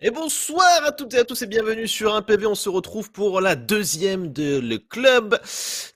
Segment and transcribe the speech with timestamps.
[0.00, 2.46] Et bonsoir à toutes et à tous et bienvenue sur un PV.
[2.46, 5.40] On se retrouve pour la deuxième de le club.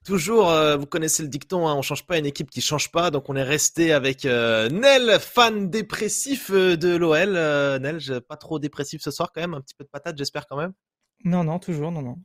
[0.04, 3.12] Toujours, euh, vous connaissez le dicton, hein, on change pas une équipe qui change pas.
[3.12, 7.34] Donc on est resté avec euh, Nel, fan dépressif euh, de l'OL.
[7.80, 10.56] Nel, pas trop dépressif ce soir quand même, un petit peu de patate, j'espère quand
[10.56, 10.72] même.
[11.24, 12.16] Non, non, toujours, non, non.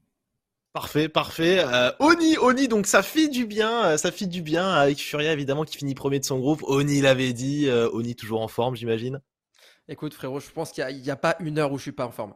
[0.74, 1.64] Parfait, parfait.
[2.00, 5.78] Oni, Oni, donc ça fait du bien, ça fait du bien avec Furia évidemment qui
[5.78, 6.64] finit premier de son groupe.
[6.64, 9.22] Oni l'avait dit, Oni toujours en forme, j'imagine.
[9.90, 12.12] Écoute, frérot, je pense qu'il n'y a, pas une heure où je suis pas en
[12.12, 12.34] forme.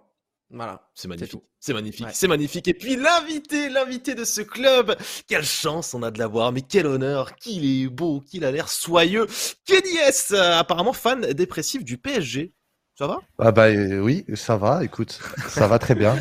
[0.50, 0.90] Voilà.
[0.94, 1.42] C'est magnifique.
[1.60, 2.08] C'est magnifique.
[2.14, 2.68] C'est magnifique.
[2.68, 4.96] Et puis l'invité, l'invité de ce club.
[5.28, 6.52] Quelle chance on a de l'avoir.
[6.52, 7.36] Mais quel honneur.
[7.36, 8.22] Qu'il est beau.
[8.22, 9.28] Qu'il a l'air soyeux.
[9.66, 12.54] Kenny S, apparemment fan dépressif du PSG.
[12.98, 13.20] Ça va?
[13.40, 14.84] Ah bah euh, oui, ça va.
[14.84, 16.16] Écoute, ça va très bien.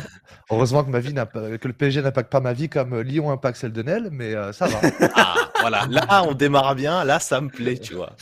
[0.49, 3.71] Heureusement que ma vie que le PSG n'impacte pas ma vie comme Lyon impacte celle
[3.71, 4.79] de Nel, mais euh, ça va.
[5.15, 5.85] Ah, voilà.
[5.89, 7.03] Là, on démarre bien.
[7.03, 8.15] Là, ça me plaît, tu vois.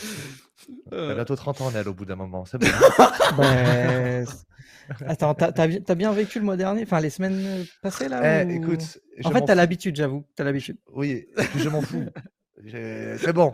[0.94, 1.16] Euh...
[1.16, 2.46] bientôt 30 ans, elle, au bout d'un moment.
[2.46, 2.68] C'est bon.
[5.00, 9.00] Ben, attends, t'as bien vécu le mois dernier Enfin, les semaines passées, là eh, écoute,
[9.24, 10.26] En fait, t'as l'habitude, j'avoue.
[10.36, 10.78] T'as l'habitude.
[10.92, 12.06] Oui, je m'en fous.
[12.66, 13.54] C'est bon.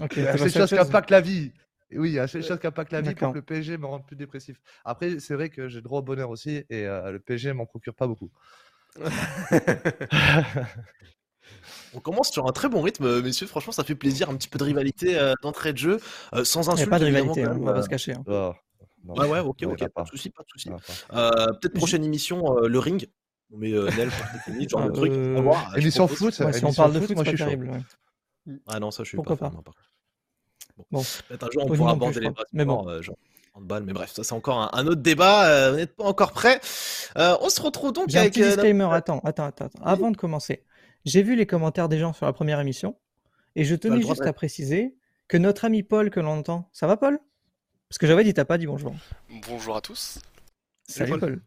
[0.00, 0.12] Ok.
[0.14, 1.52] C'est une chose qui impacte la vie.
[1.94, 4.16] Oui, c'est une chose qui impacte la vie pour que le PSG me rende plus
[4.16, 4.56] dépressif.
[4.84, 7.94] Après, c'est vrai que j'ai droit au bonheur aussi et euh, le PSG m'en procure
[7.94, 8.30] pas beaucoup.
[11.94, 13.46] On commence sur un très bon rythme, euh, messieurs.
[13.46, 14.30] Franchement, ça fait plaisir.
[14.30, 16.00] Un petit peu de rivalité euh, d'entrée de jeu,
[16.34, 16.78] euh, sans insulte.
[16.78, 18.12] Il n'y a pas de rivalité, hein, on va pas se cacher.
[18.12, 18.24] Hein.
[18.26, 18.54] Oh,
[19.08, 20.70] ouais, ouais, ok, ok, pas de souci, pas de souci.
[21.10, 23.08] Peut-être prochaine émission, le ring.
[23.54, 24.10] On met Nel,
[24.68, 25.12] genre de truc.
[25.76, 27.70] Émission foot, si on parle de foot, moi je suis terrible.
[28.66, 29.52] Ah non, ça je suis Pourquoi pas.
[30.90, 33.00] Bon, peut-être un jour on pourra aborder les mais bon.
[33.02, 33.14] genre
[33.60, 35.70] mais bref, ça c'est encore un, autre débat.
[35.70, 36.60] vous n'êtes pas encore prêt.
[37.16, 38.38] on se retrouve donc avec.
[38.38, 38.88] Un disclaimer.
[38.90, 39.68] Attends, attends, attends.
[39.82, 40.64] Avant de commencer,
[41.04, 42.98] j'ai vu les commentaires des gens sur la première émission
[43.56, 44.96] et je tenais juste à préciser
[45.28, 47.18] que notre ami Paul que l'on entend, ça va Paul?
[47.88, 48.94] Parce que j'avais dit t'as pas dit bonjour.
[49.48, 50.18] Bonjour à tous.
[50.88, 51.42] Salut Paul.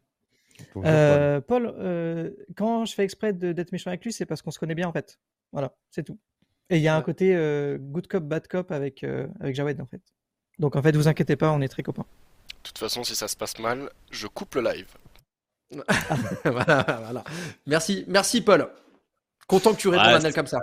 [0.76, 4.58] Euh, Paul, euh, quand je fais exprès d'être méchant avec lui, c'est parce qu'on se
[4.58, 5.18] connaît bien en fait.
[5.52, 6.18] Voilà, c'est tout.
[6.70, 9.04] Et il y a un côté euh, good cop, bad cop avec,
[9.40, 10.02] avec Jawed en fait.
[10.58, 12.06] Donc en fait, vous inquiétez pas, on est très copains.
[12.64, 14.88] De toute façon, si ça se passe mal, je coupe le live.
[16.44, 17.24] voilà, voilà.
[17.66, 18.68] Merci, merci Paul.
[19.46, 20.60] Content que tu répondes à Nel comme ça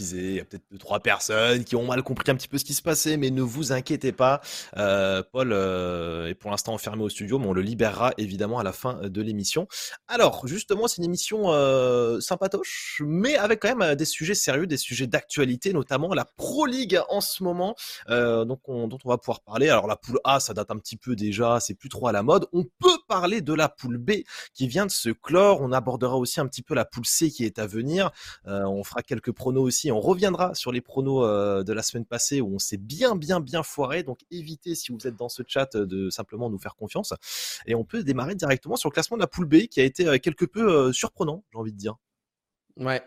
[0.00, 2.64] il y a peut-être deux trois personnes qui ont mal compris un petit peu ce
[2.64, 4.40] qui se passait, mais ne vous inquiétez pas.
[4.76, 8.62] Euh, Paul euh, est pour l'instant enfermé au studio, mais on le libérera évidemment à
[8.62, 9.68] la fin de l'émission.
[10.08, 14.78] Alors justement, c'est une émission euh, sympatoche, mais avec quand même des sujets sérieux, des
[14.78, 17.76] sujets d'actualité, notamment la Pro League en ce moment,
[18.08, 19.68] donc dont on va pouvoir parler.
[19.68, 22.22] Alors la poule A, ça date un petit peu déjà, c'est plus trop à la
[22.22, 22.46] mode.
[22.52, 24.12] On peut parler de la poule B
[24.54, 25.60] qui vient de se clore.
[25.60, 28.10] On abordera aussi un petit peu la poule C qui est à venir.
[28.46, 32.40] on fera quelques pronos aussi on reviendra sur les pronos euh, de la semaine passée
[32.40, 34.02] où on s'est bien, bien, bien foiré.
[34.02, 37.14] Donc évitez, si vous êtes dans ce chat, de simplement nous faire confiance.
[37.66, 40.06] Et on peut démarrer directement sur le classement de la poule B qui a été
[40.06, 41.96] euh, quelque peu euh, surprenant, j'ai envie de dire.
[42.76, 43.02] Ouais.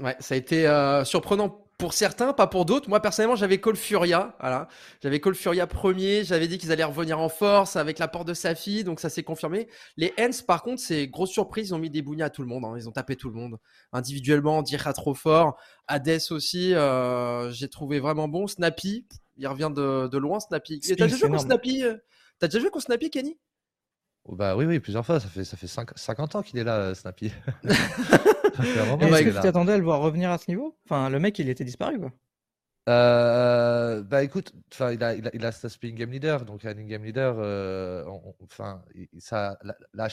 [0.00, 0.64] Ouais, ça a été
[1.04, 2.88] surprenant pour certains, pas pour d'autres.
[2.88, 4.36] Moi, personnellement, j'avais Call Furia.
[4.40, 4.68] Voilà.
[5.02, 6.24] J'avais Call Furia premier.
[6.24, 8.84] J'avais dit qu'ils allaient revenir en force avec l'apport de Safi.
[8.84, 9.68] Donc, ça s'est confirmé.
[9.96, 11.68] Les Hens, par contre, c'est grosse surprise.
[11.68, 12.64] Ils ont mis des bougnats à tout le monde.
[12.64, 12.74] Hein.
[12.76, 13.58] Ils ont tapé tout le monde.
[13.92, 15.56] Individuellement, Dira trop fort.
[15.88, 18.46] Hades aussi, euh, j'ai trouvé vraiment bon.
[18.46, 19.06] Snappy,
[19.36, 20.80] il revient de, loin, Snappy.
[20.80, 21.96] T'as déjà joué contre Snappy euh,
[22.38, 23.38] T'as déjà joué contre Snappy, Kenny?
[24.24, 25.20] Oh, bah oui, oui, plusieurs fois.
[25.20, 27.26] Ça fait, ça fait 50 ans qu'il est là, euh, Snappy.
[27.64, 30.76] Est-ce que tu t'attendais à le voir revenir à ce niveau?
[30.84, 32.12] Enfin, le mec, il était disparu, quoi.
[32.86, 35.50] Euh, bah écoute, enfin il a, il a, il a
[35.92, 38.04] game leader, donc un game leader, euh,
[38.42, 38.84] enfin
[39.18, 39.58] ça,
[39.94, 40.08] la,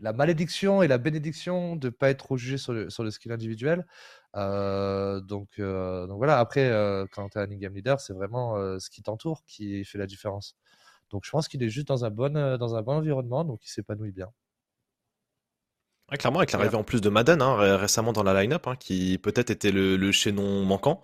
[0.00, 3.32] la, malédiction et la bénédiction de pas être trop jugé sur le, sur le skill
[3.32, 3.86] individuel.
[4.34, 6.38] Euh, donc, donc voilà.
[6.38, 6.70] Après,
[7.12, 10.56] quand tu es un game leader, c'est vraiment ce qui t'entoure qui fait la différence.
[11.10, 13.68] Donc je pense qu'il est juste dans un bon dans un bon environnement, donc il
[13.68, 14.28] s'épanouit bien
[16.16, 19.50] clairement, avec l'arrivée en plus de Madden hein, récemment dans la line-up, hein, qui peut-être
[19.50, 21.02] était le, chaînon manquant.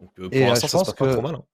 [0.00, 1.34] Donc, euh, pour l'instant, ça se passe pas trop mal.
[1.34, 1.44] Hein.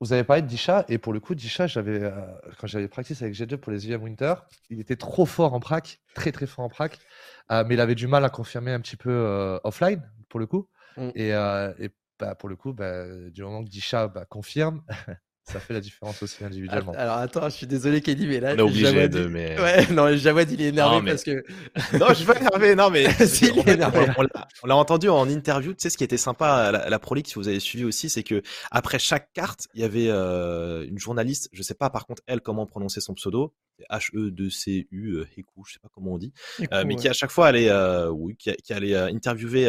[0.00, 2.12] Vous avez parlé de Disha, et pour le coup, Disha, j'avais, euh,
[2.58, 4.34] quand j'avais practice avec G2 pour les IM Winter,
[4.70, 6.98] il était trop fort en prac, très très fort en prac,
[7.50, 10.68] euh, mais il avait du mal à confirmer un petit peu offline, pour le coup.
[10.96, 11.10] Mm.
[11.14, 14.82] Et, et bah, pour le coup, bah, du moment que Disha bah, confirme,
[15.50, 16.92] ça fait la différence aussi individuellement.
[16.96, 19.26] Alors attends, je suis désolé Kenny, mais là, on est obligé de.
[19.26, 19.60] Mais...
[19.60, 21.44] Ouais, non, Jawad il est énervé parce que.
[21.98, 23.06] non, je suis pas énervé, non, mais.
[24.62, 25.72] On l'a entendu en interview.
[25.72, 28.08] Tu sais, ce qui était sympa à la, Pro League, si vous avez suivi aussi,
[28.08, 31.48] c'est que après chaque carte, il y avait euh, une journaliste.
[31.52, 33.54] Je sais pas par contre elle comment prononcer son pseudo.
[33.90, 36.34] H-E-2-C-U, euh, Heku, je sais pas comment on dit,
[36.70, 37.72] euh, mais qui à chaque fois allait,
[38.10, 39.64] oui, qui, qui allait interviewer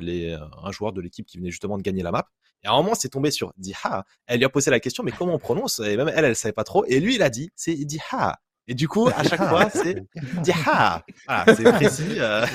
[0.00, 2.28] les, un joueur de l'équipe qui venait justement de gagner la map.
[2.64, 4.04] Et à un moment, c'est tombé sur Diha.
[4.26, 5.80] Elle lui a posé la question, mais comment on prononce?
[5.80, 6.84] Et même elle, elle savait pas trop.
[6.86, 8.38] Et lui, il a dit, c'est Diha.
[8.68, 10.04] Et du coup, à chaque fois, c'est
[10.42, 11.04] Diha.
[11.26, 12.16] Voilà, c'est précis.
[12.18, 12.46] Euh...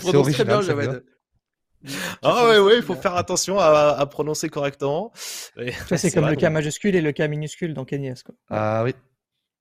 [0.00, 0.64] c'est original.
[0.64, 1.00] Très bien,
[2.22, 5.12] ah ouais, ouais, il faut faire attention à, à prononcer correctement.
[5.14, 8.22] c'est comme le K majuscule et le K minuscule dans Kenyas.
[8.24, 8.34] Quoi.
[8.50, 8.94] Ah oui.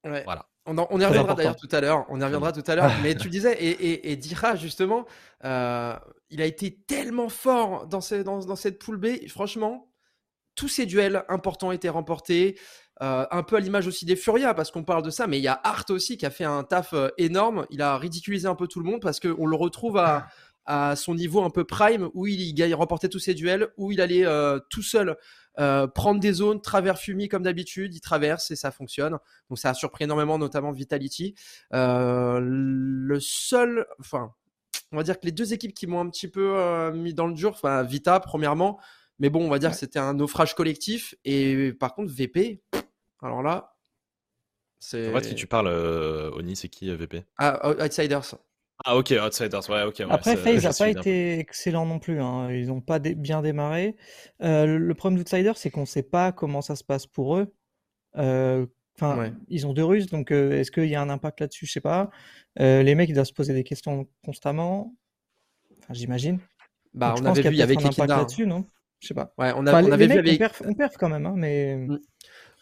[0.03, 0.23] Ouais.
[0.23, 0.45] Voilà.
[0.65, 2.05] On, on y reviendra d'ailleurs tout à l'heure.
[2.09, 2.91] On y reviendra tout à l'heure.
[3.01, 5.05] Mais tu disais, et, et, et Dira, justement,
[5.43, 5.95] euh,
[6.29, 9.27] il a été tellement fort dans, ce, dans, dans cette poule B.
[9.27, 9.91] Franchement,
[10.55, 12.57] tous ces duels importants étaient remportés.
[13.01, 15.43] Euh, un peu à l'image aussi des Furia, parce qu'on parle de ça, mais il
[15.43, 17.65] y a Art aussi qui a fait un taf euh, énorme.
[17.71, 20.27] Il a ridiculisé un peu tout le monde parce qu'on le retrouve à,
[20.65, 24.01] à son niveau un peu prime où il, il remportait tous ses duels, où il
[24.01, 25.17] allait euh, tout seul
[25.59, 29.17] euh, prendre des zones, travers Fumi comme d'habitude, il traverse et ça fonctionne.
[29.49, 31.35] Donc ça a surpris énormément, notamment Vitality.
[31.73, 34.33] Euh, le seul, enfin,
[34.91, 37.27] on va dire que les deux équipes qui m'ont un petit peu euh, mis dans
[37.27, 38.79] le dur, enfin Vita premièrement,
[39.19, 41.15] mais bon, on va dire que c'était un naufrage collectif.
[41.25, 42.61] Et par contre VP,
[43.21, 43.75] alors là,
[44.79, 45.09] c'est.
[45.09, 48.35] En fait, si tu parles, Oni, c'est qui VP Ah, Outsiders.
[48.85, 50.01] Ah ok, Outsiders, ouais, ok.
[50.09, 52.21] Après, FaZe n'a pas été excellent non plus.
[52.21, 52.51] Hein.
[52.51, 53.95] Ils n'ont pas bien démarré.
[54.41, 57.53] Euh, le problème d'Outsiders, c'est qu'on ne sait pas comment ça se passe pour eux.
[58.17, 61.65] Euh, enfin, ils ont deux Russes, donc euh, est-ce qu'il y a un impact là-dessus?
[61.65, 62.09] Je sais pas.
[62.57, 64.95] les mecs, ils doivent se poser des questions constamment.
[65.79, 66.39] Enfin, j'imagine.
[66.93, 68.65] Bah, on avait vu avec impact là-dessus, non?
[68.99, 69.33] Je sais pas.
[69.37, 70.41] Ouais, on, a, on avait vu avec...
[70.63, 71.75] on, perf, quand même, hein, mais.
[71.75, 71.99] Mm.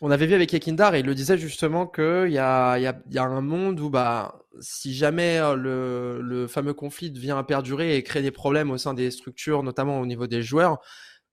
[0.02, 2.98] On avait vu avec Ekindar et il le disait justement qu'il y a, y, a,
[3.10, 7.44] y a un monde où bah, si jamais euh, le, le, fameux conflit devient à
[7.44, 10.80] perdurer et créer des problèmes au sein des structures, notamment au niveau des joueurs,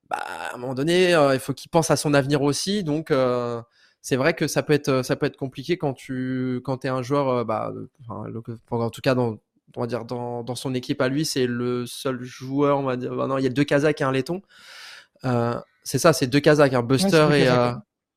[0.09, 2.85] bah, à un moment donné, euh, il faut qu'il pense à son avenir aussi.
[2.85, 3.61] Donc, euh,
[4.03, 7.03] c'est vrai que ça peut être, ça peut être compliqué quand tu quand es un
[7.03, 7.73] joueur, bah,
[8.09, 8.31] enfin,
[8.71, 9.39] en tout cas, dans,
[9.77, 12.97] on va dire dans, dans son équipe à lui, c'est le seul joueur, on va
[12.97, 14.43] dire, bah non, il y a deux Kazakhs et un Letton.
[15.83, 17.49] c'est ça, c'est deux Kazakhs, un Buster et.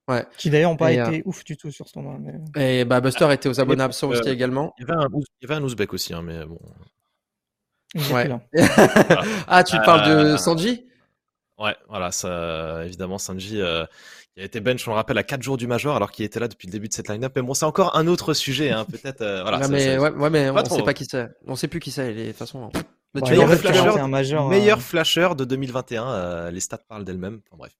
[0.10, 0.26] Ouais.
[0.38, 2.18] Qui d'ailleurs n'ont pas été ouf du tout sur ce tournoi.
[2.56, 4.74] Et bah, Buster était aux abonnés absents aussi également.
[4.80, 6.60] Il y, avait un, il y avait un Ouzbek aussi, hein, mais bon.
[8.12, 8.28] Ouais.
[9.48, 10.88] ah, tu parles de Sanji?
[11.60, 13.86] Ouais, voilà, ça, évidemment, Sanji, euh,
[14.36, 16.40] il a été bench, on le rappelle, à 4 jours du Major, alors qu'il était
[16.40, 17.34] là depuis le début de cette line-up.
[17.36, 19.22] Mais bon, c'est encore un autre sujet, hein, peut-être.
[19.22, 21.30] Euh, voilà, mais, ouais, ouais, mais on sait pas qui c'est.
[21.46, 22.72] On sait plus qui c'est, de toute façon.
[23.14, 24.82] meilleur, flasher, un major, meilleur hein.
[24.82, 27.42] flasher de 2021, euh, les stats parlent d'elles-mêmes.
[27.48, 27.74] Enfin, bref.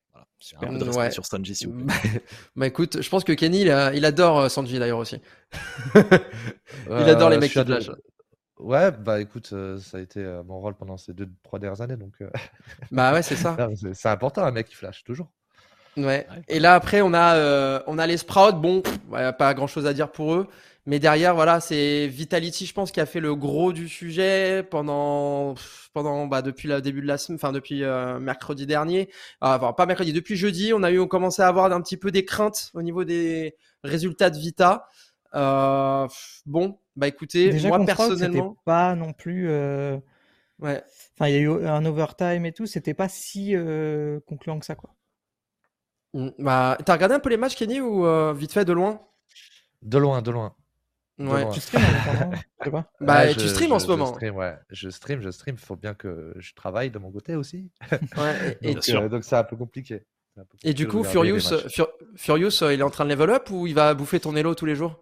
[0.58, 0.74] Voilà.
[0.74, 2.24] Un peu de respect sur Sanji, s'il vous plaît.
[2.56, 5.22] bah écoute, je pense que Kenny, il, il adore Sanji d'ailleurs aussi.
[5.96, 7.92] il adore les mecs qui plage.
[8.60, 11.80] Ouais, bah écoute, euh, ça a été euh, mon rôle pendant ces deux, trois dernières
[11.80, 12.14] années, donc.
[12.22, 12.30] Euh,
[12.92, 13.56] bah ouais, c'est ça.
[13.94, 15.32] c'est important, un mec qui flash toujours.
[16.06, 16.28] Ouais.
[16.48, 18.54] Et là après, on a, on a les Sprouts.
[18.54, 20.48] Bon, ouais, pas grand chose à dire pour eux,
[20.86, 25.56] mais derrière, voilà, c'est Vitality, je pense, qui a fait le gros du sujet pendant,
[25.94, 27.84] pendant, bah, depuis le début de la semaine, enfin depuis
[28.20, 29.10] mercredi dernier.
[29.42, 31.98] Ah, enfin, pas mercredi, depuis jeudi, on a eu, on commençait à avoir un petit
[31.98, 34.88] peu des craintes au niveau des résultats de Vita.
[35.36, 36.08] Euh,
[36.48, 39.48] bon, bah écoutez, moi personnellement, pas non plus.
[39.48, 39.98] Euh...
[40.60, 40.84] Ouais.
[41.14, 44.66] Enfin, il y a eu un overtime et tout, c'était pas si euh, concluant que
[44.66, 44.90] ça, quoi.
[46.14, 49.02] Mmh, bah, t'as regardé un peu les matchs, Kenny, ou euh, vite fait de loin?
[49.82, 50.56] De loin, de loin.
[51.20, 51.50] Ouais.
[51.50, 52.84] Tu stream en.
[53.02, 54.06] Bah, ouais, tu stream en ce moment.
[54.10, 54.56] Je stream, ouais.
[54.70, 55.58] Je stream, je stream.
[55.58, 57.70] Faut bien que je travaille de mon côté aussi.
[57.92, 60.06] Ouais, et, donc, euh, donc c'est un peu compliqué.
[60.38, 61.42] Un peu et du coup, Furious,
[62.16, 64.66] Furious, il est en train de level up ou il va bouffer ton elo tous
[64.66, 65.00] les jours?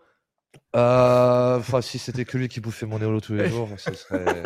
[0.75, 4.43] Euh, enfin, si c'était que lui qui bouffait mon éolo tous les jours, ce serait,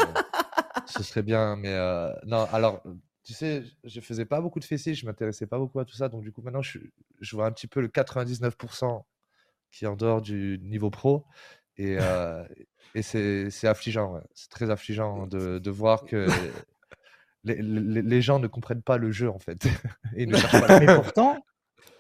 [0.86, 1.56] ce serait bien.
[1.56, 2.84] Mais euh, non, alors,
[3.32, 6.10] tu sais, je faisais pas beaucoup de fessiers, je m'intéressais pas beaucoup à tout ça.
[6.10, 6.80] Donc, du coup, maintenant, je,
[7.20, 9.04] je vois un petit peu le 99%
[9.72, 11.26] qui est en dehors du niveau pro.
[11.78, 12.46] Et, euh,
[12.94, 16.28] et c'est affligeant, c'est très affligeant de, de voir que
[17.46, 19.66] les, les, les, gens ne comprennent pas le jeu, en fait.
[20.16, 21.38] et ne pas Mais pourtant,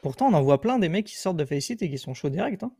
[0.01, 2.29] pourtant, on en voit plein des mecs qui sortent de Faceit et qui sont chauds
[2.29, 2.63] direct.
[2.63, 2.73] Hein.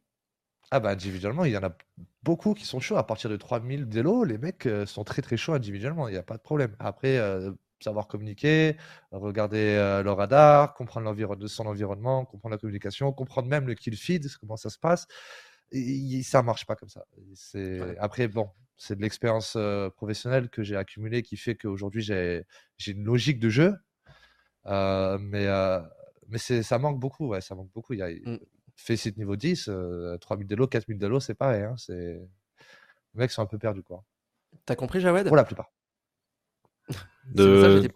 [0.71, 1.75] Ah bah individuellement, il y en a
[2.23, 2.95] beaucoup qui sont chauds.
[2.95, 6.17] À partir de 3000 d'élo, les mecs euh, sont très très chauds individuellement, il n'y
[6.17, 6.75] a pas de problème.
[6.79, 7.51] Après, euh,
[7.83, 8.77] savoir communiquer,
[9.11, 13.95] regarder euh, le radar, comprendre l'environnement, son environnement, comprendre la communication, comprendre même le kill
[13.95, 15.07] feed, comment ça se passe.
[15.71, 17.05] Et, ça marche pas comme ça.
[17.99, 19.57] Après, bon, c'est de l'expérience
[19.95, 22.45] professionnelle que j'ai accumulée qui fait qu'aujourd'hui j'ai
[22.87, 23.75] une logique de jeu.
[24.65, 25.47] mais
[26.27, 27.93] mais ça manque beaucoup, ouais, ça manque beaucoup.
[27.93, 28.09] Il y a,
[28.75, 29.69] fait site niveau 10,
[30.19, 31.63] 3000 délos, 4000 délos, c'est pareil.
[31.63, 31.75] Hein.
[31.89, 32.19] Les
[33.13, 33.83] mecs sont un peu perdus.
[33.83, 34.03] quoi.
[34.65, 35.27] T'as compris, Jawed?
[35.27, 35.71] Pour la plupart.
[37.33, 37.89] De...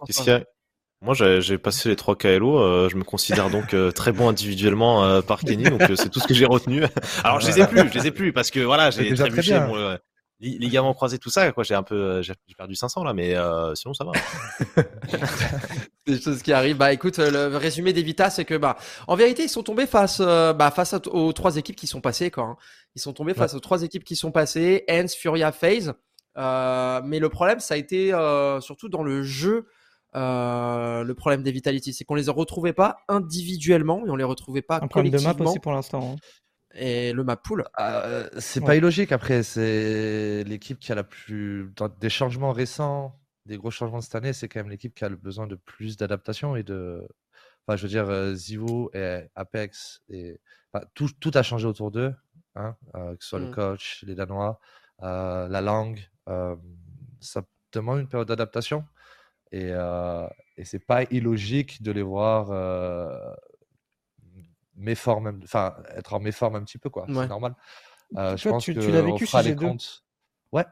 [1.02, 2.58] Moi, j'ai passé les 3 KLO.
[2.58, 6.20] Euh, je me considère donc euh, très bon individuellement euh, par Kenny, donc c'est tout
[6.20, 6.82] ce que j'ai retenu.
[7.24, 9.52] Alors, je les ai plus, je les ai plus parce que voilà, j'ai trébuché.
[9.52, 10.00] Très
[10.38, 11.64] ligaments croisés, tout ça, quoi.
[11.64, 13.34] J'ai un peu, j'ai perdu 500 là, mais
[13.74, 14.82] sinon ça va.
[16.06, 16.76] des choses qui arrivent.
[16.76, 18.76] Bah écoute, le résumé d'Evita, c'est que bah
[19.06, 22.44] en vérité ils sont tombés face, bah, face aux trois équipes qui sont passées quoi.
[22.44, 22.56] Hein.
[22.94, 25.94] Ils sont tombés face aux trois équipes qui sont passées, Hens, Furia, FaZe.
[26.36, 28.10] Mais le problème, ça a été
[28.60, 29.66] surtout dans le jeu.
[30.14, 34.80] le problème des Vitality, c'est qu'on les retrouvait pas individuellement et on les retrouvait pas
[34.82, 35.34] un collectivement.
[35.34, 36.14] de map aussi pour l'instant.
[36.14, 36.16] Hein
[36.76, 37.64] et le map pool.
[37.80, 41.72] Euh, c'est pas illogique après, c'est l'équipe qui a la plus.
[41.76, 45.04] Dans des changements récents, des gros changements de cette année, c'est quand même l'équipe qui
[45.04, 47.06] a le besoin de plus d'adaptation et de.
[47.66, 50.38] Enfin, je veux dire, euh, Zivo et Apex, et...
[50.94, 52.14] tout, tout, a changé autour d'eux,
[52.54, 53.54] hein, euh, que ce soit le mm.
[53.54, 54.60] coach, les Danois,
[55.00, 56.00] la langue.
[57.20, 57.42] Ça
[57.72, 58.84] demande une période d'adaptation.
[59.52, 59.70] Et,
[60.56, 62.50] et c'est pas illogique de les voir
[64.76, 67.06] méforme, enfin être en méforme un petit peu quoi.
[67.08, 67.54] C'est normal.
[68.16, 70.04] Euh, je pense tu, que tu l'as vécu chez les comptes.
[70.52, 70.64] Ouais.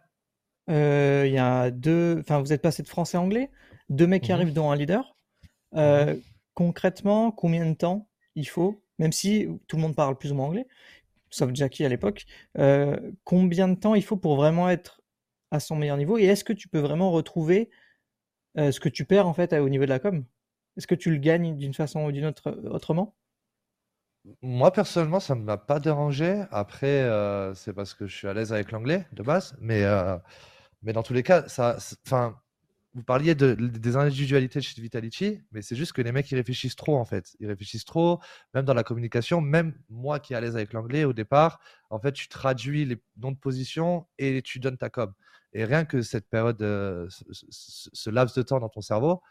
[0.70, 3.50] Euh, il y a deux, enfin vous êtes passé de français à anglais,
[3.88, 5.16] deux mecs qui mmh arrivent dont un leader.
[5.72, 6.14] Mmh euh,
[6.54, 10.46] concrètement, combien de temps il faut, même si tout le monde parle plus ou moins
[10.46, 10.68] anglais,
[11.30, 12.26] sauf Jackie à l'époque,
[13.24, 15.02] combien de temps il faut pour vraiment être
[15.50, 17.70] à son meilleur niveau et est-ce que tu peux vraiment retrouver
[18.56, 20.24] ce que tu perds en fait au niveau de la com?
[20.76, 23.14] Est-ce que tu le gagnes d'une façon ou d'une autre autrement?
[24.40, 26.44] Moi, personnellement, ça ne m'a pas dérangé.
[26.50, 29.54] Après, euh, c'est parce que je suis à l'aise avec l'anglais de base.
[29.60, 30.16] Mais, euh,
[30.82, 32.40] mais dans tous les cas, ça, enfin,
[32.94, 36.76] vous parliez de, des individualités chez Vitality, mais c'est juste que les mecs, ils réfléchissent
[36.76, 37.36] trop, en fait.
[37.38, 38.20] Ils réfléchissent trop,
[38.54, 39.42] même dans la communication.
[39.42, 41.60] Même moi qui est à l'aise avec l'anglais, au départ,
[41.90, 45.12] en fait, tu traduis les noms de position et tu donnes ta com.
[45.54, 49.22] Et rien que cette période, euh, ce, laps de temps dans ton cerveau,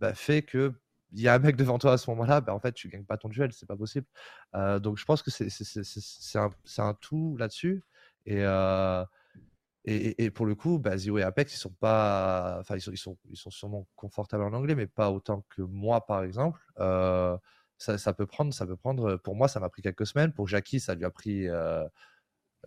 [0.00, 0.74] bah, fait que
[1.12, 3.04] il y a un mec devant toi à ce moment-là, ben en fait, tu gagnes
[3.04, 4.06] pas ton duel, c'est pas possible.
[4.54, 6.38] Euh, donc, je pense que c'est
[6.78, 7.82] un, tout là-dessus.
[8.26, 9.04] Et, euh,
[9.84, 13.16] et, et, pour le coup, bah, Zio et Apex, ils sont pas, enfin, ils sont,
[13.28, 16.60] ils sont, sûrement confortables en anglais, mais pas autant que moi, par exemple.
[17.78, 19.16] Ça, peut prendre, ça peut prendre.
[19.16, 20.32] Pour moi, ça m'a pris quelques semaines.
[20.32, 21.48] Pour Jackie, ça lui a pris.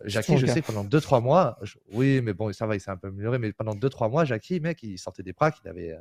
[0.06, 1.60] Jackie, je sais pendant 2-3 mois,
[1.92, 4.60] oui, mais bon, ça va, il s'est un peu amélioré, mais pendant 2-3 mois, Jackie,
[4.60, 5.96] mec, il sortait des pracs, il avait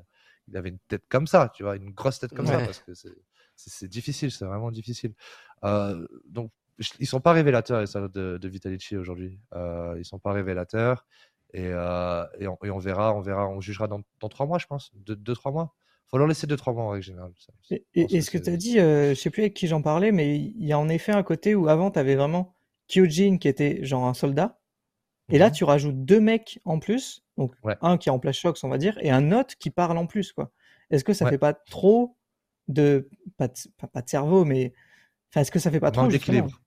[0.49, 2.92] il avait une tête comme ça, tu vois, une grosse tête comme ça, parce que
[3.54, 5.14] c'est difficile, c'est vraiment difficile.
[5.64, 6.50] Euh, donc,
[6.99, 9.38] ils sont pas révélateurs, les salades de, de Vitalici aujourd'hui.
[9.54, 11.06] Euh, ils sont pas révélateurs.
[11.54, 14.90] Et, euh, et, on, verra, on verra, on jugera dans, dans trois mois, je pense.
[14.94, 15.75] Deux, deux trois mois.
[16.08, 17.32] faut leur laisser deux, trois mois en règle générale.
[17.94, 20.37] et, ce que tu as dit, euh, je sais plus avec qui j'en parlais, mais
[20.37, 22.56] il y a en effet un côté où avant, tu avais vraiment
[22.92, 24.58] Kyojin qui était genre un soldat.
[25.30, 28.37] Et là, mmh tu rajoutes deux mecs en plus, donc un qui est en place
[28.37, 30.50] choc, on va dire, et un autre qui parle en plus, quoi.
[30.90, 32.16] Est-ce que ça fait pas trop
[32.68, 33.08] de
[33.38, 33.54] pas de,
[33.92, 34.75] pas, de cerveau, mais
[35.30, 36.61] enfin, est-ce que ça fait pas trop d'équilibre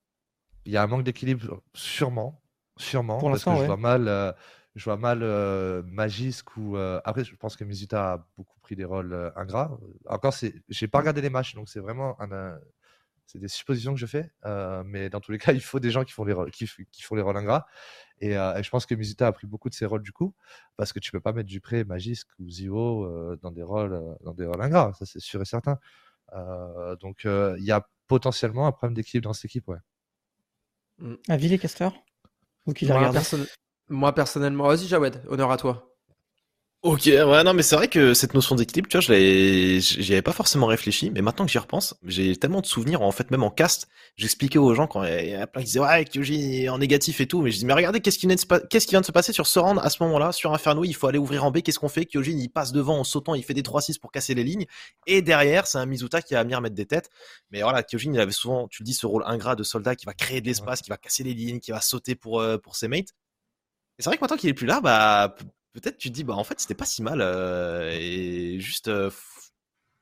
[0.66, 2.42] Il y a un manque d'équilibre, sûrement,
[2.78, 4.32] sûrement, Pour parce que je vois mal, euh,
[4.74, 8.76] je vois mal euh, Magisk ou euh, après, je pense que Mizuta a beaucoup pris
[8.76, 9.78] des rôles ingrats.
[10.08, 12.58] Encore, c'est, j'ai pas regardé les matchs, donc c'est vraiment un,
[13.26, 14.32] c'est des suppositions que je fais,
[14.86, 17.02] mais dans tous les cas, il faut des gens qui font les rôles, qui, qui
[17.02, 17.66] font les rôles ingrats.
[18.24, 20.34] Euh, et, je pense que Mizuta a pris beaucoup de ses rôles du coup,
[20.78, 24.14] parce que tu peux pas mettre Dupré, Magisk ou Zio euh, dans des rôles, euh,
[24.24, 25.78] dans des rôles ingrats, ça c'est sûr et certain.
[27.02, 29.80] donc il y a potentiellement un problème d'équilibre dans cette équipe, ouais.
[31.00, 31.16] Mmh.
[31.28, 31.90] Avis Caster
[32.66, 33.12] Ou qui moi,
[33.90, 35.95] moi personnellement, vas-y Jawed, honneur à toi.
[36.86, 40.22] Ok, ouais, non, mais c'est vrai que cette notion d'équilibre, tu vois, je j'y avais
[40.22, 43.42] pas forcément réfléchi, mais maintenant que j'y repense, j'ai tellement de souvenirs, en fait, même
[43.42, 43.88] en cast,
[44.18, 47.22] j'expliquais aux gens quand il y a plein qui disaient, ouais, Kyoji est en négatif
[47.22, 49.02] et tout, mais je dis, mais regardez, qu'est-ce qui vient de se, qu'est-ce qui vient
[49.02, 51.44] de se passer sur ce round à ce moment-là, sur Inferno, il faut aller ouvrir
[51.44, 52.06] en B, qu'est-ce qu'on fait?
[52.06, 54.68] Kyojin, il passe devant en sautant, il fait des 3-6 pour casser les lignes,
[55.08, 57.10] et derrière, c'est un Mizuta qui va venir mettre des têtes,
[57.50, 60.06] mais voilà, Kyojin, il avait souvent, tu le dis, ce rôle ingrat de soldat qui
[60.06, 62.76] va créer de l'espace, qui va casser les lignes, qui va sauter pour, euh, pour
[62.76, 63.10] ses mates.
[63.98, 65.36] Et c'est vrai que maintenant qu'il est plus là, bah,
[65.76, 69.12] peut-être tu te dis bah en fait c'était pas si mal euh, et juste euh,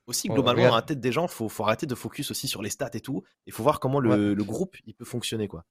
[0.05, 2.69] aussi globalement dans la tête des gens faut faut arrêter de focus aussi sur les
[2.69, 5.65] stats et tout il faut voir comment le, le, groupe il peut fonctionner quoi.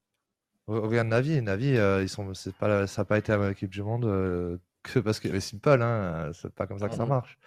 [0.66, 3.82] Regarde Navi Navi euh, ils sont c'est pas ça n'a pas été à l'équipe du
[3.82, 4.04] monde
[4.82, 7.38] que parce que c'est simple hein c'est pas comme ça que ça marche.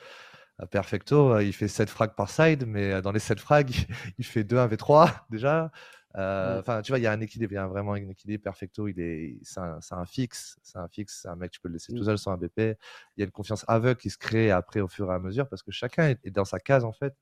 [0.72, 3.76] Perfecto, il fait 7 frags par side, mais dans les 7 frags,
[4.18, 5.70] il fait 2 1v3 déjà.
[6.18, 8.44] Euh, enfin, tu vois, il y a un équilibre, il y a vraiment un équilibre.
[8.44, 11.68] Perfecto, il est, c'est un, un, fixe, c'est un fixe, c'est un mec, tu peux
[11.68, 12.06] le laisser tout mmh.
[12.06, 12.60] seul sans un BP.
[12.60, 12.74] Il
[13.18, 15.62] y a une confiance aveugle qui se crée après au fur et à mesure parce
[15.64, 17.16] que chacun est, dans sa case en fait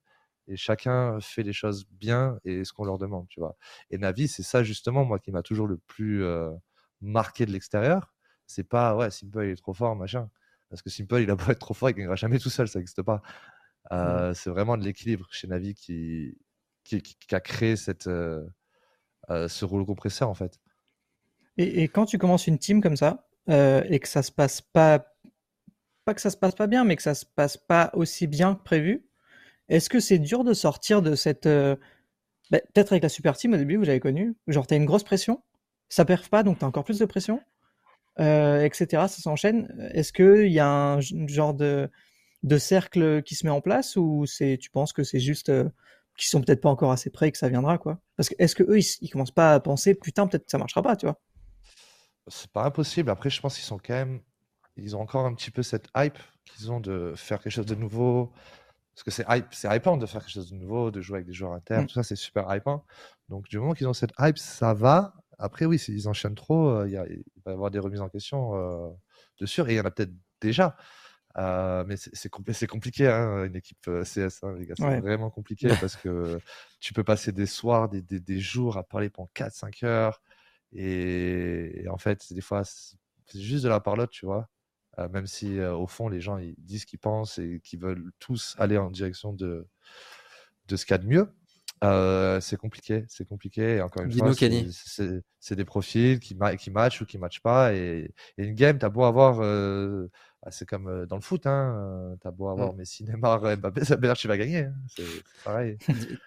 [0.47, 3.55] et chacun fait les choses bien et ce qu'on leur demande, tu vois.
[3.89, 6.51] Et Navi, c'est ça justement, moi, qui m'a toujours le plus euh,
[7.01, 8.13] marqué de l'extérieur.
[8.45, 10.29] C'est pas, ouais, Simple, il est trop fort, machin.
[10.69, 12.79] Parce que Simple, il a pas être trop fort, il gagnera jamais tout seul, ça
[12.79, 13.21] n'existe pas.
[13.89, 13.93] Mmh.
[13.93, 16.37] Euh, c'est vraiment de l'équilibre chez Navi qui,
[16.83, 18.45] qui, qui, a créé cette, euh,
[19.29, 20.59] ce rouleau compresseur en fait.
[21.57, 25.05] Et, quand tu commences une team comme ça, et que ça se passe pas,
[26.05, 28.55] pas que ça se passe pas bien, mais que ça se passe pas aussi bien
[28.55, 29.05] que prévu,
[29.69, 31.47] est-ce que c'est dur de sortir de cette.
[32.51, 35.03] Bah, peut-être avec la super team au début, vous avez connu, genre t'as une grosse
[35.03, 35.41] pression,
[35.89, 37.41] ça perd pas, donc t'as encore plus de pression,
[38.17, 38.85] etc.
[38.91, 39.91] Ça s'enchaîne.
[39.93, 41.89] Est-ce qu'il y a un genre de,
[42.43, 45.51] de cercle qui se met en place ou tu penses que c'est juste
[46.17, 47.99] qui sont peut-être pas encore assez prêts et que ça viendra, quoi.
[48.15, 50.81] Parce que est-ce que eux, ils, commencent pas à penser, putain, peut-être que ça marchera
[50.81, 51.19] pas, tu vois?
[52.27, 53.09] C'est pas impossible.
[53.09, 54.21] Après, je pense qu'ils sont quand même,
[54.77, 57.75] ils ont encore un petit peu cette hype qu'ils ont de faire quelque chose de
[57.75, 58.31] nouveau.
[58.93, 61.27] Parce que c'est hype, c'est hypant de faire quelque chose de nouveau, de jouer avec
[61.27, 61.87] des joueurs internes, mm.
[61.87, 62.85] tout ça, c'est super hypant.
[63.29, 65.15] Donc, du moment qu'ils ont cette hype, ça va.
[65.39, 66.95] Après, oui, s'ils enchaînent trop, euh, il
[67.43, 68.89] va y avoir des remises en question euh,
[69.39, 69.67] de sûr.
[69.67, 70.77] Et il y en a peut-être déjà.
[71.37, 74.75] Euh, mais c'est compliqué, hein, une équipe CS, hein, les gars.
[74.77, 76.39] C'est vraiment compliqué parce que
[76.79, 80.21] tu peux passer des soirs, des, des, des jours à parler pendant 4-5 heures.
[80.73, 82.97] Et, en fait, des fois, c'est
[83.39, 84.49] juste de la parlotte, tu vois.
[84.99, 88.55] Euh, même si au fond, les gens ils disent qu'ils pensent et qu'ils veulent tous
[88.59, 89.67] aller en direction de,
[90.67, 91.33] de ce qu'il y a de mieux.
[91.83, 93.75] Euh, c'est compliqué, c'est compliqué.
[93.75, 97.73] Et encore une fois, c'est des profils qui, qui matchent ou qui ne matchent pas.
[97.73, 99.41] Et, et, une game, tu as beau avoir
[100.45, 102.15] ah, c'est comme euh, dans le foot, hein.
[102.21, 102.77] T'as beau avoir mmh.
[102.77, 104.65] Messi, Neymar, Mbappé, ça veut dire que tu vas gagner.
[104.65, 104.73] Hein.
[104.87, 105.03] C'est
[105.45, 105.77] pareil.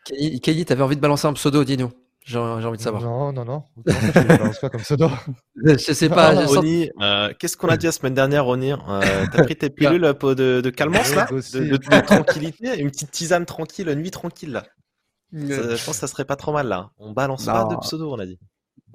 [0.42, 1.92] Kelly, t'avais envie de balancer un pseudo, dis-nous.
[2.24, 3.02] J'ai envie de savoir.
[3.02, 3.62] Non, non, non.
[3.84, 5.08] Balances quoi comme pseudo
[5.54, 6.46] Je sais pas.
[6.46, 10.00] Ronnie, euh, qu'est-ce qu'on a dit la semaine dernière, Ronnie euh, T'as pris tes pilules
[10.00, 11.26] de, de calmance, là?
[11.30, 14.64] de, de, tranquillité Une petite tisane tranquille, une nuit tranquille, là.
[15.32, 16.90] je pense que ça serait pas trop mal, là.
[16.98, 18.40] On balance pas de pseudo, on a dit.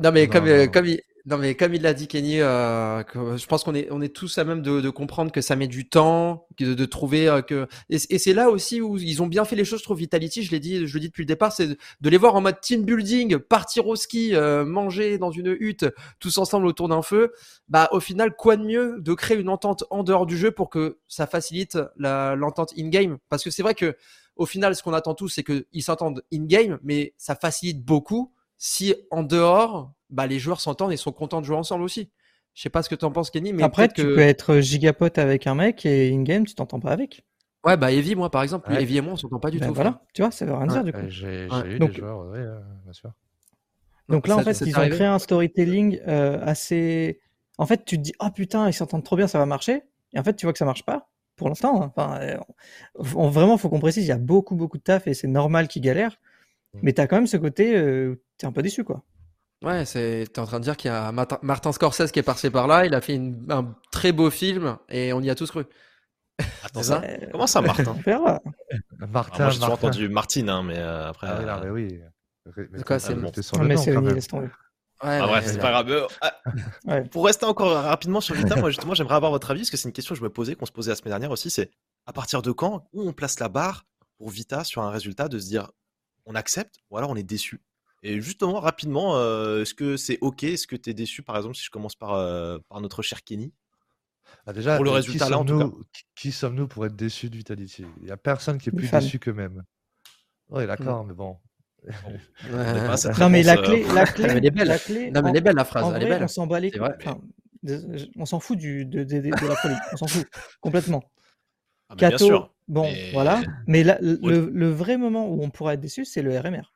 [0.03, 3.63] Non, mais comme, comme, il, non, mais comme il l'a dit, Kenny, euh, je pense
[3.63, 6.47] qu'on est, on est tous à même de, de, comprendre que ça met du temps,
[6.59, 7.67] de, de trouver euh, que.
[7.89, 10.41] Et, c'est là aussi où ils ont bien fait les choses, trop Vitality.
[10.41, 12.59] Je l'ai dit, je le dis depuis le départ, c'est de les voir en mode
[12.59, 15.85] team building, partir au ski, euh, manger dans une hutte,
[16.19, 17.33] tous ensemble autour d'un feu.
[17.69, 20.71] Bah, au final, quoi de mieux de créer une entente en dehors du jeu pour
[20.71, 23.19] que ça facilite l'entente in-game?
[23.29, 23.95] Parce que c'est vrai que
[24.37, 28.93] au final, ce qu'on attend tous, c'est qu'ils s'entendent in-game, mais ça facilite beaucoup si
[29.09, 32.11] en dehors bah, les joueurs s'entendent et sont contents de jouer ensemble aussi.
[32.53, 35.17] Je sais pas ce que tu en penses, Kenny, mais après, tu peux être gigapote
[35.17, 37.25] avec un mec et in-game, tu t'entends pas avec.
[37.65, 39.73] Ouais, bah Evie, moi, par exemple, Evie et moi, on s'entend pas du ben tout.
[39.73, 40.99] Voilà, tu vois, ça veut rien dire du coup.
[41.07, 41.93] J'ai eu Donc...
[41.93, 42.39] des joueurs, oui,
[42.83, 43.11] bien sûr.
[44.09, 47.19] Donc là, en fait, ils ont créé un storytelling euh, assez.
[47.57, 49.81] En fait, tu te dis, ah oh, putain, ils s'entendent trop bien, ça va marcher.
[50.13, 51.81] Et en fait, tu vois que ça marche pas pour l'instant.
[51.81, 51.91] Hein.
[51.95, 52.37] Enfin, euh,
[52.93, 55.81] vraiment, faut qu'on précise, il y a beaucoup, beaucoup de taf et c'est normal qu'ils
[55.81, 56.19] galèrent.
[56.73, 56.79] Mm.
[56.83, 59.03] Mais tu as quand même ce côté, euh, tu es un peu déçu, quoi.
[59.63, 62.49] Ouais, c'est, t'es en train de dire qu'il y a Martin Scorsese qui est passé
[62.49, 65.65] par là, il a fait un très beau film et on y a tous cru.
[66.63, 67.95] Attends, ça Comment ça, Martin
[68.97, 71.27] Martin, moi, j'ai toujours entendu Martine, hein, mais euh, après.
[71.29, 71.99] Ah, oui, non, euh, mais oui.
[72.71, 73.31] Mais quoi, c'est bon.
[73.63, 74.49] mais c'est laisse tomber.
[75.03, 76.07] Ouais, ah, bref, c'est pas grave.
[76.21, 79.77] Ah, pour rester encore rapidement sur Vita, moi justement, j'aimerais avoir votre avis, parce que
[79.77, 81.71] c'est une question que je me posais, qu'on se posait la semaine dernière aussi, c'est
[82.05, 83.85] à partir de quand, où on place la barre
[84.17, 85.71] pour Vita sur un résultat, de se dire
[86.25, 87.61] on accepte ou alors on est déçu.
[88.03, 90.43] Et justement, rapidement, euh, est-ce que c'est OK?
[90.43, 93.23] Est-ce que tu es déçu, par exemple, si je commence par, euh, par notre cher
[93.23, 93.53] Kenny?
[94.47, 95.69] Ah, déjà, Pour le résultat là, en tout cas.
[96.15, 97.85] Qui sommes-nous pour être déçus de Vitality?
[97.97, 99.63] Il n'y a personne qui est plus déçu qu'eux-mêmes.
[100.49, 101.37] Oui, d'accord, mais bon.
[103.19, 104.67] non, mais la clé, la clé, elle est belle.
[104.67, 105.93] La clé, non, mais elle est belle la phrase.
[105.95, 106.23] elle est belle.
[106.23, 106.71] On s'en bat les
[108.17, 109.75] On s'en fout du, de, de, de, la folie.
[109.93, 110.27] On s'en fout
[110.59, 111.03] complètement.
[111.89, 112.11] Ah, bien
[112.71, 113.41] Bon, voilà.
[113.67, 116.73] Mais le, le, vrai moment où on pourra être déçu, c'est le RMR.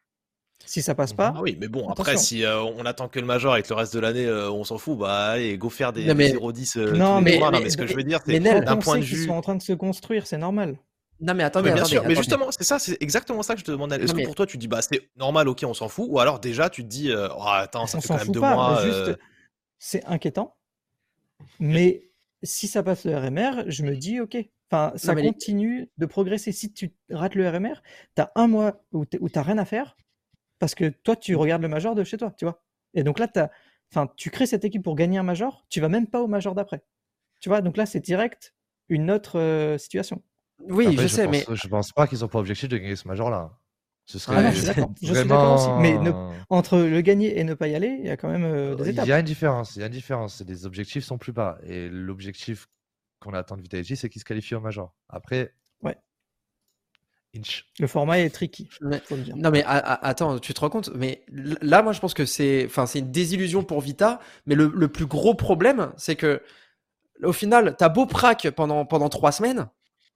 [0.66, 1.32] Si ça passe pas.
[1.34, 3.94] Ah oui, mais bon, après, si euh, on attend que le Major avec le reste
[3.94, 6.78] de l'année, euh, on s'en fout, bah allez, go faire des, 0-10.
[6.78, 9.22] Euh, non, mais, non, mais, ce que je veux dire, c'est d'un point de vue.
[9.22, 10.78] Ils sont en train de se construire, c'est normal.
[11.22, 13.72] Non, mais attendez, bien sûr, mais justement, c'est ça, c'est exactement ça que je te
[13.72, 13.96] demandais.
[13.96, 16.42] Est-ce que pour toi, tu dis, bah c'est normal, ok, on s'en fout, ou alors
[16.42, 18.82] déjà, tu te dis, oh, attends, ça fait quand même deux mois.
[18.84, 19.18] Juste,
[19.80, 20.58] c'est inquiétant,
[21.62, 22.10] mais
[22.44, 24.38] si ça passe le RMR, je me dis, ok,
[24.72, 26.52] Enfin, ça continue de progresser.
[26.52, 27.82] Si tu rates le RMR,
[28.16, 29.96] tu as un mois où tu n'as rien à faire
[30.60, 32.64] parce que toi, tu regardes le major de chez toi, tu vois.
[32.94, 33.52] Et donc là, as,
[33.92, 36.56] enfin, tu crées cette équipe pour gagner un major, tu vas même pas au major
[36.56, 36.84] d'après.
[37.42, 38.56] Tu vois, donc là, c'est direct
[38.90, 40.24] une autre euh, situation.
[40.60, 41.46] Oui, je, sais, mais.
[41.52, 43.52] Je pense pas qu'ils ont pas objectif de gagner ce major-là.
[44.08, 44.68] Ce serait ah je suis
[45.28, 45.70] d'accord aussi.
[45.82, 45.98] Mais
[46.50, 48.90] entre le gagner et ne pas y aller, il y a quand même euh, des
[48.90, 49.06] étapes.
[49.06, 49.76] Il y a une différence.
[49.76, 50.44] Il y a une différence.
[50.48, 51.58] Les objectifs sont plus bas.
[51.64, 52.68] Et l'objectif
[53.20, 54.94] qu'on attend de Vitality, c'est qu'il se qualifie au Major.
[55.10, 55.98] Après, ouais.
[57.80, 58.70] Le format est tricky.
[59.36, 62.86] Non mais attends, tu te rends compte Mais là, moi, je pense que c'est, enfin,
[62.86, 64.20] c'est une désillusion pour Vita.
[64.46, 66.42] Mais le, plus gros problème, c'est que
[67.24, 69.68] au final, t'as beau prac pendant pendant trois semaines,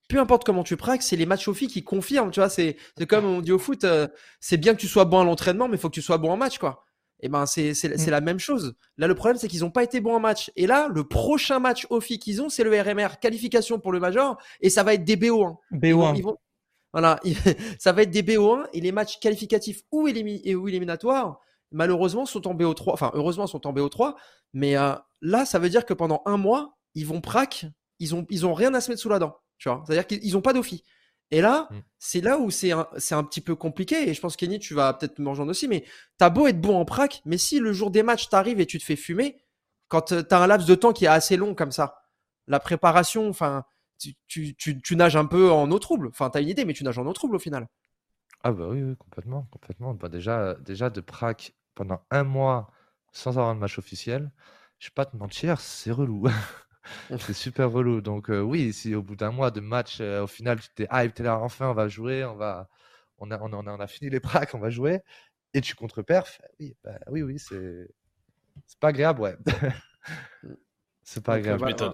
[0.09, 2.31] peu importe comment tu praques, c'est les matchs au filles qui confirment.
[2.31, 4.07] Tu vois, c'est comme on dit au foot, euh,
[4.39, 6.31] c'est bien que tu sois bon à l'entraînement, mais il faut que tu sois bon
[6.31, 6.85] en match, quoi.
[7.21, 8.09] Et eh ben c'est Mm.
[8.11, 8.75] la même chose.
[8.97, 10.51] Là, le problème, c'est qu'ils n'ont pas été bons en match.
[10.55, 14.37] Et là, le prochain match OFI qu'ils ont, c'est le RMR, qualification pour le Major,
[14.61, 15.57] et ça va être des BO1.
[15.71, 16.15] Ils vont- BO1.
[16.17, 16.37] ils vont-
[16.93, 17.19] Voilà,
[17.79, 21.39] ça va être des BO1 et les matchs qualificatifs ou, élimi- ou éliminatoires,
[21.71, 22.93] malheureusement, sont en BO3.
[22.93, 24.15] Enfin, heureusement, sont en BO3.
[24.53, 27.65] Mais euh, là, ça veut dire que pendant un mois, ils vont prac,
[27.99, 29.35] ils ont, ils ont rien à se mettre sous la dent.
[29.59, 30.83] Tu vois, c'est-à-dire qu'ils n'ont pas d'offi.
[31.31, 31.79] Et là, Mm.
[31.99, 32.83] c'est là où c'est un,
[33.23, 34.09] petit peu compliqué.
[34.09, 35.67] Et je pense, Kenny, tu vas peut-être me rejoindre aussi.
[35.67, 35.85] Mais
[36.17, 38.79] t'as beau être bon en prac, mais si le jour des matchs t'arrives et tu
[38.79, 39.37] te fais fumer,
[39.87, 42.01] quand euh, t'as un laps de temps qui est assez long comme ça,
[42.47, 43.63] la préparation, enfin,
[43.99, 46.07] tu, tu, tu, tu nages un peu en eau trouble.
[46.07, 47.67] Enfin, t'as une idée, mais tu nages en eau trouble au final.
[48.43, 49.93] Ah bah oui, oui, complètement, complètement.
[49.93, 52.71] Bah déjà, déjà de prac pendant un mois
[53.11, 54.31] sans avoir de match officiel,
[54.79, 56.25] je vais pas te mentir, c'est relou.
[57.19, 58.01] C'est super relou.
[58.01, 60.87] Donc euh, oui, si au bout d'un mois de match, euh, au final, tu t'es
[60.91, 62.69] hype, t'es là, enfin, on va jouer, on va,
[63.17, 65.01] on a, on a, on a, on a fini les pracs, on va jouer,
[65.53, 67.89] et tu contre-perf, oui, bah, oui, oui, c'est,
[68.65, 69.37] c'est pas agréable, ouais.
[71.03, 71.93] c'est pas Donc, euh, agréable.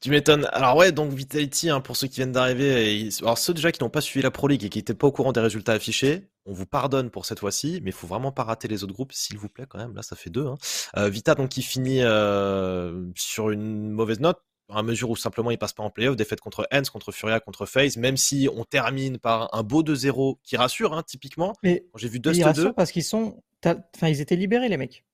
[0.00, 0.46] Tu m'étonnes.
[0.52, 3.72] Alors ouais, donc Vitality, hein, pour ceux qui viennent d'arriver, et ils- alors ceux déjà
[3.72, 5.72] qui n'ont pas suivi la Pro League et qui n'étaient pas au courant des résultats
[5.72, 8.92] affichés, on vous pardonne pour cette fois-ci, mais il faut vraiment pas rater les autres
[8.92, 9.94] groupes, s'il vous plaît quand même.
[9.94, 10.46] Là, ça fait deux.
[10.46, 10.54] Hein.
[10.96, 14.38] Euh, Vita donc qui finit euh, sur une mauvaise note.
[14.68, 17.66] À mesure où simplement il passe pas en playoff, défaite contre Hens, contre Furia, contre
[17.66, 21.52] FaZe, même si on termine par un beau 2-0 qui rassure, hein, typiquement.
[21.94, 23.40] J'ai vu ils Dust 2, rassurent parce qu'ils sont.
[23.64, 25.04] Enfin, ils étaient libérés, les mecs.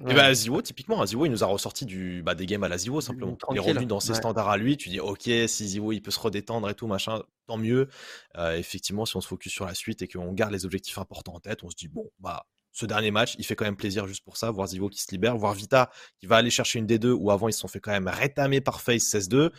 [0.00, 2.78] Et bah Ziwo, typiquement, Ziwo, il nous a ressorti du, bah, des games à la
[2.78, 3.38] Ziwo, simplement.
[3.50, 4.16] Il est revenu dans ses ouais.
[4.16, 4.76] standards à lui.
[4.76, 7.88] Tu dis, ok, si Ziwo, il peut se redétendre et tout, machin, tant mieux.
[8.36, 11.34] Euh, effectivement, si on se focus sur la suite et qu'on garde les objectifs importants
[11.34, 14.08] en tête, on se dit, bon, bah, ce dernier match, il fait quand même plaisir
[14.08, 16.86] juste pour ça, voir Zivo qui se libère, voir Vita qui va aller chercher une
[16.86, 19.50] D2 où avant ils se sont fait quand même rétamer par Face 16-2.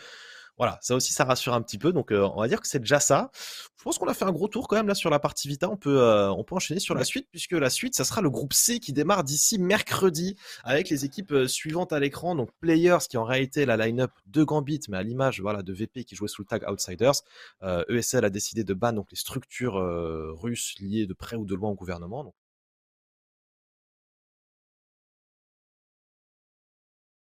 [0.58, 1.92] Voilà, ça aussi ça rassure un petit peu.
[1.92, 3.30] Donc euh, on va dire que c'est déjà ça.
[3.78, 5.68] Je pense qu'on a fait un gros tour quand même là sur la partie Vita.
[5.70, 8.30] On peut euh, on peut enchaîner sur la suite puisque la suite ça sera le
[8.30, 12.34] groupe C qui démarre d'ici mercredi avec les équipes suivantes à l'écran.
[12.34, 16.04] Donc Players qui en réalité la line-up de Gambit mais à l'image voilà de VP
[16.04, 17.22] qui jouait sous le tag Outsiders.
[17.62, 21.44] Euh, ESL a décidé de ban donc les structures euh, russes liées de près ou
[21.44, 22.24] de loin au gouvernement.
[22.24, 22.34] Donc,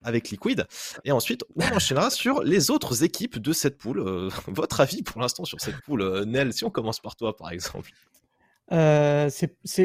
[0.03, 0.65] avec Liquid.
[1.05, 3.99] Et ensuite, on enchaînera sur les autres équipes de cette poule.
[3.99, 7.35] Euh, votre avis pour l'instant sur cette poule, euh, Nel, si on commence par toi,
[7.35, 7.91] par exemple
[8.71, 9.29] euh,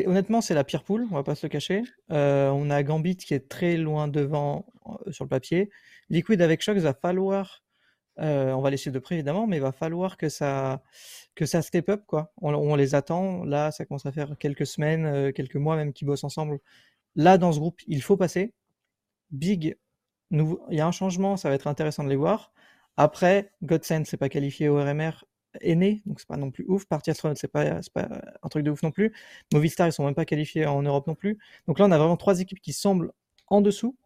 [0.07, 1.83] honnêtement, c'est la pire poule, on va pas se le cacher.
[2.09, 4.67] On a Gambit qui est très loin devant
[5.11, 5.69] sur le papier.
[6.09, 7.65] Liquid avec Shox va falloir,
[8.17, 10.81] on va laisser de près évidemment, mais il va falloir que ça,
[11.35, 12.33] que ça step up quoi.
[12.41, 13.45] On, on, les attend.
[13.45, 16.59] Là, ça commence à faire quelques semaines, quelques mois même qu'ils bossent ensemble.
[17.15, 18.55] Là, dans ce groupe, il faut passer.
[19.33, 19.77] Big
[20.31, 22.53] il y a un changement, ça va être intéressant de les voir.
[22.97, 25.25] Après, Godsend, c'est pas qualifié au RMR,
[25.61, 26.87] est né, donc c'est pas non plus ouf.
[26.87, 28.09] Party Astronaut, c'est pas, pas
[28.43, 29.15] un truc de ouf non plus.
[29.53, 31.39] Movistar, ils sont même pas qualifiés en Europe non plus.
[31.67, 33.13] Donc là, on a vraiment trois équipes qui semblent
[33.49, 33.97] en dessous.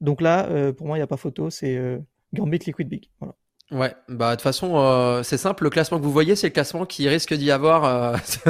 [0.00, 1.98] Donc là, euh, pour moi, il n'y a pas photo, c'est euh,
[2.34, 3.10] Gambit Liquid Big.
[3.20, 3.34] Voilà.
[3.72, 5.64] Ouais, bah de toute façon, euh, c'est simple.
[5.64, 8.16] Le classement que vous voyez, c'est le classement qui risque d'y avoir euh,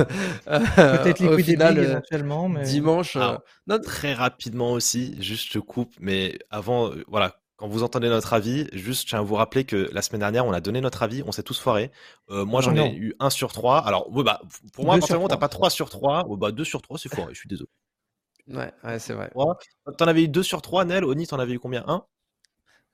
[0.44, 2.64] peut-être Liquid au final, Big éventuellement, mais...
[2.64, 3.16] dimanche.
[3.16, 8.10] Alors, non, très rapidement aussi, juste je coupe, mais avant, euh, voilà, quand vous entendez
[8.10, 10.82] notre avis, juste je tiens à vous rappeler que la semaine dernière, on a donné
[10.82, 11.90] notre avis, on s'est tous foirés.
[12.28, 13.78] Euh, moi, j'en ai eu un sur trois.
[13.78, 14.42] Alors, ouais, bah,
[14.74, 16.26] pour moi, personnellement, t'as pas trois sur trois.
[16.26, 17.32] Ouais, bah, deux sur trois, c'est foiré.
[17.32, 17.70] Je suis désolé.
[18.48, 19.32] Ouais, ouais c'est vrai.
[19.96, 21.06] T'en avais eu deux sur trois, Nel?
[21.06, 21.84] Oni, t'en avais eu combien?
[21.86, 22.04] Un?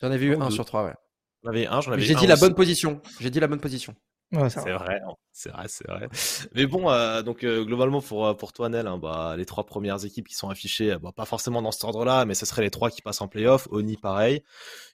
[0.01, 0.95] J'en avais eu un, un sur trois, ouais.
[1.43, 3.01] J'en avais un, j'en avais J'ai dit la bonne position.
[3.21, 3.95] J'ai dit la bonne position.
[4.33, 6.09] Ouais, c'est vrai, c'est vrai, c'est vrai.
[6.55, 10.07] Mais bon, euh, donc euh, globalement pour pour toi, Nel, hein, bah, les trois premières
[10.07, 12.91] équipes qui sont affichées, bah, pas forcément dans cet ordre-là, mais ce seraient les trois
[12.91, 13.69] qui passent en playoff.
[13.71, 14.43] Oni, pareil.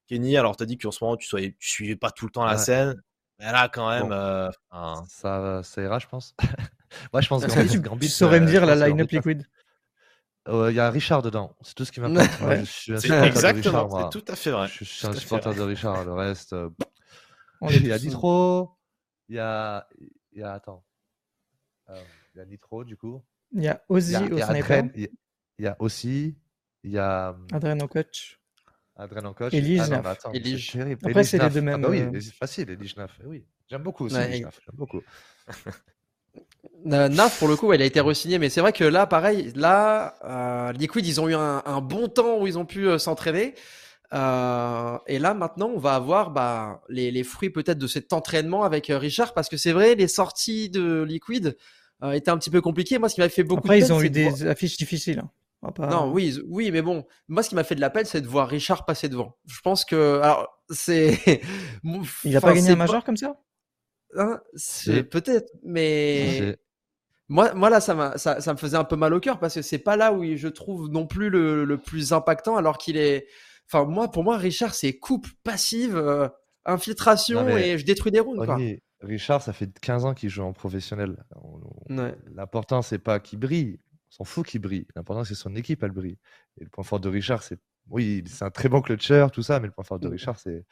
[0.09, 2.45] Kenny, alors t'as dit qu'en ce moment tu, soyais, tu suivais pas tout le temps
[2.45, 2.59] la ouais.
[2.59, 3.01] scène,
[3.39, 4.13] mais là quand même, bon.
[4.13, 4.51] euh,
[5.09, 6.35] ça, ça ira, je pense.
[7.13, 9.47] Moi, je pense que tu, Gambit, tu saurais me dire la line-up liquid.
[10.49, 12.27] Il euh, y a Richard dedans, c'est tout ce qui m'importe.
[12.41, 12.63] Ouais.
[12.89, 14.69] Ouais, exactement, c'est tout à fait vrai.
[14.69, 16.55] Je suis un supporter de Richard, le reste.
[16.55, 16.71] Euh...
[17.71, 18.71] il y a Nitro,
[19.29, 19.87] il y a,
[20.33, 20.85] il y a attends,
[21.91, 22.03] euh,
[22.35, 23.23] il y a Nitro du coup.
[23.53, 24.85] Il y a Ozzy il y a, au sniper.
[24.95, 26.39] Il y a aussi,
[26.83, 28.41] il y a Adrien au coach.
[28.99, 29.55] Adrien en coach.
[29.55, 30.77] Elige ah, non, bah, attends, Elige.
[31.05, 31.85] Après, c'est les deux mêmes.
[31.85, 32.21] Ah bah oui, euh...
[32.21, 33.21] c'est facile, Elige 9.
[33.27, 34.61] Oui, j'aime beaucoup aussi ouais, Elige 9.
[34.65, 35.03] J'aime beaucoup.
[36.87, 39.53] Euh, Naf, pour le coup, elle a été re-signée, mais c'est vrai que là, pareil,
[39.55, 42.99] là, euh, Liquid, ils ont eu un, un, bon temps où ils ont pu euh,
[42.99, 43.55] s'entraîner.
[44.13, 48.87] Et là, maintenant, on va avoir bah, les, les, fruits peut-être de cet entraînement avec
[48.89, 51.57] Richard, parce que c'est vrai, les sorties de Liquid
[52.13, 52.99] étaient un petit peu compliquées.
[52.99, 54.51] Moi, ce qui m'a fait beaucoup Après, de peine, ils ont eu des voir...
[54.51, 55.19] affiches difficiles.
[55.19, 55.31] Hein.
[55.73, 55.89] Pas...
[55.89, 58.27] Non, oui, oui, mais bon, moi, ce qui m'a fait de la peine, c'est de
[58.27, 59.37] voir Richard passer devant.
[59.47, 61.43] Je pense que, alors, c'est.
[62.25, 63.35] Il a pas gagné un major comme ça?
[64.17, 66.57] Hein, C'est peut-être, mais.
[67.31, 69.63] Moi, moi là, ça, ça, ça me faisait un peu mal au cœur parce que
[69.63, 73.27] c'est pas là où je trouve non plus le, le plus impactant, alors qu'il est.
[73.67, 76.27] Enfin, moi, pour moi, Richard, c'est coupe passive, euh,
[76.65, 78.45] infiltration et je détruis des rounds.
[78.45, 78.59] Quoi.
[79.01, 81.17] Richard, ça fait 15 ans qu'il joue en professionnel.
[82.35, 83.79] L'important, c'est pas qu'il brille.
[84.11, 84.87] On s'en fout qu'il brille.
[84.97, 86.19] L'important, c'est son équipe, elle brille.
[86.59, 87.59] Et le point fort de Richard, c'est.
[87.91, 90.13] Oui, c'est un très bon clutcher, tout ça, mais le point fort de mmh.
[90.13, 90.65] Richard, c'est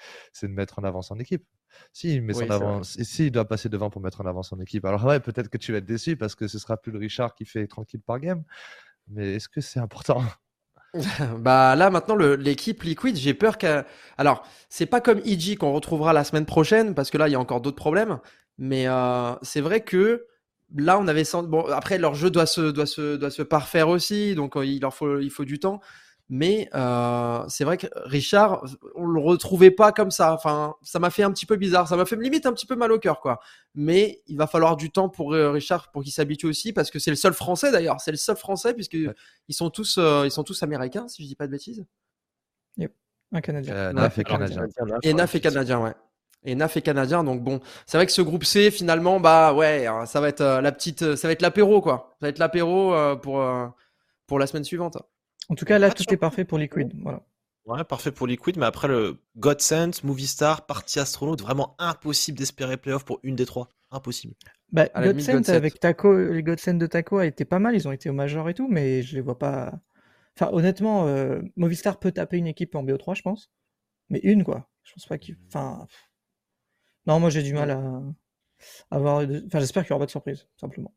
[0.42, 1.46] de mettre en avant son équipe.
[1.92, 2.83] Si, il met son avant...
[2.83, 4.85] si, il doit passer devant pour mettre en avant son équipe.
[4.85, 7.35] Alors, ouais, peut-être que tu vas être déçu parce que ce sera plus le Richard
[7.35, 8.42] qui fait tranquille par game.
[9.09, 10.22] Mais est-ce que c'est important?
[11.38, 13.85] Bah là maintenant l'équipe Liquid, j'ai peur que
[14.16, 17.35] alors c'est pas comme EG qu'on retrouvera la semaine prochaine parce que là il y
[17.35, 18.18] a encore d'autres problèmes,
[18.57, 20.26] mais euh, c'est vrai que
[20.74, 24.35] là on avait bon après leur jeu doit se doit se doit se parfaire aussi
[24.35, 25.81] donc euh, il leur faut il faut du temps,
[26.28, 28.64] mais euh, c'est vrai que Richard,
[28.96, 30.32] on le retrouvait pas comme ça.
[30.34, 31.86] Enfin, ça m'a fait un petit peu bizarre.
[31.86, 33.38] Ça m'a fait limite un petit peu mal au cœur, quoi.
[33.74, 36.98] Mais il va falloir du temps pour euh, Richard pour qu'il s'habitue aussi, parce que
[36.98, 38.00] c'est le seul Français d'ailleurs.
[38.00, 41.28] C'est le seul Français puisque ils sont tous, euh, ils sont tous américains, si je
[41.28, 41.84] dis pas de bêtises.
[42.76, 42.92] Yep.
[43.32, 43.74] Un Canadien.
[43.74, 44.66] Euh, Naf et Canadien.
[45.02, 45.94] Et Naf et Canadien, ouais.
[46.44, 49.86] Et Naf et Canadien, donc bon, c'est vrai que ce groupe C, finalement, bah ouais,
[49.86, 52.16] hein, ça va être la petite, ça va être l'apéro, quoi.
[52.20, 53.44] Ça va être l'apéro pour
[54.28, 54.98] pour la semaine suivante.
[55.48, 56.92] En tout cas, là, tout est parfait pour Liquid.
[57.02, 57.22] Voilà.
[57.66, 62.76] Ouais, parfait pour Liquid, mais après le Godsend, Movie Star, Party Astronaut, vraiment impossible d'espérer
[62.76, 63.68] playoff pour une des trois.
[63.90, 64.35] Impossible.
[64.72, 68.09] Bah, Godsend avec Taco, les Godsend de Taco a été pas mal, ils ont été
[68.09, 69.72] au Major et tout, mais je les vois pas.
[70.37, 73.50] Enfin, honnêtement, euh, Movistar peut taper une équipe en BO3, je pense.
[74.11, 74.68] Mais une, quoi.
[74.85, 75.37] Je pense pas qu'il.
[75.48, 75.87] Enfin.
[77.06, 78.02] Non, moi j'ai du mal à
[78.90, 79.24] avoir.
[79.46, 80.92] Enfin, j'espère qu'il y aura pas de surprise, simplement.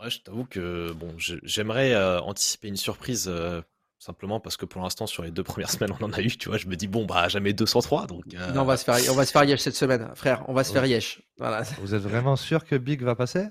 [0.00, 3.62] Ouais, je t'avoue que bon, j'aimerais euh, anticiper une surprise euh,
[3.98, 6.50] simplement parce que pour l'instant sur les deux premières semaines on en a eu, tu
[6.50, 8.24] vois, je me dis bon bah jamais 203 donc.
[8.34, 10.52] Euh, non, on va se faire, on va se faire yesh cette semaine, frère, on
[10.52, 11.22] va se faire yesh.
[11.38, 11.62] Voilà.
[11.80, 13.46] Vous êtes vraiment sûr que Big va passer?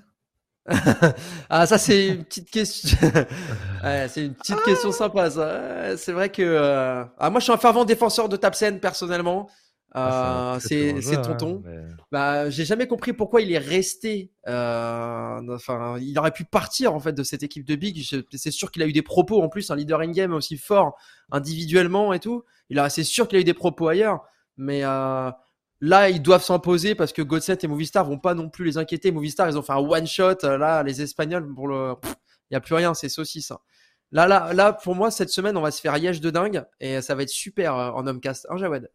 [1.48, 2.98] Ah ça c'est une petite question.
[3.84, 5.96] ouais, c'est une petite question sympa ça.
[5.96, 9.48] C'est vrai que ah, moi je suis un fervent défenseur de Tapsen personnellement.
[9.98, 11.62] Ah, euh, c'est c'est tonton.
[11.66, 14.30] Hein, bah, j'ai jamais compris pourquoi il est resté.
[14.46, 18.06] Euh, enfin, il aurait pu partir en fait de cette équipe de Big.
[18.32, 20.98] C'est sûr qu'il a eu des propos en plus, un leader in game aussi fort
[21.32, 22.44] individuellement et tout.
[22.68, 24.20] Il a, c'est sûr qu'il a eu des propos ailleurs,
[24.58, 25.30] mais euh,
[25.80, 29.12] là ils doivent s'imposer parce que Godset et Movistar vont pas non plus les inquiéter.
[29.12, 30.42] Movistar ils ont fait un one shot.
[30.42, 31.94] Là, les Espagnols pour le,
[32.50, 33.50] il y a plus rien, c'est saucisse.
[33.50, 33.60] Hein.
[34.12, 37.00] Là, là, là, pour moi cette semaine on va se faire yèche de dingue et
[37.00, 38.46] ça va être super en homecast.
[38.50, 38.90] Hein, Jawed?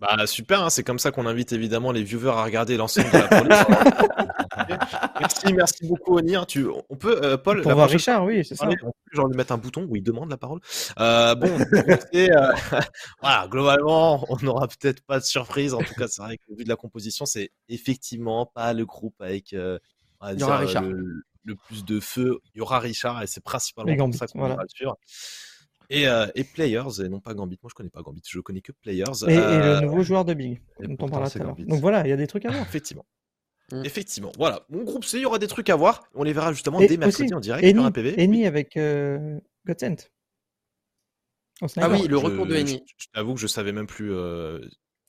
[0.00, 3.18] Bah super, hein, c'est comme ça qu'on invite évidemment les viewers à regarder l'ensemble de
[3.18, 3.66] la production.
[5.20, 6.46] merci, merci beaucoup Onir.
[6.46, 7.60] Tu, on peut, euh, Paul.
[7.60, 8.66] Pour voir Richard, oui, c'est ça.
[9.12, 10.60] Genre lui mettre un bouton où il demande la parole.
[10.98, 12.52] Euh, bon, euh,
[13.20, 15.74] voilà, globalement, on n'aura peut-être pas de surprise.
[15.74, 19.20] En tout cas, c'est vrai qu'au vu de la composition, c'est effectivement pas le groupe
[19.20, 19.54] avec
[20.22, 22.38] on va dire, le, plus de feu.
[22.54, 24.96] Il y aura Richard et c'est principalement comme ça qu'on va le suivre.
[25.90, 27.58] Et, euh, et, Players, et non pas Gambit.
[27.62, 29.04] Moi, je connais pas Gambit, je connais que Players.
[29.26, 31.56] Et, le euh, nouveau joueur de Big, dont on parlera tout à l'heure.
[31.56, 32.62] Donc voilà, il y a des trucs à voir.
[32.62, 33.04] Effectivement.
[33.72, 33.82] Mm.
[33.84, 34.32] Effectivement.
[34.38, 34.64] Voilà.
[34.68, 36.04] Mon groupe C, il y aura des trucs à voir.
[36.14, 38.22] On les verra justement dès mercredi en direct Eni, sur un PV.
[38.22, 40.10] Eni avec euh, Godsent.
[41.76, 42.82] Ah oui, le retour de Eni.
[42.96, 44.12] Je, t'avoue que je savais même plus.
[44.12, 44.60] Euh...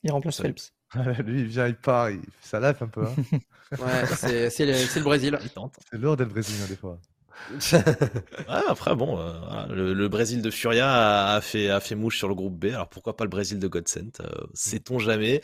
[0.03, 0.73] Il remplace Phelps.
[1.25, 3.05] Lui, il vient, il part, il fait sa life un peu.
[3.05, 3.15] Hein.
[3.79, 5.39] ouais, c'est le, le, Brésil.
[5.89, 6.99] C'est lourd d'être brésilien des fois.
[8.47, 12.57] après, bon, euh, le, Brésil de Furia a, fait, a fait mouche sur le groupe
[12.57, 12.65] B.
[12.65, 15.41] Alors pourquoi pas le Brésil de Godsent euh, Sait-on jamais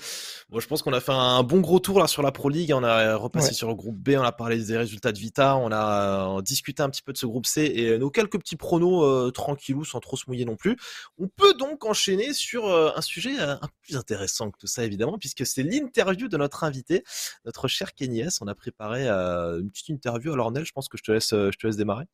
[0.49, 2.71] Moi, je pense qu'on a fait un bon gros tour là sur la Pro League.
[2.73, 4.15] On a repassé sur le groupe B.
[4.17, 5.55] On a parlé des résultats de Vita.
[5.57, 9.03] On a discuté un petit peu de ce groupe C et nos quelques petits pronos
[9.03, 10.77] euh, tranquillou sans trop se mouiller non plus.
[11.17, 15.17] On peut donc enchaîner sur un sujet un peu plus intéressant que tout ça, évidemment,
[15.17, 17.03] puisque c'est l'interview de notre invité,
[17.45, 20.33] notre cher Kenny On a préparé une petite interview.
[20.33, 22.05] Alors, Nel, je pense que je te laisse, je te laisse démarrer?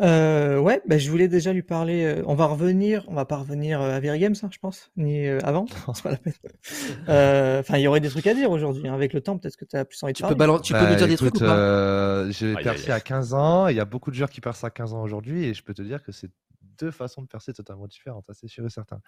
[0.00, 2.04] Euh, ouais, bah, je voulais déjà lui parler.
[2.04, 4.90] Euh, on va revenir, on va pas revenir euh, à Very Games, hein, je pense,
[4.96, 5.66] ni avant.
[5.94, 6.32] c'est pas la peine.
[7.60, 8.88] Enfin, il y aurait des trucs à dire aujourd'hui.
[8.88, 10.36] Hein, avec le temps, peut-être que tu as plus envie de tu parler.
[10.36, 12.30] Peux tu peux nous dire des trucs ou pas?
[12.30, 13.68] J'ai percé à 15 ans.
[13.68, 15.74] Il y a beaucoup de joueurs qui percent à 15 ans aujourd'hui, et je peux
[15.74, 16.30] te dire que c'est
[16.78, 18.24] deux façons de percer totalement différentes.
[18.32, 19.00] C'est sûr et certain.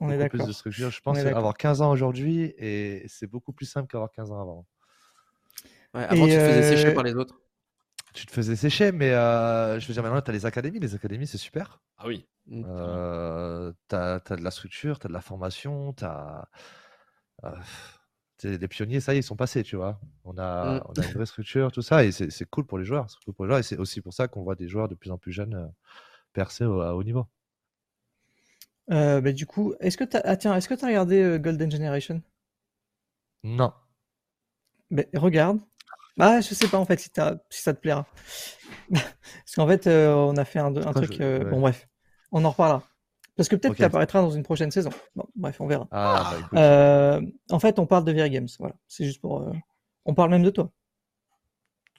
[0.00, 0.46] On est d'accord.
[0.48, 4.66] Je pense avoir 15 ans aujourd'hui, et c'est beaucoup plus simple qu'avoir 15 ans avant.
[5.92, 7.40] Ouais, avant, tu te faisais sécher par les autres
[8.12, 10.80] tu te faisais sécher, mais euh, je veux dire, maintenant, tu as les académies.
[10.80, 11.80] Les académies, c'est super.
[11.98, 12.26] Ah oui.
[12.46, 12.64] Mmh.
[12.66, 16.48] Euh, tu as, de la structure, tu as de la formation, tu as.
[17.44, 17.50] Euh,
[18.42, 20.00] les pionniers, ça y est, ils sont passés, tu vois.
[20.24, 20.82] On a, mmh.
[20.88, 23.08] on a une vraie structure, tout ça, et c'est cool pour les joueurs.
[23.10, 24.94] C'est cool pour les joueurs, et c'est aussi pour ça qu'on voit des joueurs de
[24.94, 25.66] plus en plus jeunes euh,
[26.32, 27.26] percer au, à haut niveau.
[28.90, 31.38] Euh, bah, du coup, est-ce que tu as, ah, tiens, est-ce que tu as regardé
[31.38, 32.22] Golden Generation?
[33.44, 33.72] Non.
[34.90, 35.60] Ben, regarde,
[36.20, 37.10] Bah, je sais pas en fait si,
[37.48, 38.06] si ça te plaira.
[38.90, 41.18] Parce qu'en fait, euh, on a fait un, truc.
[41.20, 41.88] Euh, bon, bref,
[42.30, 42.82] on en reparlera.
[43.36, 44.90] Parce que peut-être qu'il apparaîtra dans une prochaine saison.
[45.16, 45.88] Bon, bref, on verra.
[45.90, 48.48] Ah, bah, euh, en fait, on parle de VR Games.
[48.58, 49.50] Voilà, c'est juste pour.
[50.04, 50.70] On parle même de toi.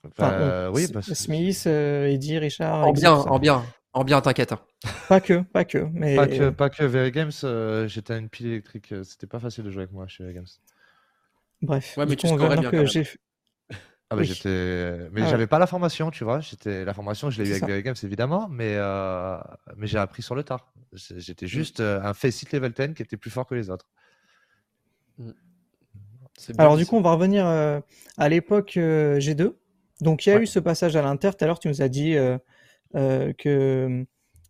[0.03, 1.15] oui, parce que...
[1.15, 2.87] Smith, Eddie, Richard.
[2.87, 4.53] En bien, en bien, en bien, t'inquiète.
[5.09, 6.15] Pas que, pas que, mais.
[6.15, 7.87] Pas que, pas que VR Games.
[7.87, 8.93] J'étais à une pile électrique.
[9.03, 10.47] C'était pas facile de jouer avec moi chez VR Games.
[11.63, 13.07] Bref, ouais, mais tu on bien que j'ai
[14.11, 16.41] ah bah, j'étais, mais ah j'avais pas la formation, tu vois.
[16.41, 19.37] J'étais la formation, je l'ai eu avec Games évidemment, mais euh...
[19.77, 20.73] mais j'ai appris sur le tard.
[20.91, 21.49] J'étais mmh.
[21.49, 23.87] juste euh, un Faceit level 10 qui était plus fort que les autres.
[25.17, 25.31] Mmh.
[26.57, 27.79] Alors du coup, on va revenir euh,
[28.17, 29.53] à l'époque euh, G2.
[30.01, 31.31] Donc il y a eu ce passage à l'Inter.
[31.31, 32.15] Tout à l'heure, tu nous as dit
[32.93, 34.05] que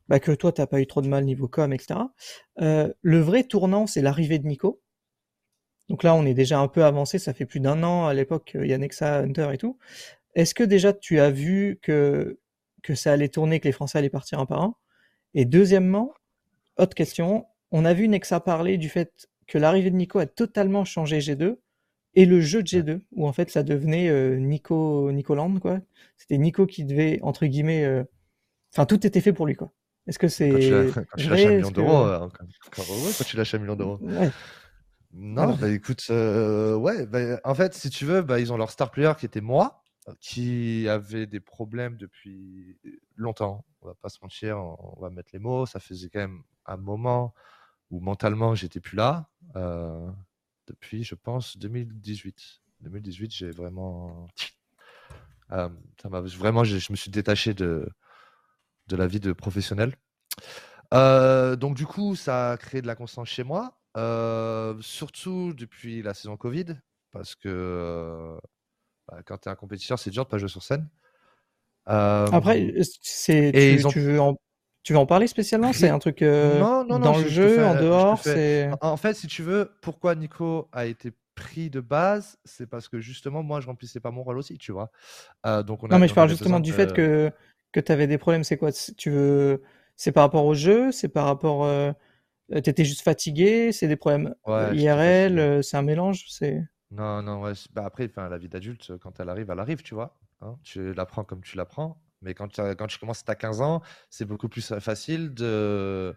[0.09, 1.99] bah, que toi, t'as pas eu trop de mal niveau com, etc.
[2.57, 4.80] le vrai tournant, c'est l'arrivée de Nico.
[5.91, 8.55] Donc là, on est déjà un peu avancé, ça fait plus d'un an à l'époque,
[8.55, 9.77] il y a Nexa, Hunter et tout.
[10.35, 12.39] Est-ce que déjà tu as vu que,
[12.81, 14.75] que ça allait tourner, que les Français allaient partir un par un?
[15.33, 16.13] Et deuxièmement,
[16.77, 20.85] autre question, on a vu Nexa parler du fait que l'arrivée de Nico a totalement
[20.85, 21.57] changé G2
[22.13, 25.81] et le jeu de G2, où en fait ça devenait euh, Nico Nicoland, quoi.
[26.15, 28.05] C'était Nico qui devait, entre guillemets, euh,
[28.73, 29.73] enfin tout était fait pour lui, quoi.
[30.07, 30.49] Est-ce que c'est.
[30.93, 32.27] Quand tu lâches un million d'euros, euh,
[32.71, 33.99] quand tu lâches un million d'euros.
[35.13, 38.71] Non, bah écoute, euh, ouais, bah, en fait, si tu veux, bah, ils ont leur
[38.71, 39.83] star player qui était moi,
[40.19, 42.79] qui avait des problèmes depuis
[43.17, 43.65] longtemps.
[43.81, 45.65] On va pas se mentir, on va mettre les mots.
[45.65, 47.33] Ça faisait quand même un moment
[47.89, 49.29] où mentalement j'étais plus là.
[49.55, 50.09] Euh,
[50.67, 52.61] depuis, je pense, 2018.
[52.81, 54.27] 2018, j'ai vraiment.
[55.51, 55.67] Euh,
[56.01, 57.89] ça vraiment, je, me suis détaché de,
[58.87, 59.97] de la vie de professionnel.
[60.91, 63.80] donc, du coup, ça a créé de la constance chez moi.
[63.97, 66.77] Euh, surtout depuis la saison Covid,
[67.11, 68.37] parce que euh,
[69.07, 70.87] bah, quand tu es un compétiteur, c'est dur de pas jouer sur scène.
[71.85, 74.37] Après, c'est, tu, tu, veux en,
[74.83, 75.73] tu veux en parler spécialement?
[75.73, 78.69] C'est un truc euh, non, non, dans le jeu, en dehors c'est...
[78.81, 83.01] En fait, si tu veux, pourquoi Nico a été pris de base, c'est parce que
[83.01, 84.91] justement, moi, je remplissais pas mon rôle aussi, tu vois?
[85.63, 87.31] donc on non, mais je parle justement du fait que,
[87.73, 88.43] que tu avais des problèmes.
[88.43, 88.71] C'est quoi?
[88.71, 89.63] Tu veux...
[89.97, 90.91] C'est par rapport au jeu?
[90.91, 91.91] C'est par rapport euh,
[92.59, 96.61] t'étais juste fatigué, c'est des problèmes IRL, euh, c'est un mélange, c'est.
[96.91, 97.53] Non, non, ouais.
[97.71, 100.17] Bah après, la vie d'adulte, quand elle arrive, elle arrive, tu vois.
[100.41, 100.57] Hein.
[100.63, 102.01] tu l'apprends comme tu l'apprends.
[102.21, 106.15] Mais quand, quand tu commences à 15 ans, c'est beaucoup plus facile de,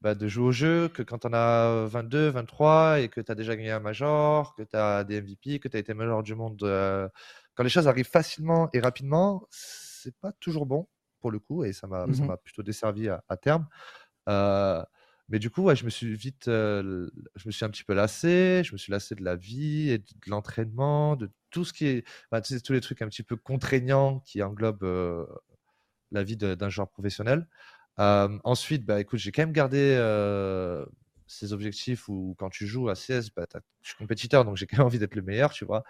[0.00, 3.34] bah, de jouer au jeu que quand on as 22, 23 et que tu as
[3.34, 6.34] déjà gagné un major, que tu as des MVP, que tu as été major du
[6.34, 6.62] monde.
[6.62, 7.08] Euh,
[7.54, 10.88] quand les choses arrivent facilement et rapidement, c'est pas toujours bon
[11.20, 13.66] pour le coup et ça m'a mmh plutôt desservi à, à terme.
[14.28, 14.84] Euh,
[15.28, 17.10] mais du coup, ouais, je me suis vite, je
[17.46, 18.62] me suis un petit peu lassé.
[18.64, 22.04] Je me suis lassé de la vie et de, l'entraînement, de tout ce qui est,
[22.30, 25.26] bah, tous les trucs un petit peu contraignants qui englobent
[26.12, 27.46] la vie d'un joueur professionnel.
[27.98, 29.96] ensuite, bah, écoute, j'ai quand même gardé
[31.26, 33.46] ces objectifs où quand tu joues à CS, bah,
[33.82, 35.84] je suis compétiteur, donc j'ai quand même envie d'être le meilleur, tu vois.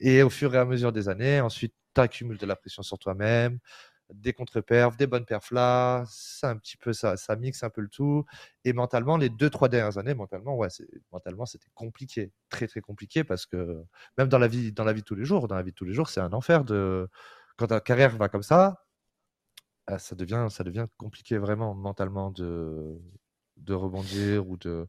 [0.00, 2.98] Et au fur et à mesure des années, ensuite, tu accumules de la pression sur
[2.98, 3.58] toi-même
[4.12, 7.80] des contre-perfs, des bonnes perfs là, ça un petit peu ça, ça mixe un peu
[7.82, 8.24] le tout.
[8.64, 10.68] Et mentalement, les deux trois dernières années, mentalement, ouais,
[11.12, 13.84] mentalement c'était compliqué, très très compliqué parce que
[14.18, 15.76] même dans la vie, dans la vie de tous les jours, dans la vie de
[15.76, 17.08] tous les jours, c'est un enfer de
[17.56, 18.84] quand ta carrière va comme ça,
[19.86, 22.98] ah, ça devient ça devient compliqué vraiment mentalement de
[23.56, 24.86] de rebondir ou de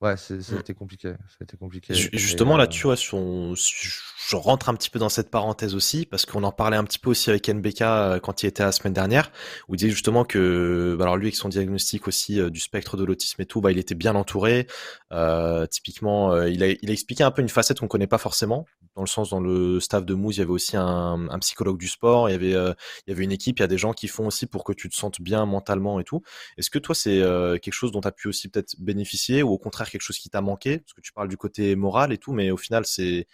[0.00, 1.12] Ouais, c'était compliqué.
[1.38, 1.92] C'était compliqué.
[1.92, 6.42] Justement, là, tu vois, je rentre un petit peu dans cette parenthèse aussi, parce qu'on
[6.42, 9.30] en parlait un petit peu aussi avec NBK euh, quand il était la semaine dernière,
[9.68, 12.96] où il disait justement que, bah, alors lui, avec son diagnostic aussi euh, du spectre
[12.96, 14.66] de l'autisme et tout, bah, il était bien entouré.
[15.12, 18.18] Euh, typiquement, euh, il, a, il a expliqué un peu une facette qu'on connaît pas
[18.18, 18.64] forcément,
[18.96, 21.78] dans le sens, dans le staff de Mousse, il y avait aussi un, un psychologue
[21.78, 23.92] du sport, il y avait, il y avait une équipe, il y a des gens
[23.92, 26.22] qui font aussi pour que tu te sentes bien mentalement et tout.
[26.56, 27.20] Est-ce que toi, c'est
[27.62, 30.30] quelque chose dont tu as pu aussi peut-être bénéficier, ou au contraire, quelque chose qui
[30.30, 33.26] t'a manqué Parce que tu parles du côté moral et tout, mais au final, c'est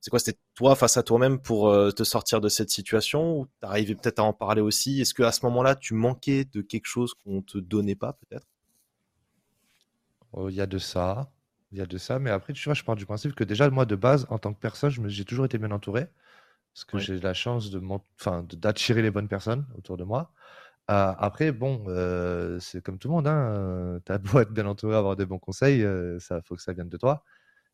[0.00, 3.46] c'est quoi C'était toi face à toi-même pour euh, te sortir de cette situation ou
[3.60, 5.00] t'arrivais peut-être à en parler aussi?
[5.00, 8.46] Est-ce que à ce moment-là, tu manquais de quelque chose qu'on te donnait pas peut-être?
[10.32, 11.30] Oh, Il y a de ça,
[11.72, 13.68] il y a de ça, mais après, tu vois, je pars du principe que déjà,
[13.70, 16.06] moi, de base, en tant que personne, j'ai toujours été bien entouré
[16.74, 17.82] parce que j'ai la chance de
[18.56, 20.32] d'attirer les bonnes personnes autour de moi.
[20.90, 24.66] Ah, après, bon, euh, c'est comme tout le monde, hein, tu as beau être bien
[24.66, 27.24] entouré, avoir des bons conseils, euh, ça faut que ça vienne de toi.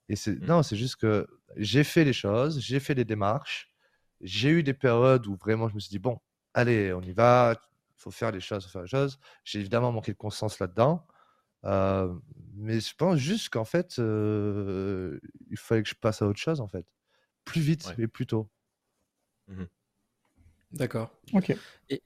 [0.08, 0.46] Et c'est mmh.
[0.46, 3.72] non, c'est juste que j'ai fait les choses, j'ai fait les démarches,
[4.20, 6.20] j'ai eu des périodes où vraiment je me suis dit: «Bon,
[6.54, 9.20] allez, on y va, il faut faire les choses, faut faire les choses».
[9.44, 11.06] J'ai évidemment manqué de conscience là-dedans,
[12.56, 16.68] mais je pense juste qu'en fait, il fallait que je passe à autre chose, en
[16.68, 16.86] fait.
[17.44, 18.50] plus vite et plus tôt.
[19.48, 19.64] Mmh
[20.72, 21.10] D'accord.
[21.32, 21.56] Ok.
[21.88, 22.02] Et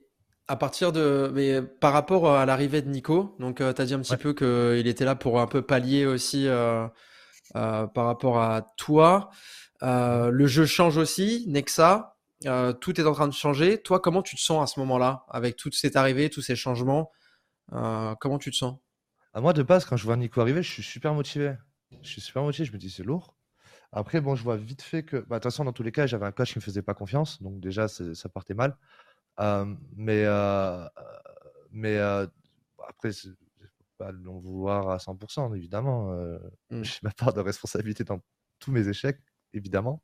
[0.48, 4.00] à partir de, mais par rapport à l'arrivée de Nico, donc tu as dit un
[4.00, 6.48] petit peu qu'il était là pour un peu pallier aussi
[7.52, 9.30] par rapport à toi.
[9.82, 12.16] le jeu change aussi, Nexa.
[12.80, 13.80] tout est en train de changer.
[13.82, 17.12] Toi, comment tu te sens à ce moment-là, avec toute cette arrivée, tous ces changements
[17.70, 18.78] Comment tu te sens?
[19.34, 21.54] À Moi, de base, quand je vois Nico arriver, je suis super motivé.
[22.02, 22.64] Je suis super motivé.
[22.64, 23.34] Je me dis, c'est lourd.
[23.92, 26.06] Après, bon, je vois vite fait que, bah, de toute façon, dans tous les cas,
[26.06, 28.76] j'avais un coach qui me faisait pas confiance, donc déjà, ça partait mal.
[29.96, 30.24] Mais
[31.70, 33.34] mais après, je ne
[33.98, 36.12] pas l'en vouloir à 100%, évidemment.
[36.70, 36.82] Mmh.
[36.82, 38.20] J'ai ma part de responsabilité dans
[38.58, 39.20] tous mes échecs,
[39.52, 40.02] évidemment.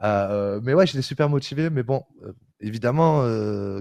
[0.00, 1.70] mais ouais, j'étais super motivé.
[1.70, 2.04] Mais bon,
[2.60, 3.22] évidemment,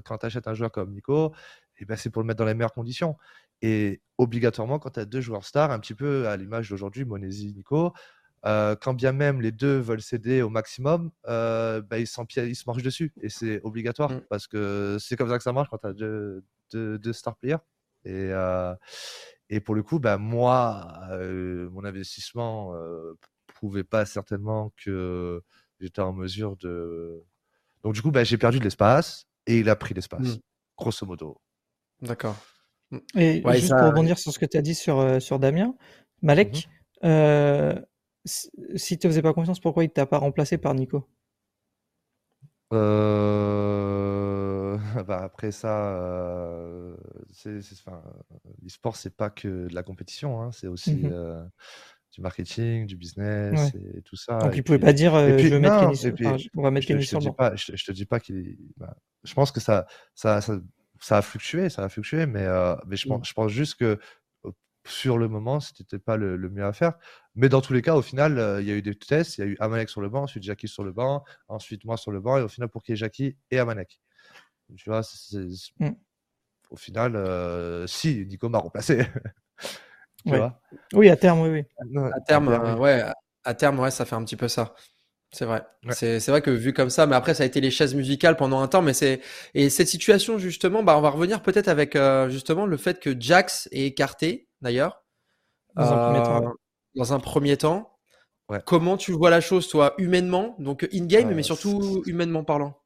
[0.06, 1.34] quand tu achètes un joueur comme Nico,
[1.80, 3.18] eh ben, c'est pour le mettre dans les meilleures conditions.
[3.62, 7.54] Et obligatoirement, quand tu as deux joueurs stars, un petit peu à l'image d'aujourd'hui, Monesi,
[7.54, 7.94] Nico,
[8.44, 13.14] quand bien même les deux veulent céder au maximum, bah, ils, ils, se marchent dessus.
[13.22, 14.22] Et c'est obligatoire mmh.
[14.30, 17.58] parce que c'est comme ça que ça marche quand tu as deux, deux, star players.
[18.06, 18.32] Et,
[19.50, 21.00] et pour le coup, bah, moi,
[21.72, 23.14] mon investissement ne
[23.48, 25.42] prouvait pas certainement que
[25.80, 27.24] j'étais en mesure de.
[27.84, 30.40] Donc, du coup, bah, j'ai perdu de l'espace et il a pris l'espace, mmh.
[30.78, 31.40] grosso modo.
[32.02, 32.36] D'accord.
[33.16, 35.76] Et juste pour rebondir sur ce que tu as dit sur, sur Damien,
[36.22, 36.70] Malek,
[38.28, 41.08] si tu faisais pas confiance, pourquoi il t'a pas remplacé par Nico?
[42.74, 43.58] Euh...
[45.08, 46.96] bah après ça, euh...
[47.46, 51.44] l'e-sport, c'est pas que de la compétition, hein, c'est aussi mmh euh,
[52.14, 54.40] du marketing, du business et tout ça.
[54.40, 55.92] Donc, il pouvait pas dire euh, je, vais mettre
[56.56, 57.52] on va mettre Kenny sur le banc.
[57.56, 58.58] Je, te dis pas qu'il.
[58.78, 60.58] Bah, je pense que ça, ça, ça,
[61.00, 62.48] ça, a fluctué, ça a fluctué, mais,
[62.88, 64.00] mais je, pense, je pense juste que
[64.88, 66.94] sur le moment, c'était pas le, mieux à faire.
[67.36, 69.38] Mais dans tous les cas, au final, euh, il y a eu des tests.
[69.38, 71.98] Il y a eu Amanek sur le banc, ensuite Jackie sur le banc, ensuite moi
[71.98, 74.00] sur le banc, et au final, pour qu'il y ait Jackie et Amanek.
[74.76, 75.02] Tu vois,
[75.80, 75.90] mm.
[76.72, 79.06] au final, euh, si, Nico m'a remplacé.
[80.26, 80.60] tu vois?
[80.94, 81.50] Oui, à terme, oui.
[81.50, 82.02] oui.
[82.14, 83.04] À terme, euh, ouais,
[83.44, 84.76] à terme, ouais, ça fait un petit peu ça.
[85.32, 85.64] C'est vrai.
[85.92, 88.62] C'est vrai que vu comme ça, mais après ça a été les chaises musicales pendant
[88.62, 89.22] un temps, mais c'est
[89.54, 91.98] et cette situation justement, bah on va revenir peut-être avec
[92.30, 95.04] justement le fait que Jax est écarté d'ailleurs.
[95.76, 97.94] Dans, un premier temps.
[98.66, 100.56] Comment tu vois la chose, toi, humainement?
[100.58, 102.82] Donc in-game, mais surtout humainement parlant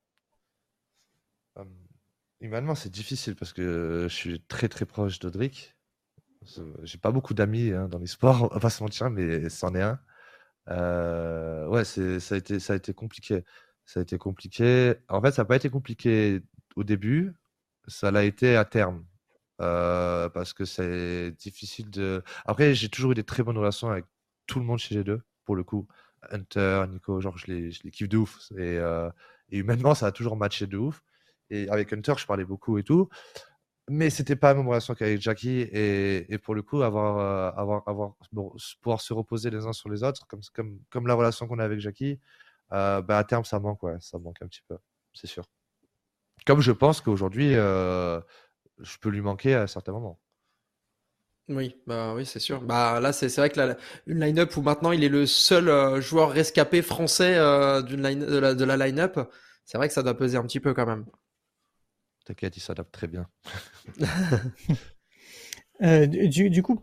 [2.41, 5.75] Humainement, c'est difficile parce que je suis très très proche d'Odric.
[6.81, 9.75] J'ai pas beaucoup d'amis hein, dans les sports, on va pas se mentir, mais c'en
[9.75, 9.99] est un.
[10.67, 13.43] Ouais, ça a, été, ça a été compliqué.
[13.85, 14.95] Ça a été compliqué.
[15.09, 16.41] En fait, ça n'a pas été compliqué
[16.75, 17.33] au début,
[17.87, 19.05] ça l'a été à terme.
[19.57, 22.23] Parce que c'est difficile de.
[22.45, 24.05] Après, j'ai toujours eu des très bonnes relations avec
[24.47, 25.87] tout le monde chez G2, pour le coup.
[26.31, 28.51] Hunter, Nico, genre, je les, je les kiffe de ouf.
[28.57, 28.77] Et,
[29.49, 31.01] et, humainement, ça a toujours matché de ouf.
[31.49, 33.09] Et avec Hunter, je parlais beaucoup et tout.
[33.93, 35.67] Mais c'était pas la même relation qu'avec Jackie.
[35.71, 38.09] Et, pour le coup, avoir, euh,
[38.81, 42.19] pouvoir se reposer les uns sur les autres, comme, la relation qu'on a avec Jackie,
[42.69, 44.77] bah, à terme, ça manque, ouais, ça manque un petit peu,
[45.13, 45.43] c'est sûr.
[46.45, 50.19] Comme je pense qu'aujourd'hui, je peux lui manquer à certains moments.
[51.49, 52.61] Oui, bah oui, c'est sûr.
[52.61, 53.77] Bah là, c'est vrai que la,
[54.07, 58.25] une line-up où maintenant il est le seul euh, joueur rescapé français euh, d'une line,
[58.25, 59.19] de la, de la line-up,
[59.65, 61.05] c'est vrai que ça doit peser un petit peu quand même.
[62.25, 63.27] T'inquiète, il s'adapte très bien.
[65.83, 66.79] Euh, du, du, coup,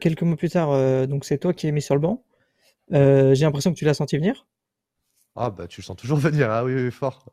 [0.00, 2.24] quelques mois plus tard, donc c'est toi qui es mis sur le banc.
[2.90, 4.46] J'ai l'impression que tu l'as senti venir.
[5.36, 7.30] Ah bah tu le sens toujours venir, ah oui, oui fort.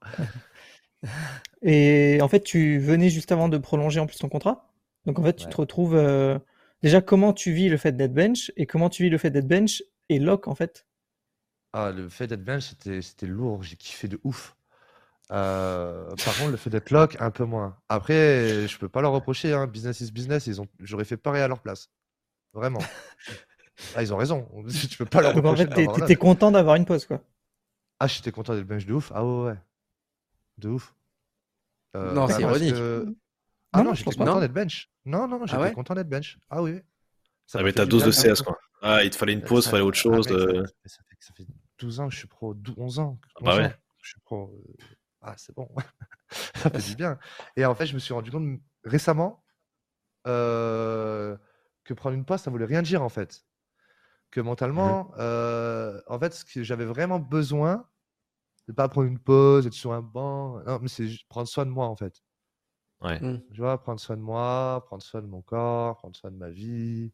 [1.61, 4.71] Et en fait, tu venais juste avant de prolonger en plus ton contrat.
[5.05, 5.95] Donc en fait, tu te retrouves.
[5.95, 6.37] Euh,
[6.83, 9.47] déjà, comment tu vis le fait d'être bench et comment tu vis le fait d'être
[9.47, 10.85] bench et lock en fait?
[11.73, 13.63] Ah, le fait d'être bench, c'était, c'était lourd.
[13.63, 14.55] J'ai kiffé de ouf.
[15.31, 17.77] Euh, par contre, le fait d'être lock, un peu moins.
[17.89, 19.53] Après, je peux pas leur reprocher.
[19.53, 19.67] Hein.
[19.67, 20.47] Business is business.
[20.47, 20.67] Ils ont...
[20.79, 21.89] J'aurais fait pareil à leur place.
[22.53, 22.79] Vraiment.
[23.95, 24.47] ah, ils ont raison.
[24.89, 27.21] tu peux pas leur Donc en fait, t'étais content d'avoir une pause, quoi.
[27.99, 29.11] Ah, j'étais content d'être bench de ouf.
[29.15, 29.57] Ah ouais, ouais.
[30.57, 30.93] De ouf.
[31.95, 32.75] Euh, non, c'est ironique.
[33.73, 34.89] Ah non, j'étais content d'être bench.
[35.05, 36.37] Non, non, j'étais content d'être bench.
[36.49, 36.81] Ah oui.
[37.47, 38.57] Ça avait ta dose de CS, quoi.
[38.81, 40.27] Ah, il te fallait une pause, il fallait autre chose.
[40.29, 40.63] Euh.
[40.85, 41.45] ça, fait, ça, fait,
[41.79, 43.19] 12 ans que je suis pro, 11 ans.
[43.37, 43.75] Ah bah ouais.
[44.01, 44.53] Je suis pro.
[45.25, 45.67] Euh, ah, c'est bon.
[46.29, 47.17] ça fait du bien.
[47.55, 49.43] Et en fait, je me suis rendu compte récemment
[50.23, 53.45] que prendre une pause, ça voulait rien dire, en fait.
[54.31, 56.01] Que mentalement, mmh.
[56.07, 57.87] en fait, ce que j'avais vraiment besoin,
[58.67, 60.59] de pas prendre une pause, être sur un banc.
[60.65, 62.23] Non, mais c'est prendre soin de moi, en fait.
[63.01, 63.19] Ouais.
[63.19, 63.41] Mmh.
[63.53, 66.49] Tu vois, prendre soin de moi, prendre soin de mon corps, prendre soin de ma
[66.49, 67.13] vie,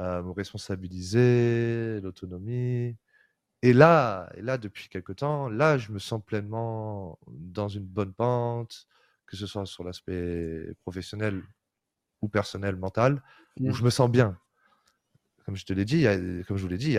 [0.00, 2.96] euh, me responsabiliser, l'autonomie.
[3.62, 8.12] Et là, et là, depuis quelque temps, là, je me sens pleinement dans une bonne
[8.12, 8.86] pente,
[9.26, 11.42] que ce soit sur l'aspect professionnel
[12.22, 13.22] ou personnel, mental,
[13.60, 14.38] où je me sens bien.
[15.44, 16.04] Comme je te l'ai dit,
[16.46, 16.96] comme je vous l'ai dit,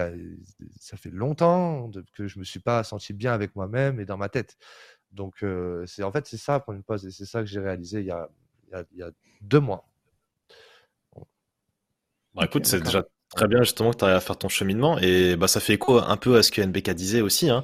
[0.79, 4.27] ça fait longtemps que je me suis pas senti bien avec moi-même et dans ma
[4.27, 4.57] tête.
[5.11, 5.45] Donc,
[5.85, 8.07] c'est en fait c'est ça prendre une pause et c'est ça que j'ai réalisé il
[8.07, 8.29] y, a,
[8.91, 9.87] il y a deux mois.
[12.33, 13.03] Bah, écoute, c'est déjà
[13.35, 14.97] Très bien, justement, que tu arrives à faire ton cheminement.
[14.99, 17.49] Et bah, ça fait écho un peu à ce que NBK disait aussi.
[17.49, 17.63] Hein.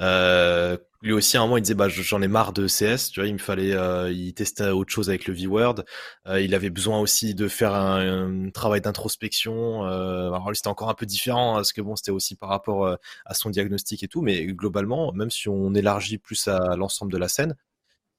[0.00, 3.10] Euh, lui aussi, à un moment, il disait bah, j'en ai marre de CS.
[3.10, 5.84] Tu vois, il me fallait, euh, il testait autre chose avec le V-Word.
[6.28, 9.84] Euh, il avait besoin aussi de faire un, travail d'introspection.
[9.84, 12.86] Euh, alors, c'était encore un peu différent, hein, parce que bon, c'était aussi par rapport
[12.86, 12.96] euh,
[13.26, 14.22] à son diagnostic et tout.
[14.22, 17.54] Mais globalement, même si on élargit plus à l'ensemble de la scène,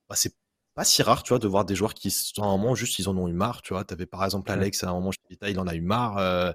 [0.10, 0.36] bah, c'est
[0.76, 3.08] pas si rare, tu vois, de voir des joueurs qui, à un moment, juste, ils
[3.08, 3.84] en ont eu marre, tu vois.
[3.84, 6.18] T'avais par exemple Alex, à un moment, il en a eu marre.
[6.18, 6.52] Euh,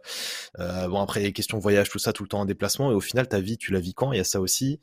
[0.58, 2.90] euh, bon, après, questions voyage, tout ça, tout le temps en déplacement.
[2.90, 4.12] Et au final, ta vie, tu la vis quand?
[4.12, 4.80] Il y a ça aussi.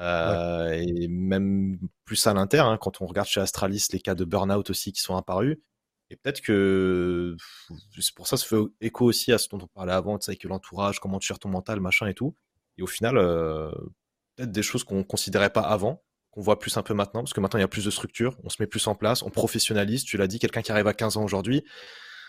[0.00, 4.24] Euh, et même plus à l'inter, hein, quand on regarde chez Astralis les cas de
[4.24, 5.58] burn-out aussi qui sont apparus.
[6.10, 7.36] Et peut-être que
[8.00, 10.30] c'est pour ça, ça fait écho aussi à ce dont on parlait avant, tu sais,
[10.30, 12.34] avec l'entourage, comment tu gères ton mental, machin et tout.
[12.78, 13.16] Et au final,
[14.36, 16.02] peut-être des choses qu'on considérait pas avant,
[16.38, 18.36] qu'on voit plus un peu maintenant, parce que maintenant il y a plus de structure,
[18.44, 20.04] on se met plus en place, on professionnalise.
[20.04, 21.64] Tu l'as dit, quelqu'un qui arrive à 15 ans aujourd'hui,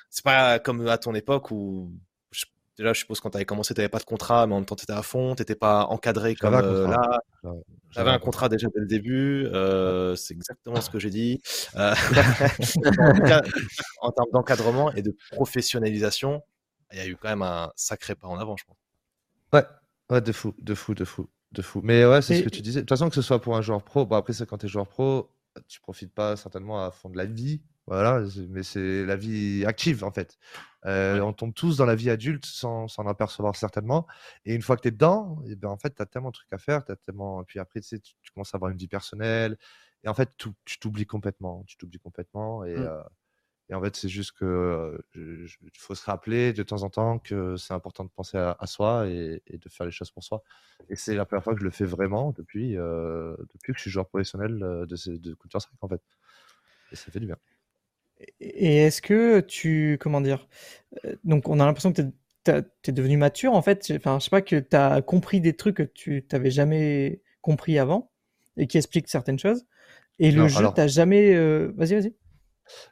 [0.10, 1.94] c'est pas comme à ton époque où
[2.76, 4.66] déjà je suppose quand tu avais commencé tu n'avais pas de contrat, mais en même
[4.66, 7.22] temps tu étais à fond, tu n'étais pas encadré comme euh, là.
[7.92, 11.42] J'avais un contrat déjà dès le début, euh, c'est exactement ce que j'ai dit.
[11.76, 11.94] Euh,
[14.02, 16.42] en, termes d'encadrement et de professionnalisation,
[16.94, 18.78] il y a eu quand même un sacré pas en avant, je pense.
[19.54, 19.66] Ouais,
[20.10, 21.82] ouais, de fou, de fou, de fou de fou.
[21.84, 22.80] Mais ouais, c'est ce que tu disais.
[22.80, 24.66] De toute façon, que ce soit pour un joueur pro, bon, après, c'est quand tu
[24.66, 25.32] es joueur pro,
[25.68, 27.62] tu profites pas certainement à fond de la vie.
[27.88, 30.38] Voilà, mais c'est la vie active en fait.
[30.86, 34.06] Euh, on tombe tous dans la vie adulte sans s'en apercevoir certainement.
[34.46, 36.30] Et une fois que tu es dedans, et eh ben, en fait, tu as tellement
[36.30, 36.84] de trucs à faire.
[36.88, 37.42] As tellement...
[37.42, 39.58] Et puis après, tu, sais, tu, commences à avoir une vie personnelle.
[40.04, 41.64] Et en fait, tu t'oublies complètement.
[41.66, 42.64] Tu t'oublies complètement.
[42.64, 42.84] Et, mmh.
[42.84, 43.02] euh,
[43.70, 45.48] et en fait, c'est juste que il
[45.78, 49.42] faut se rappeler de temps en temps que c'est important de penser à, soi et,
[49.48, 50.42] de faire les choses pour soi.
[50.90, 53.92] Et c'est la première fois que je le fais vraiment depuis, depuis que je suis
[53.92, 56.02] joueur professionnel de, de Counter-Strike, en fait.
[56.92, 57.38] Et ça fait du bien.
[58.40, 59.98] Et est-ce que tu.
[60.02, 60.48] Comment dire
[61.24, 63.92] Donc, on a l'impression que tu es, devenu mature, en fait.
[63.96, 67.78] Enfin, je sais pas, que tu as compris des trucs que tu n'avais jamais compris
[67.78, 68.12] avant
[68.58, 69.66] et qui expliquent certaines choses.
[70.18, 71.36] Et le jeu, tu jamais.
[71.68, 72.16] Vas-y, vas-y.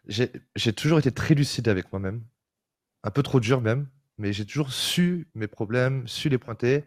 [0.07, 2.23] J'ai toujours été très lucide avec moi-même,
[3.03, 6.85] un peu trop dur même, mais j'ai toujours su mes problèmes, su les pointer.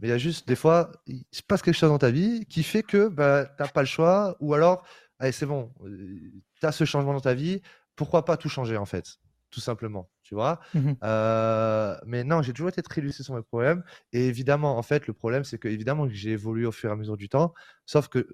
[0.00, 2.46] Mais il y a juste des fois, il se passe quelque chose dans ta vie
[2.46, 4.84] qui fait que bah, tu n'as pas le choix, ou alors,
[5.18, 7.60] allez, c'est bon, euh, tu as ce changement dans ta vie,
[7.96, 9.18] pourquoi pas tout changer en fait,
[9.50, 10.60] tout simplement, tu vois?
[10.74, 13.84] Mmh euh, mais non, j'ai toujours été très lucide sur mes problèmes.
[14.12, 16.96] Et évidemment, en fait, le problème, c'est que évidemment j'ai évolué au fur et à
[16.96, 17.52] mesure du temps,
[17.84, 18.26] sauf que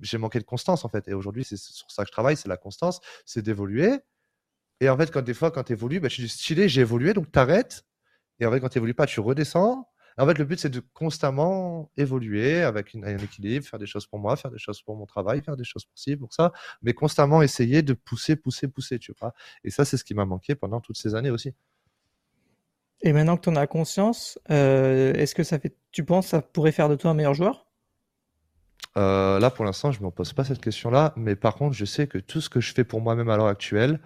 [0.00, 1.08] j'ai manqué de constance en fait.
[1.08, 4.00] Et aujourd'hui, c'est sur ça que je travaille, c'est la constance, c'est d'évoluer.
[4.80, 7.14] Et en fait, quand des fois, quand tu évolues, bah, je suis stylé, j'ai évolué,
[7.14, 7.84] donc tu arrêtes.
[8.40, 9.88] Et en fait, quand tu évolues pas, tu redescends.
[10.18, 14.18] en fait, le but, c'est de constamment évoluer avec un équilibre, faire des choses pour
[14.18, 16.52] moi, faire des choses pour mon travail, faire des choses pour ci, pour ça,
[16.82, 19.34] mais constamment essayer de pousser, pousser, pousser, tu vois.
[19.64, 21.54] Et ça, c'est ce qui m'a manqué pendant toutes ces années aussi.
[23.02, 26.42] Et maintenant que tu en as conscience, euh, est-ce que ça fait, tu penses, ça
[26.42, 27.63] pourrait faire de toi un meilleur joueur?
[28.96, 31.84] Euh, là, pour l'instant, je ne me pose pas cette question-là, mais par contre, je
[31.84, 34.00] sais que tout ce que je fais pour moi-même à l'heure actuelle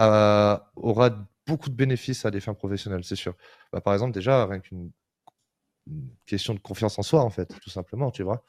[0.00, 1.10] euh, aura
[1.46, 3.34] beaucoup de bénéfices à des fins professionnelles, c'est sûr.
[3.72, 4.90] Bah, par exemple, déjà, rien qu'une
[6.26, 8.42] question de confiance en soi, en fait, tout simplement, tu vois.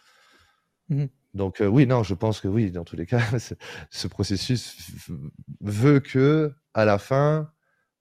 [0.89, 3.21] Mmh Donc euh, oui, non, je pense que oui, dans tous les cas,
[3.91, 4.77] ce processus
[5.61, 7.51] veut que à la fin,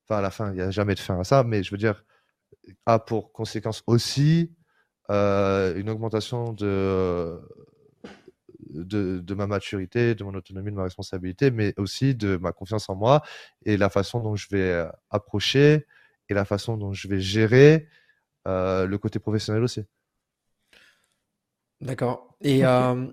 [0.04, 1.78] enfin à la fin, il n'y a jamais de fin à ça, mais je veux
[1.78, 2.04] dire,
[2.86, 4.54] a pour conséquence aussi
[5.10, 7.40] une augmentation de
[8.74, 12.96] de, ma maturité, de mon autonomie, de ma responsabilité, mais aussi de ma confiance en
[12.96, 13.22] moi
[13.64, 15.86] et la façon dont je vais euh, approcher
[16.28, 17.88] et la façon dont je vais gérer
[18.46, 19.82] euh, le côté professionnel aussi.
[21.80, 22.36] D'accord.
[22.40, 23.06] Et euh,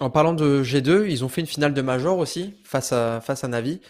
[0.00, 3.44] en parlant de G2, ils ont fait une finale de Major aussi face à, face
[3.44, 3.80] à Navi.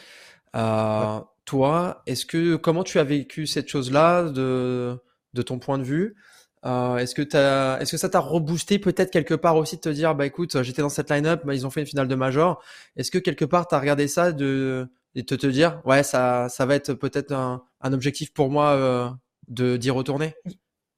[1.45, 4.99] Toi, est-ce que comment tu as vécu cette chose-là de,
[5.35, 6.17] de ton point de vue?
[6.65, 10.15] Euh, est-ce que est-ce que ça t'a reboosté peut-être quelque part aussi de te dire,
[10.15, 12.63] bah écoute, j'étais dans cette line-up, bah, ils ont fait une finale de major.
[12.97, 16.67] Est-ce que quelque part t'as regardé ça de et de te dire, ouais, ça, ça
[16.67, 19.09] va être peut-être un, un, objectif pour moi euh,
[19.49, 20.35] de d'y retourner?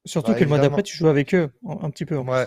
[0.05, 2.17] Surtout que le mois d'après, tu joues avec eux un, petit peu.
[2.17, 2.47] Ouais.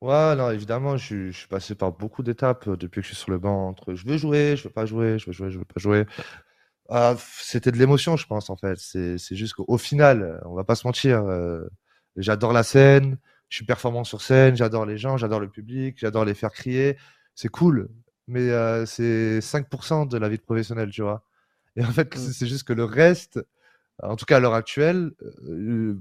[0.00, 3.22] Ouais, non, évidemment, je, je, suis passé par beaucoup d'étapes euh, depuis que je suis
[3.22, 5.58] sur le banc entre je veux jouer, je veux pas jouer, je veux jouer, je
[5.58, 6.04] veux pas jouer.
[6.90, 8.78] Ah, c'était de l'émotion, je pense, en fait.
[8.78, 11.24] C'est juste qu'au final, on va pas se mentir,
[12.16, 16.24] J'adore la scène, je suis performant sur scène, j'adore les gens, j'adore le public, j'adore
[16.24, 16.96] les faire crier.
[17.34, 17.88] C'est cool,
[18.28, 18.48] mais
[18.86, 21.24] c'est 5% de la vie professionnelle, tu vois.
[21.76, 22.18] Et en fait, mmh.
[22.18, 23.44] c'est juste que le reste,
[24.02, 25.12] en tout cas à l'heure actuelle,
[25.46, 25.96] je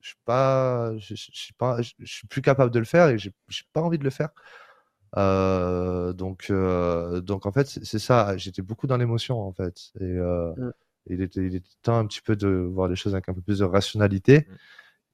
[0.00, 3.32] suis pas, je, suis pas, je, suis plus capable de le faire et j'ai
[3.72, 4.30] pas envie de le faire.
[6.14, 6.52] donc,
[7.22, 8.36] donc en fait, c'est ça.
[8.36, 10.72] J'étais beaucoup dans l'émotion en fait, et mmh.
[11.10, 13.42] il, était, il était temps un petit peu de voir les choses avec un peu
[13.42, 14.46] plus de rationalité.
[14.48, 14.54] Mmh.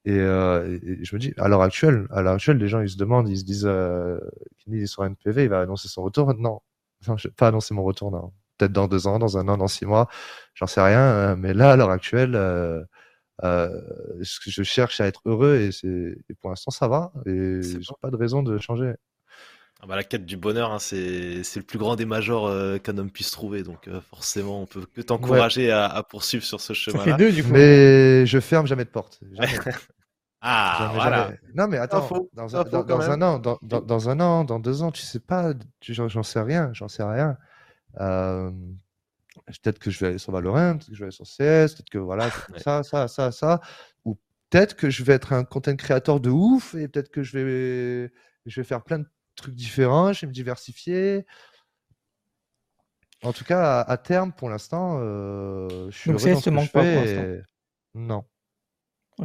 [0.05, 3.29] Et, je me dis, à l'heure actuelle, à l'heure actuelle, les gens ils se demandent,
[3.29, 4.19] ils se disent, euh,
[4.71, 6.35] est sur NPV, il va annoncer son retour.
[6.35, 6.61] Non,
[7.09, 8.11] non je vais pas annoncer mon retour.
[8.11, 8.33] Non
[8.63, 10.09] peut-être dans deux ans, dans un an, dans six mois,
[10.55, 11.01] j'en sais rien.
[11.01, 12.83] Hein, mais là, à l'heure actuelle, euh,
[13.45, 13.71] euh,
[14.21, 17.13] je cherche à être heureux et, c'est, pour l'instant, ça va.
[17.27, 18.95] Et j'ai pas de raison de changer.
[19.83, 22.97] Ah bah, la quête du bonheur, hein, c'est, le plus grand des majors euh, qu'un
[22.99, 23.65] homme puisse trouver.
[23.65, 27.17] Donc forcément, on peut que t'encourager à, poursuivre sur ce chemin-là.
[27.51, 29.21] Mais je ferme jamais de porte.
[30.41, 31.33] ah, voilà.
[31.55, 35.21] Non, mais attends, dans, un, an, dans, dans, un an, dans deux ans, tu sais
[35.21, 37.37] pas, j'en sais rien, j'en sais rien
[39.47, 41.91] peut-être que je vais aller sur Valorant, peut-être que je vais aller sur CS, peut-être
[41.91, 43.61] que voilà, ça, ça, ça, ça.
[44.05, 44.19] Ou
[44.51, 48.13] peut-être que je vais être un content créateur de ouf et peut-être que je vais,
[48.47, 51.27] je vais faire plein de trucs différents, je vais me diversifier.
[53.23, 56.81] En tout cas, à, terme, pour l'instant, euh, je suis Donc CS te manque pas
[56.81, 57.45] pour l'instant
[57.95, 58.25] Non.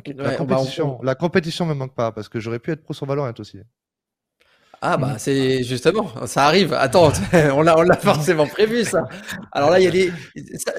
[0.05, 3.34] La, compétition, la compétition me manque pas parce que j'aurais pu être pro sur Valorant
[3.39, 3.60] aussi.
[4.82, 5.19] Ah bah mmh.
[5.19, 6.73] c'est justement, ça arrive.
[6.73, 9.05] Attends, on l'a, on l'a forcément prévu ça.
[9.51, 10.11] Alors là, il y a des,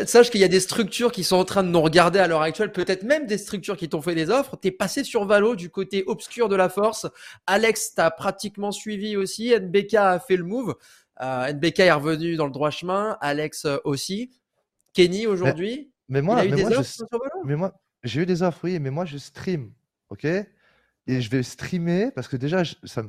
[0.07, 2.43] sache qu'il y a des structures qui sont en train de nous regarder à l'heure
[2.43, 4.57] actuelle, peut-être même des structures qui t'ont fait des offres.
[4.57, 7.07] T'es passé sur Valo du côté obscur de la force.
[7.47, 9.53] Alex t'a pratiquement suivi aussi.
[9.53, 10.77] NBK a fait le move.
[11.21, 13.17] Euh, NBK est revenu dans le droit chemin.
[13.21, 14.31] Alex euh, aussi.
[14.93, 15.91] Kenny aujourd'hui.
[16.09, 16.71] Mais, moi, mais moi,
[17.45, 17.73] mais moi,
[18.05, 19.73] j'ai eu des offres, oui, mais moi je stream,
[20.11, 20.27] ok?
[21.09, 23.03] Et je vais streamer parce que déjà, ça,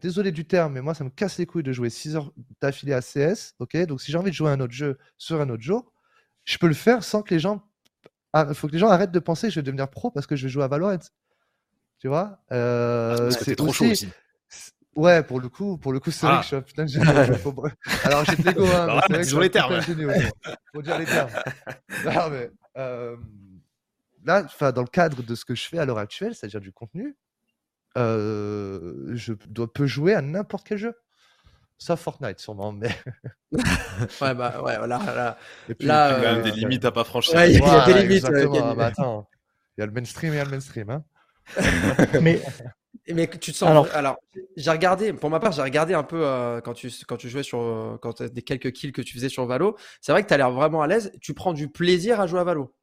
[0.00, 2.32] désolé du terme, mais moi, ça me casse les couilles de jouer 6 heures
[2.62, 3.52] d'affilée à CS.
[3.58, 5.92] Ok, donc si j'ai envie de jouer un autre jeu sur un autre jour,
[6.44, 7.62] je peux le faire sans que les gens.
[8.34, 10.36] Il faut que les gens arrêtent de penser que je vais devenir pro parce que
[10.36, 10.98] je vais jouer à Valorant.
[12.00, 12.40] Tu vois?
[12.50, 14.08] Euh, C'est trop chaud aussi.
[14.96, 16.90] Ouais, pour le coup, pour le coup, c'est vrai que je suis un putain de
[18.04, 19.00] Alors j'ai de l'ego, hein.
[19.10, 19.80] c'est les termes.
[20.72, 21.30] Faut dire les termes.
[22.06, 23.16] non, mais, euh,
[24.24, 27.16] là, dans le cadre de ce que je fais à l'heure actuelle, c'est-à-dire du contenu,
[27.96, 30.94] je dois, peux jouer à n'importe quel jeu.
[31.78, 32.88] Sauf Fortnite, sûrement, mais.
[33.52, 34.86] ouais, bah, ouais, là.
[34.86, 35.38] là
[35.68, 37.44] Et puis, là, il y a quand même des limites à pas franchir.
[37.44, 38.24] il y, a des limites.
[38.24, 38.74] Exactement.
[38.74, 39.28] Bah, attends,
[39.76, 40.90] il y a le mainstream et il y a le mainstream.
[40.90, 41.04] Hein.
[42.22, 42.40] mais.
[43.08, 43.68] Mais tu te sens.
[43.68, 44.16] Alors, alors
[44.56, 46.22] j'ai regardé, pour ma part, j'ai regardé un peu
[46.64, 47.98] quand, tu, quand tu jouais sur.
[48.00, 49.76] Quand des quelques kills que tu faisais sur Valo.
[50.00, 51.12] C'est vrai que tu as l'air vraiment à l'aise.
[51.20, 52.74] Tu prends du plaisir à jouer à Valo.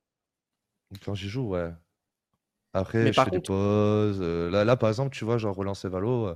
[1.03, 1.71] Quand j'y joue, ouais.
[2.73, 4.19] Après, je fais des pauses.
[4.21, 6.27] Euh, là, là, par exemple, tu vois, genre relancer Valo.
[6.27, 6.35] Euh,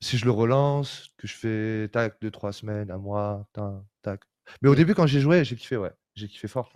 [0.00, 4.20] si je le relance, que je fais tac, deux, trois semaines, un mois, tac, tac.
[4.62, 5.92] Mais au début, quand j'ai joué, j'ai kiffé, ouais.
[6.14, 6.72] J'ai kiffé fort.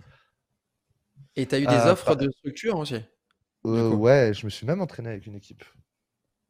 [1.35, 3.01] Et tu as eu des euh, offres de structure aussi
[3.63, 5.63] ouais, je me suis même entraîné avec une équipe.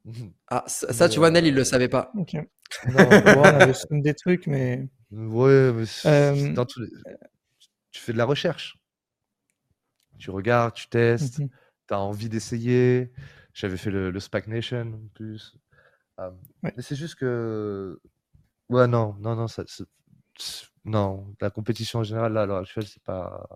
[0.48, 2.12] Ah, ça, tu vois, Nel, il le savait pas.
[2.16, 2.34] Ok.
[2.88, 4.88] Non, on avait des trucs, mais.
[5.12, 6.88] Ouais, mais dans tous les...
[7.92, 8.82] tu fais de la recherche
[10.22, 11.50] tu regardes, tu testes, mmh
[11.92, 13.12] tu as envie d'essayer.
[13.54, 15.58] J'avais fait le, le Spac Nation en plus.
[16.64, 18.00] Mais c'est juste que.
[18.70, 19.64] Ouais, non, non, non, ça,
[20.86, 23.48] non, la compétition en général, là, à l'heure actuelle, c'est pas.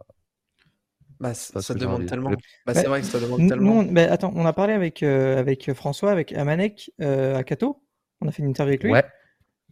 [1.20, 2.32] Bah, ça demande tellement.
[2.66, 3.84] Bah, c'est vrai que ça demande tellement.
[3.84, 7.82] mais attends, on a parlé avec, euh, avec François, avec Amanek euh, à Cato.
[8.22, 8.92] On a fait une interview avec lui.
[8.92, 9.06] Ouais.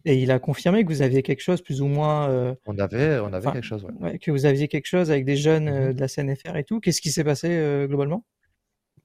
[0.06, 2.28] Et il a confirmé que vous aviez quelque chose plus ou moins.
[2.28, 4.18] Euh, on avait, on avait quelque chose, ouais.
[4.18, 6.80] Que vous aviez quelque chose avec des jeunes euh, mmh de la CNFR et tout.
[6.80, 8.24] Qu'est-ce qui s'est passé euh, globalement?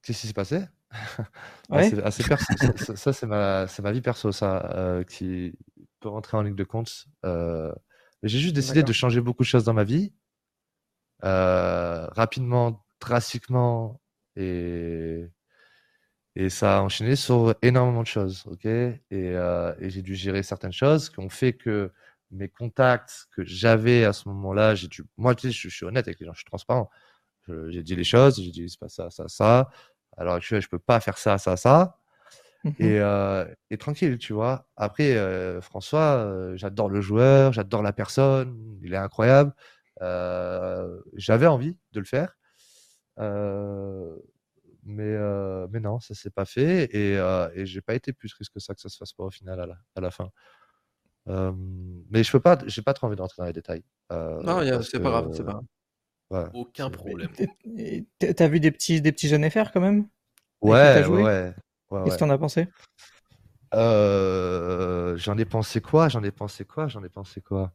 [0.04, 0.62] Qu'est-ce qui s'est passé?
[1.70, 1.93] Ouais.
[2.04, 2.52] assez, perso.
[2.95, 5.54] ça, c'est ma, ma, vie perso, ça, qui
[6.00, 7.06] peut rentrer en ligne de compte.
[8.24, 10.12] J'ai juste décidé de changer beaucoup de choses dans ma vie,
[11.22, 14.02] rapidement, drastiquement,
[14.36, 15.30] et
[16.36, 18.66] et ça a enchaîné sur énormément de choses, ok?
[18.66, 21.91] Et, euh, et j'ai dû gérer certaines choses qui ont fait que
[22.32, 26.26] mes contacts que j'avais à ce moment-là, j'ai dû, moi, je, suis honnête avec les
[26.26, 26.89] gens, je suis transparent.
[27.70, 29.70] J'ai dit les choses, j'ai dit c'est pas ça, ça, ça.
[30.18, 32.00] Alors actuellement, je peux pas faire ça, ça, ça.
[32.64, 34.68] Mmh et, euh, et, tranquille, tu vois.
[34.76, 39.54] Après, euh, François, euh, j'adore le joueur, j'adore la personne, il est incroyable.
[41.16, 42.36] J'avais envie de le faire.
[44.84, 45.18] Mais,
[45.70, 47.14] mais non, ça s'est pas fait et,
[47.54, 49.60] et j'ai pas été plus triste que ça que ça se fasse pas au final
[49.60, 50.30] à la, à la fin.
[51.28, 53.84] Mais je peux pas, j'ai pas trop envie d'entrer dans les détails.
[54.10, 55.66] non, c'est pas grave, c'est pas grave.
[56.53, 57.32] Aucun problème.
[58.19, 60.07] T'as vu des petits, des petits jeunes FR quand même?
[60.61, 61.53] Ouais, ouais.
[62.03, 62.67] Qu'est-ce que t'en as pensé?
[63.73, 66.09] Euh, J'en ai pensé quoi?
[66.09, 66.88] J'en ai pensé quoi?
[66.88, 67.73] J'en ai pensé quoi?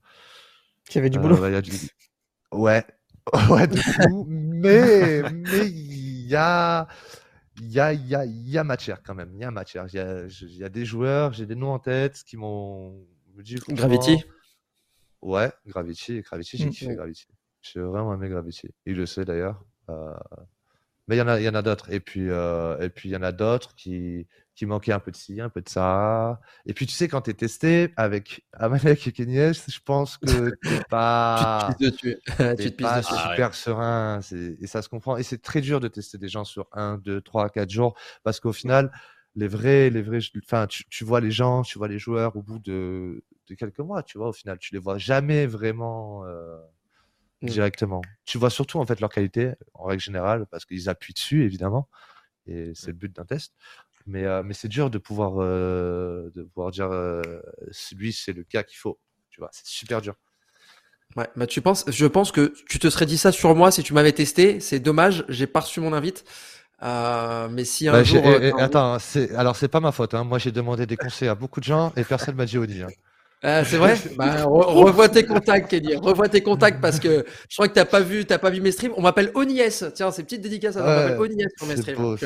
[0.86, 1.36] Qu'il y avait du boulot.
[1.42, 1.62] Euh,
[2.52, 2.84] ouais,
[3.50, 6.86] ouais, du coup, mais mais il y a
[7.61, 9.30] il y a, il y, a, il y a matière quand même.
[9.34, 9.86] Il y a matière.
[9.92, 13.07] Il y a, il y a des joueurs, j'ai des noms en tête qui m'ont
[13.36, 13.57] dit.
[13.68, 14.24] Gravity?
[15.22, 16.20] Ouais, Gravity.
[16.20, 17.26] Gravity, j'ai mmh, kiffé Gravity.
[17.64, 18.68] J'ai vraiment aimé Gravity.
[18.86, 19.64] Il le sait d'ailleurs.
[19.88, 20.14] Euh...
[21.08, 21.90] Mais il y en a, il y en a d'autres.
[21.90, 22.78] Et puis, euh...
[22.80, 25.48] et puis il y en a d'autres qui, qui manquaient un peu de ci, un
[25.48, 26.40] peu de ça.
[26.66, 30.50] Et puis tu sais, quand tu es testé avec Amalek et Kenyes, je pense que
[30.50, 32.18] tu pas, tu te dessus.
[32.60, 33.14] tu te pas dessus.
[33.30, 34.20] super ah, serein.
[34.60, 35.16] Et ça se comprend.
[35.16, 38.40] Et c'est très dur de tester des gens sur 1, 2, 3, 4 jours parce
[38.40, 38.92] qu'au final,
[39.36, 42.42] les vrais, les vrais, enfin, tu, tu, vois les gens, tu vois les joueurs au
[42.42, 46.56] bout de, de quelques mois, tu vois, au final, tu les vois jamais vraiment euh,
[47.45, 47.49] mmh.
[47.49, 48.03] directement.
[48.24, 51.88] Tu vois surtout en fait leur qualité en règle générale parce qu'ils appuient dessus évidemment
[52.47, 53.55] et c'est le but d'un test.
[54.07, 56.90] Mais, euh, mais c'est dur de pouvoir, euh, de pouvoir dire
[57.92, 58.99] lui c'est le cas qu'il faut.
[59.30, 60.14] Tu vois, c'est super dur.
[61.16, 63.82] Ouais, bah tu penses, je pense que tu te serais dit ça sur moi si
[63.82, 64.59] tu m'avais testé.
[64.61, 66.24] C'est dommage, j'ai pas reçu mon invite.
[66.82, 68.22] Euh, mais si un bah, jour.
[68.59, 68.99] attends,
[69.36, 70.14] alors c'est pas ma faute.
[70.14, 70.24] Hein.
[70.24, 72.82] Moi j'ai demandé des conseils à beaucoup de gens et personne m'a dit Audi.
[73.45, 73.61] Hein.
[73.61, 73.97] Ah, c'est vrai?
[74.16, 75.95] Bah, Revois tes contacts, Kenny.
[75.97, 78.72] Revois tes contacts parce que je crois que t'as pas vu, t'as pas vu mes
[78.72, 78.95] streams.
[78.97, 79.61] On m'appelle Onies.
[79.95, 80.76] Tiens, c'est petite dédicace.
[80.76, 82.16] on m'appelle Onies sur mes streams.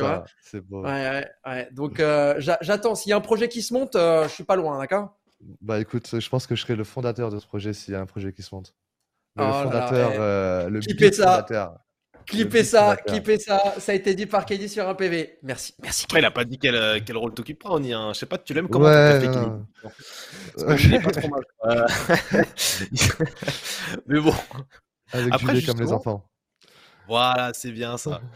[0.40, 0.82] C'est beau.
[0.84, 1.68] Ouais, ouais, ouais.
[1.72, 2.94] Donc euh, j'attends.
[2.94, 5.16] S'il y a un projet qui se monte, euh, je suis pas loin, d'accord?
[5.60, 8.00] Bah écoute, je pense que je serai le fondateur de ce projet s'il y a
[8.00, 8.74] un projet qui se monte.
[9.36, 11.78] le oh fondateur, euh, le fondateur.
[12.28, 13.74] Clippez ça, clippez ça.
[13.78, 15.38] Ça a été dit par Kenny sur un PV.
[15.42, 16.04] Merci, merci.
[16.04, 18.12] Après, il a pas dit quel, euh, quel rôle t'occuperas, on y a.
[18.12, 19.26] Je sais pas, tu l'aimes comment ouais, tu
[20.76, 20.98] Kenny.
[21.00, 21.42] pas trop mal.
[24.06, 24.34] Mais bon.
[25.12, 26.28] Avec Après, comme les enfants.
[27.08, 28.20] Voilà, c'est bien ça.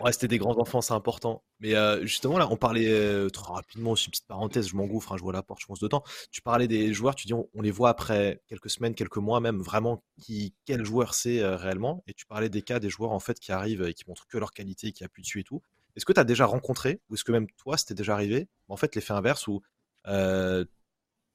[0.00, 1.42] Ouais, des grands enfants, c'est important.
[1.60, 5.16] Mais euh, justement, là, on parlait euh, très rapidement aussi, petite parenthèse, je m'engouffre, hein,
[5.16, 6.02] je vois la porte, je pense dedans.
[6.30, 9.60] Tu parlais des joueurs, tu dis on, les voit après quelques semaines, quelques mois même,
[9.60, 12.04] vraiment qui, quel joueur c'est euh, réellement?
[12.06, 14.36] Et tu parlais des cas des joueurs en fait qui arrivent et qui montrent que
[14.36, 15.62] leur qualité, qui appuient dessus et tout.
[15.96, 18.76] Est-ce que tu as déjà rencontré, ou est-ce que même toi, c'était déjà arrivé, en
[18.76, 19.62] fait, l'effet inverse où,
[20.06, 20.64] je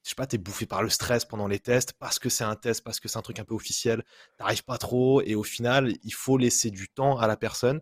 [0.02, 2.84] sais pas, t'es bouffé par le stress pendant les tests, parce que c'est un test,
[2.84, 4.04] parce que c'est un truc un peu officiel,
[4.38, 7.80] t'arrives pas trop, et au final, il faut laisser du temps à la personne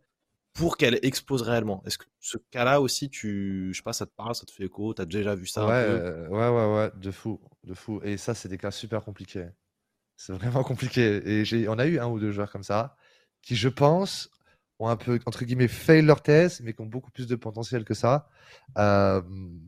[0.53, 1.83] pour qu'elle explose réellement?
[1.87, 4.65] Est-ce que ce cas-là aussi, tu, je sais pas, ça te parle, ça te fait
[4.65, 8.01] écho, tu as déjà vu ça ouais, euh, ouais, ouais, ouais, de fou, de fou.
[8.03, 9.49] Et ça, c'est des cas super compliqués.
[10.17, 11.23] C'est vraiment compliqué.
[11.27, 12.97] Et j'ai, on a eu un ou deux joueurs comme ça
[13.43, 14.31] qui, je pense,
[14.79, 17.85] ont un peu, entre guillemets, fail leur test, mais qui ont beaucoup plus de potentiel
[17.85, 18.29] que ça,
[18.79, 19.23] euh,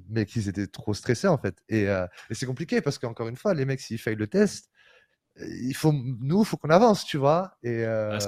[0.09, 1.63] mais qu'ils étaient trop stressés, en fait.
[1.69, 4.71] Et, euh, et c'est compliqué parce qu'encore une fois, les mecs, s'ils fail le test,
[5.39, 7.57] il faut nous, il faut qu'on avance, tu vois.
[7.63, 8.19] Et, euh,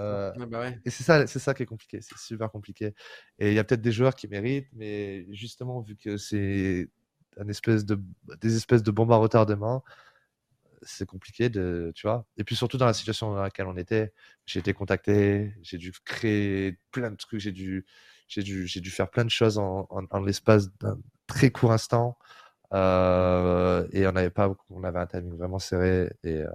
[0.48, 2.00] bah et c'est ça, c'est ça qui est compliqué.
[2.00, 2.94] C'est super compliqué.
[3.38, 6.88] Et il y a peut-être des joueurs qui méritent, mais justement, vu que c'est
[7.38, 8.00] un espèce de,
[8.40, 9.84] des espèces de bombes à retardement,
[10.82, 12.26] c'est compliqué de, tu vois.
[12.36, 14.12] Et puis surtout dans la situation dans laquelle on était,
[14.46, 17.86] j'ai été contacté, j'ai dû créer plein de trucs, j'ai dû,
[18.28, 22.18] j'ai dû, j'ai dû faire plein de choses en, en l'espace d'un très court instant.
[22.72, 26.48] Euh, et on avait pas, on avait un timing vraiment serré euh,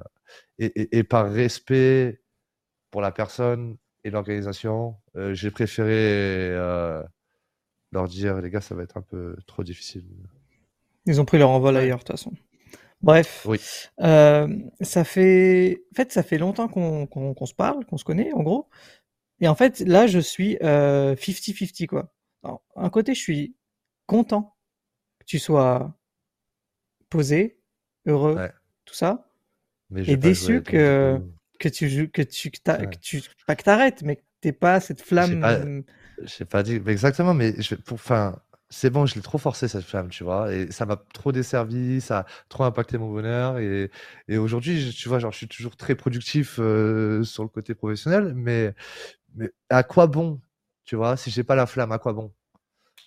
[0.57, 2.21] et, et, et, par respect
[2.91, 6.49] pour la personne et l'organisation, euh, j'ai préféré
[7.91, 10.05] leur dire les gars, ça va être un peu trop difficile.
[11.05, 12.31] Ils ont pris leur envol ailleurs de toute façon.
[13.01, 13.59] Bref, oui.
[13.97, 18.67] ça fait, en fait, ça fait longtemps qu'on se parle, qu'on se connaît, en gros.
[19.39, 22.13] Et en fait, là, je suis 50-50, quoi.
[22.75, 23.55] un côté, je suis
[24.05, 24.55] content
[25.19, 25.98] que tu sois
[27.09, 27.59] posé,
[28.05, 28.37] heureux,
[28.85, 29.29] tout ça,
[29.95, 31.21] et déçu que,
[31.59, 35.83] que tu que tu que, tu pas que t'arrêtes, mais que t'es pas cette flamme.
[36.23, 38.39] J'ai pas, pas, dit exactement, mais je, pour, enfin,
[38.69, 42.01] c'est bon, je l'ai trop forcé cette flamme, tu vois, et ça m'a trop desservi,
[42.01, 43.89] ça a trop impacté mon bonheur, et,
[44.27, 48.33] et aujourd'hui, tu vois, genre, je suis toujours très productif euh, sur le côté professionnel,
[48.35, 48.73] mais,
[49.35, 50.39] mais à quoi bon,
[50.85, 52.31] tu vois, si j'ai pas la flamme, à quoi bon?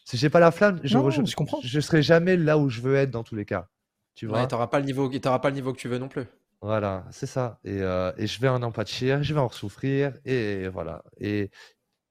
[0.05, 1.61] Si j'ai pas la flamme, je, je, je, comprends.
[1.62, 3.68] je serai jamais là où je veux être dans tous les cas.
[4.15, 4.47] Tu vois.
[4.47, 6.27] t'auras pas le niveau, t'auras pas le niveau que tu veux non plus.
[6.63, 7.59] Voilà, c'est ça.
[7.65, 11.03] Et, euh, et, je vais en empathir, je vais en souffrir, et voilà.
[11.19, 11.51] Et,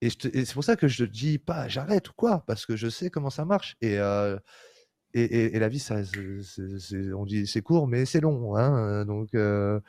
[0.02, 3.10] et, c'est pour ça que je dis pas j'arrête ou quoi, parce que je sais
[3.10, 3.78] comment ça marche.
[3.82, 4.38] Et, euh,
[5.14, 5.98] et, et, la vie, ça,
[7.16, 8.58] on dit c'est court, mais c'est long.
[8.58, 9.80] Hein Donc, euh,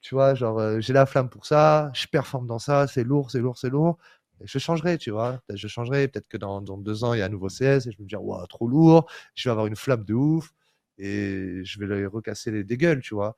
[0.00, 3.40] tu vois, genre, j'ai la flamme pour ça, je performe dans ça, c'est lourd, c'est
[3.40, 3.98] lourd, c'est lourd.
[4.44, 5.40] Je changerai, tu vois.
[5.50, 6.08] Je changerai.
[6.08, 8.06] Peut-être que dans, dans, deux ans, il y a un nouveau CS et je me
[8.06, 9.06] dis, waouh, trop lourd.
[9.34, 10.52] Je vais avoir une flamme de ouf
[11.00, 13.36] et je vais leur recasser les, des gueules, tu vois.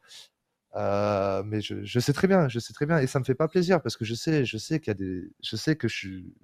[0.74, 3.34] Euh, mais je, je, sais très bien, je sais très bien, et ça me fait
[3.34, 5.86] pas plaisir parce que je sais, je sais qu'il y a des, je sais que
[5.86, 6.34] je suis,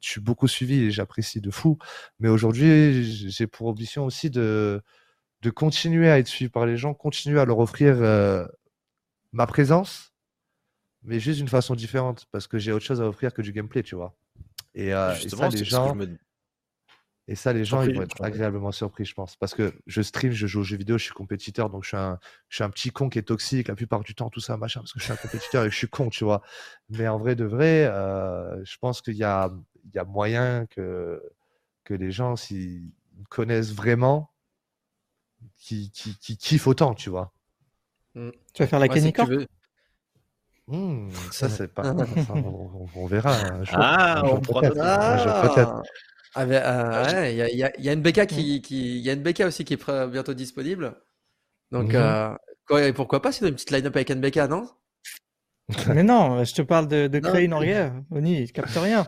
[0.00, 1.78] je suis beaucoup suivi et j'apprécie de fou.
[2.20, 4.80] Mais aujourd'hui, j'ai pour ambition aussi de,
[5.42, 8.46] de continuer à être suivi par les gens, continuer à leur offrir euh,
[9.32, 10.12] ma présence,
[11.02, 13.82] mais juste d'une façon différente parce que j'ai autre chose à offrir que du gameplay,
[13.82, 14.16] tu vois.
[14.74, 15.96] Et, euh, et ça, les gens,
[17.30, 19.36] et ça, les gens, ils vont être agréablement surpris, je pense.
[19.36, 21.96] Parce que je stream, je joue aux jeux vidéo, je suis compétiteur, donc je suis
[21.98, 22.18] un,
[22.48, 24.80] je suis un petit con qui est toxique la plupart du temps, tout ça, machin,
[24.80, 26.40] parce que je suis un compétiteur et je suis con, tu vois.
[26.88, 29.52] Mais en vrai de vrai, euh, je pense qu'il y a,
[29.84, 31.22] il y a moyen que,
[31.84, 32.90] que les gens, s'ils
[33.28, 34.30] connaissent vraiment,
[35.58, 37.34] qui, qui, qui kiffent autant, tu vois.
[38.14, 38.30] Mmh.
[38.54, 39.46] Tu vas faire la ouais,
[40.66, 41.94] Mmh, ça, c'est pas.
[42.94, 43.34] on, verra.
[43.72, 45.82] ah, on peut-être.
[46.38, 49.74] Ah, euh, il y, a, une BK qui, qui, y a une BK aussi qui
[49.74, 50.94] est bientôt disponible.
[51.72, 51.96] Donc, mmh
[52.70, 54.68] euh, pourquoi pas sinon une petite line-up avec NBK, non?
[55.88, 59.06] Mais non, je te parle de, de créer une Oni, il capte rien.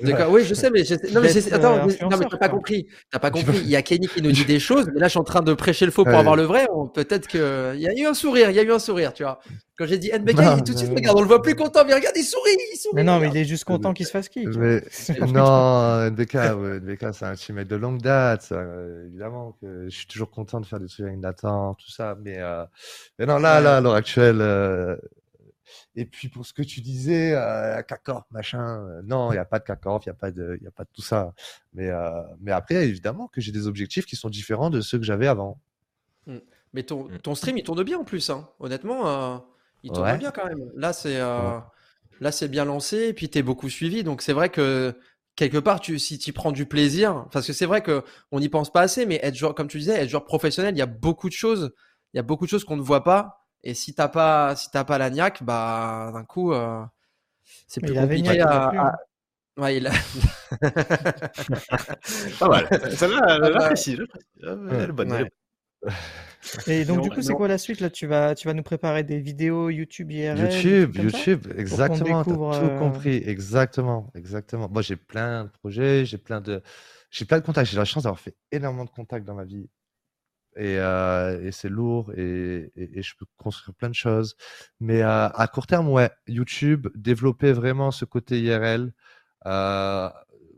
[0.00, 0.82] D'accord, oui, je sais, mais,
[1.12, 2.86] non, mais attends, non, mais t'as pas compris.
[3.10, 3.58] T'as pas compris.
[3.58, 5.42] Il y a Kenny qui nous dit des choses, mais là, je suis en train
[5.42, 6.66] de prêcher le faux pour avoir le vrai.
[6.94, 9.22] Peut-être que il y a eu un sourire, il y a eu un sourire, tu
[9.22, 9.40] vois.
[9.78, 11.92] Quand j'ai dit NBK, il tout de suite, regarde, on le voit plus content, mais
[11.92, 12.94] regarde, il sourit, il sourit.
[12.94, 14.48] Mais non, mais il est juste content qu'il se fasse kick.
[14.56, 14.82] Mais...
[15.32, 18.48] non, NBK, NBK, c'est un teammate de longue date.
[18.52, 22.16] Euh, évidemment que je suis toujours content de faire des trucs avec Nathan, tout ça.
[22.22, 22.64] Mais, euh...
[23.18, 24.96] mais non, là, là, à l'heure actuelle, euh,
[25.96, 27.80] et puis pour ce que tu disais, euh,
[28.30, 30.66] machin, euh, non, il n'y a pas de Kakorf, il n'y a, pas de, y
[30.66, 31.32] a pas de tout ça.
[31.72, 35.04] Mais, euh, mais après, évidemment que j'ai des objectifs qui sont différents de ceux que
[35.04, 35.58] j'avais avant.
[36.26, 36.36] Mmh.
[36.74, 37.18] Mais ton, mmh.
[37.20, 38.28] ton stream, il tourne bien en plus.
[38.28, 38.46] Hein.
[38.60, 39.38] Honnêtement, euh,
[39.84, 40.70] il tourne bien quand même.
[40.76, 44.04] Là, c'est là c'est bien lancé et puis tu es beaucoup suivi.
[44.04, 44.94] Donc c'est vrai que
[45.34, 48.70] quelque part, tu, si tu prends du plaisir, parce que c'est vrai qu'on n'y pense
[48.70, 51.28] pas assez, mais être joueur, comme tu disais, être joueur professionnel, il y a beaucoup
[51.30, 51.72] de choses.
[52.12, 54.70] Il y a beaucoup de choses qu'on ne voit pas et si t'as pas, si
[54.70, 56.84] t'as pas la niaque, bah d'un coup, euh,
[57.66, 58.86] c'est plus compliqué à, à...
[58.86, 58.92] Hein.
[59.56, 59.90] Ouais, il a.
[62.38, 62.68] pas mal.
[62.92, 63.98] Celle-là, j'apprécie.
[64.40, 65.28] Elle est bonne.
[66.68, 67.90] Et donc, du coup, c'est quoi la suite là?
[67.90, 72.22] Tu vas, tu vas nous préparer des vidéos YouTube IRL YouTube, YouTube, exactement.
[72.22, 74.68] Tout euh, compris, exactement, exactement.
[74.68, 76.62] Moi, j'ai plein de projets, j'ai plein de,
[77.10, 77.68] j'ai plein de contacts.
[77.68, 79.68] J'ai la chance d'avoir fait énormément de contacts dans ma vie
[80.56, 84.36] et, euh, et c'est lourd et, et, et, je peux construire plein de choses.
[84.80, 88.92] Mais euh, à court terme, ouais, YouTube, développer vraiment ce côté IRL
[89.46, 90.08] euh,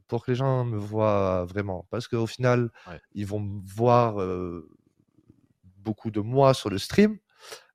[0.06, 1.86] pour que les gens me voient vraiment.
[1.90, 2.70] Parce qu'au final,
[3.12, 4.68] ils vont voir euh,
[5.78, 7.18] beaucoup de moi sur le stream.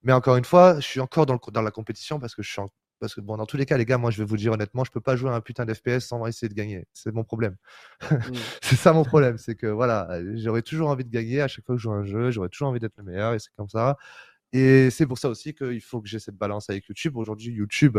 [0.03, 2.51] Mais encore une fois, je suis encore dans, le, dans la compétition parce que je
[2.51, 2.69] suis en,
[3.03, 4.85] parce que bon, dans tous les cas, les gars, moi, je vais vous dire honnêtement,
[4.85, 6.87] je peux pas jouer à un putain d'FPS sans essayer de gagner.
[6.93, 7.57] C'est mon problème.
[8.09, 8.15] Mmh.
[8.61, 11.75] c'est ça mon problème, c'est que voilà, j'aurais toujours envie de gagner à chaque fois
[11.75, 13.97] que je joue un jeu, j'aurais toujours envie d'être le meilleur et c'est comme ça.
[14.53, 17.17] Et c'est pour ça aussi qu'il faut que j'ai cette balance avec YouTube.
[17.17, 17.97] Aujourd'hui, YouTube,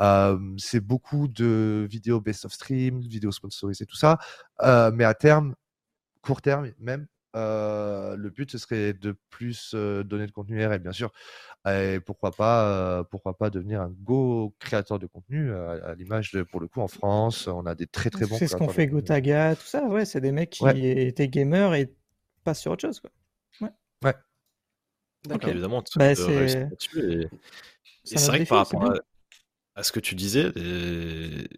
[0.00, 4.18] euh, c'est beaucoup de vidéos best of stream, vidéos sponsorisées, tout ça.
[4.60, 5.54] Euh, mais à terme,
[6.20, 10.80] court terme même, euh, le but ce serait de plus euh, donner de contenu RL,
[10.80, 11.12] bien sûr.
[11.66, 16.42] Et pourquoi pas, euh, pourquoi pas devenir un go créateur de contenu à, l'image de,
[16.42, 18.36] pour le coup, en France, on a des très très bons.
[18.36, 19.84] C'est ce qu'on fait Gotaga, tout ça.
[19.84, 21.92] Ouais, c'est des mecs qui étaient gamers et
[22.44, 23.10] passent sur autre chose, quoi.
[23.60, 23.72] Ouais.
[24.04, 24.14] Ouais.
[25.24, 25.50] D'accord.
[25.50, 25.84] évidemment.
[25.96, 26.68] Bah, c'est
[28.04, 28.94] c'est vrai que par rapport à,
[29.76, 31.48] à, ce que tu disais, et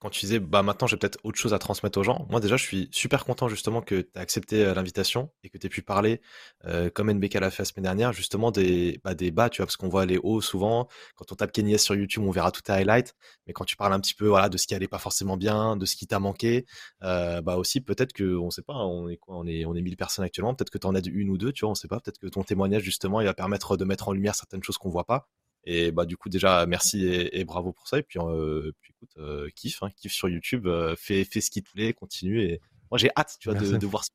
[0.00, 2.56] quand tu disais bah maintenant j'ai peut-être autre chose à transmettre aux gens, moi déjà
[2.56, 5.70] je suis super content justement que tu as accepté euh, l'invitation et que tu aies
[5.70, 6.22] pu parler
[6.64, 9.66] euh, comme NBK l'a fait la semaine dernière justement des bah, des bas, tu vois
[9.66, 12.62] parce qu'on voit les hauts souvent, quand on tape Kenny sur YouTube, on verra tout
[12.62, 13.14] tes highlights,
[13.46, 15.76] mais quand tu parles un petit peu voilà de ce qui allait pas forcément bien,
[15.76, 16.64] de ce qui t'a manqué,
[17.02, 19.82] euh, bah aussi peut-être que on sait pas, on est quoi, on est on est
[19.82, 21.88] 1000 personnes actuellement, peut-être que tu en as une ou deux, tu vois, on sait
[21.88, 24.78] pas, peut-être que ton témoignage justement il va permettre de mettre en lumière certaines choses
[24.78, 25.28] qu'on voit pas
[25.64, 27.98] et bah du coup déjà merci et, bravo pour ça.
[27.98, 31.50] Et puis, euh, puis écoute, euh, kiffe, hein, kiffe sur YouTube, euh, fais, fais ce
[31.50, 32.42] qui te plaît, continue.
[32.42, 34.10] Et moi j'ai hâte, tu vois, de, de, voir ce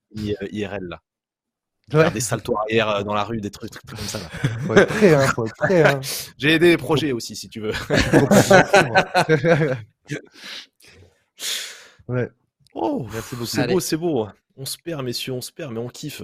[0.52, 1.02] IRL là.
[1.94, 2.10] Ouais.
[2.10, 4.18] Des saltos arrière dans la rue, des trucs, trucs comme ça.
[4.18, 4.28] Là.
[4.66, 5.84] Faut être prêt, hein, faut être prêt.
[5.84, 6.02] Hein.
[6.38, 7.74] J'ai des projets aussi, si tu veux.
[12.08, 12.28] ouais.
[12.74, 13.06] Oh,
[13.46, 14.28] c'est beau, c'est beau.
[14.58, 16.22] On se perd, messieurs, on se perd, mais on kiffe.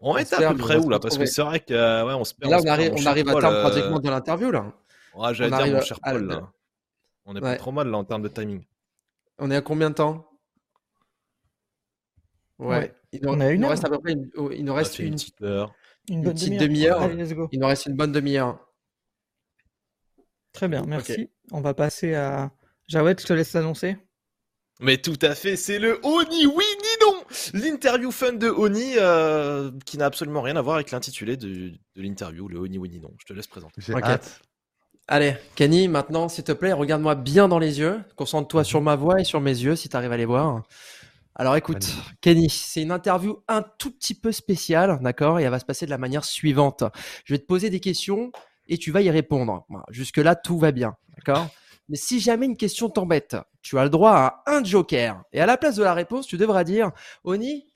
[0.00, 2.34] on, est à peu près où là Parce que c'est vrai que ouais, on se
[2.34, 2.50] perd.
[2.50, 4.72] Là, on, arrive, on arrive à terme pratiquement de l'interview là.
[5.14, 6.52] Ouais, j'allais dire, mon cher Paul, là.
[7.24, 8.64] On est pas trop mal là en termes de timing.
[9.38, 10.26] On est à combien de temps?
[12.58, 12.94] Ouais.
[13.12, 14.98] Il, nous, on a une il reste à peu près une, oh, il nous reste
[14.98, 15.74] une, petite heure.
[16.08, 17.10] Une, petite demi-heure.
[17.52, 18.58] il nous reste une bonne demi-heure.
[20.52, 21.30] Très bien, merci.
[21.52, 22.50] On va passer à.
[22.88, 23.98] Jawed, je te laisse l'annoncer.
[24.80, 26.52] Mais tout à fait, c'est le Oni non
[27.52, 32.48] L'interview fun de Oni, euh, qui n'a absolument rien à voir avec l'intitulé de, l'interview,
[32.48, 33.10] le Oni Winnie non.
[33.18, 33.80] Je te laisse présenter.
[33.80, 34.40] J'ai hâte.
[35.08, 38.00] Allez, Kenny, maintenant, s'il te plaît, regarde-moi bien dans les yeux.
[38.16, 40.64] Concentre-toi sur ma voix et sur mes yeux si tu arrives à les voir.
[41.36, 45.60] Alors écoute, Kenny, c'est une interview un tout petit peu spéciale, d'accord Et elle va
[45.60, 46.82] se passer de la manière suivante.
[47.24, 48.32] Je vais te poser des questions
[48.66, 49.64] et tu vas y répondre.
[49.90, 51.48] Jusque-là, tout va bien, d'accord?
[51.88, 55.22] Mais si jamais une question t'embête, tu as le droit à un joker.
[55.32, 56.90] Et à la place de la réponse, tu devras dire
[57.24, 57.66] Oni,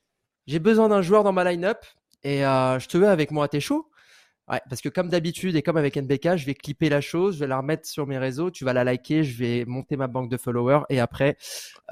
[0.46, 1.78] j'ai besoin d'un joueur dans ma line-up
[2.22, 3.90] et euh, je te veux avec moi, t'es chaud?
[4.50, 7.40] Ouais, parce que comme d'habitude et comme avec NBK, je vais clipper la chose, je
[7.40, 10.28] vais la remettre sur mes réseaux, tu vas la liker, je vais monter ma banque
[10.28, 11.36] de followers et après,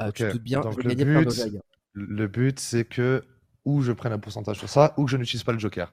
[0.00, 1.60] euh, tu te doutes bien, je vais gagner but, plein
[1.92, 3.22] Le but, c'est que
[3.64, 5.92] ou je prenne un pourcentage sur ça ou que je n'utilise pas le joker.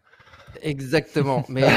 [0.62, 1.46] Exactement.
[1.50, 1.68] Mais euh,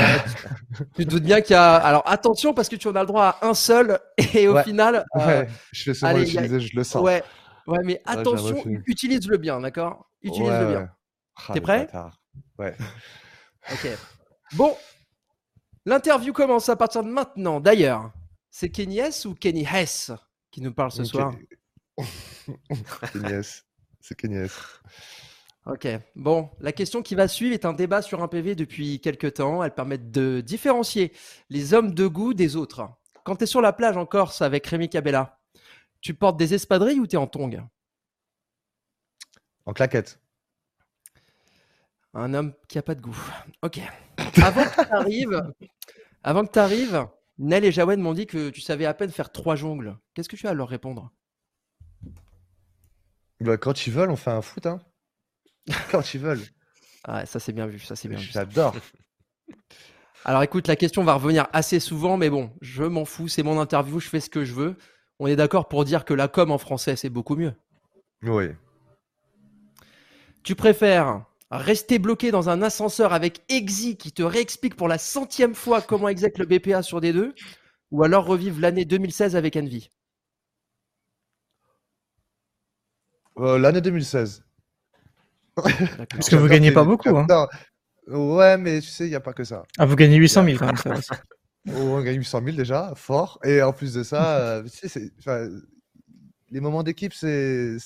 [0.96, 1.74] tu, te doutes bien qu'il y a.
[1.76, 3.98] Alors attention parce que tu en as le droit à un seul
[4.34, 5.04] et au final.
[5.16, 7.02] Euh, ouais, je le sens.
[7.02, 7.22] Ouais,
[7.66, 10.08] ouais mais attention, utilise-le bien, d'accord?
[10.22, 10.90] Utilise-le bien.
[11.36, 11.88] Ah, T'es prêt?
[12.58, 12.74] Ouais.
[13.70, 13.86] Ok.
[14.54, 14.74] Bon,
[15.84, 17.60] l'interview commence à partir de maintenant.
[17.60, 18.12] D'ailleurs,
[18.50, 20.10] c'est Kenny S ou Kenny Hess
[20.50, 21.34] qui nous parle ce soir?
[23.12, 23.66] Kenny S.
[24.00, 24.58] C'est Kenny S.
[25.68, 29.34] Ok, bon, la question qui va suivre est un débat sur un PV depuis quelques
[29.34, 29.62] temps.
[29.62, 31.12] Elle permet de différencier
[31.50, 32.88] les hommes de goût des autres.
[33.22, 35.38] Quand tu es sur la plage en Corse avec Rémi Cabella,
[36.00, 37.68] tu portes des espadrilles ou tu es en tongs?
[39.66, 40.18] En claquette.
[42.14, 43.18] Un homme qui a pas de goût.
[43.60, 43.78] Ok.
[44.42, 45.52] Avant que tu arrives,
[46.22, 47.06] avant que arrives,
[47.36, 49.98] Nel et Jawen m'ont dit que tu savais à peine faire trois jongles.
[50.14, 51.12] Qu'est-ce que tu as à leur répondre?
[53.40, 54.64] Bah, Quand ils veulent, on fait un foot.
[54.64, 54.80] Hein.
[55.90, 56.42] Quand ils veulent.
[57.04, 58.28] Ah, ça c'est bien vu, ça c'est bien vu.
[58.30, 58.74] J'adore.
[60.24, 63.58] Alors écoute, la question va revenir assez souvent, mais bon, je m'en fous, c'est mon
[63.58, 64.76] interview, je fais ce que je veux.
[65.18, 67.54] On est d'accord pour dire que la com en français, c'est beaucoup mieux.
[68.22, 68.48] Oui.
[70.42, 75.54] Tu préfères rester bloqué dans un ascenseur avec Exi qui te réexplique pour la centième
[75.54, 77.32] fois comment exec le BPA sur D2
[77.90, 79.90] ou alors revivre l'année 2016 avec Envy?
[83.38, 84.44] Euh, L'année 2016
[86.10, 87.16] Parce que vous gagnez pas beaucoup.
[87.16, 87.26] Hein.
[88.06, 89.64] Ouais, mais tu sais, il n'y a pas que ça.
[89.78, 90.76] Ah, vous gagnez 800 000 quand même.
[90.76, 91.18] Ça,
[91.66, 93.38] on gagne 800 000 déjà, fort.
[93.44, 95.10] Et en plus de ça, euh, tu sais,
[96.50, 97.76] les moments d'équipe, c'est,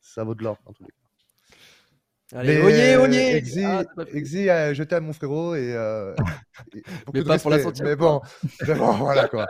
[0.00, 0.96] ça vaut de l'or en tous les cas.
[2.34, 3.84] Allez, oyez, oyez Exi, ah,
[4.14, 6.14] Exi euh, je t'aime mon frérot et, euh,
[7.12, 7.88] mais pas pour la centième.
[7.88, 8.22] Mais bon,
[8.66, 9.48] bon voilà quoi.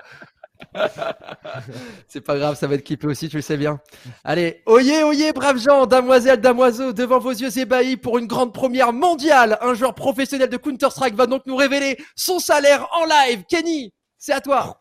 [2.08, 3.80] C'est pas grave, ça va être clippé aussi, tu le sais bien.
[4.24, 8.92] Allez, oyez, oyez, braves gens, damoiselles, damoiseaux, devant vos yeux ébahis pour une grande première
[8.92, 9.58] mondiale.
[9.60, 13.44] Un joueur professionnel de Counter-Strike va donc nous révéler son salaire en live.
[13.48, 14.78] Kenny, c'est à toi.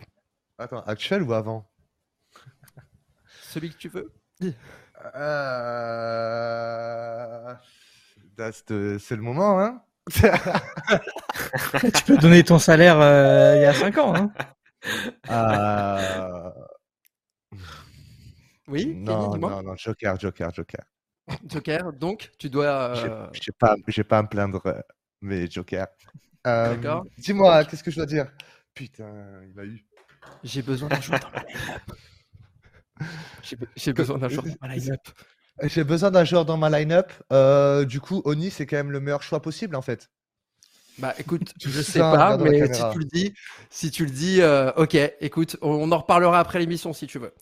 [0.58, 1.70] Attends, actuel ou avant?
[3.50, 4.12] Celui que tu veux.
[5.16, 5.54] Euh...
[8.38, 9.82] C'est le moment, hein
[11.94, 14.32] Tu peux donner ton salaire euh, il y a 5 ans, hein
[15.30, 16.52] euh...
[18.68, 20.86] Oui, non, non, non, Joker, Joker, Joker.
[21.46, 22.96] Joker, donc tu dois.
[22.96, 23.28] Euh...
[23.34, 23.76] Je pas,
[24.08, 24.82] pas à me plaindre, euh,
[25.22, 25.88] mais Joker.
[26.48, 27.06] Euh, D'accord.
[27.18, 28.32] Dis-moi, qu'est-ce que je dois dire?
[28.74, 29.86] Putain, il a eu.
[30.44, 31.92] J'ai besoin d'un joueur dans ma line-up.
[33.76, 35.02] J'ai besoin d'un joueur dans ma line-up.
[35.64, 37.12] J'ai besoin d'un joueur dans ma line-up.
[37.32, 40.10] Euh, du coup, Oni, c'est quand même le meilleur choix possible en fait.
[40.98, 43.34] Bah écoute, je sais pas, mais si tu le dis,
[43.70, 47.34] si tu le dis, euh, ok, écoute, on, en reparlera après l'émission si tu veux.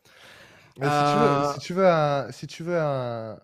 [0.81, 3.37] Euh, si, tu veux un, si tu veux un,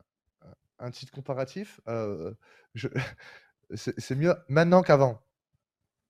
[0.80, 1.82] un titre comparatif,
[3.76, 5.22] c'est mieux maintenant qu'avant.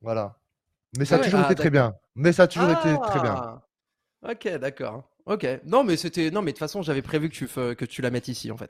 [0.02, 0.38] Voilà.
[0.98, 1.96] Mais ça a toujours ah, été très bien.
[2.16, 3.36] Mais ça a toujours été très bien.
[3.36, 3.62] Ah,
[4.32, 5.04] ok, d'accord.
[5.26, 5.48] Ok.
[5.66, 6.30] Non, mais c'était.
[6.30, 8.58] Non, mais de toute façon, j'avais prévu que tu, que tu la mettes ici, en
[8.58, 8.70] fait.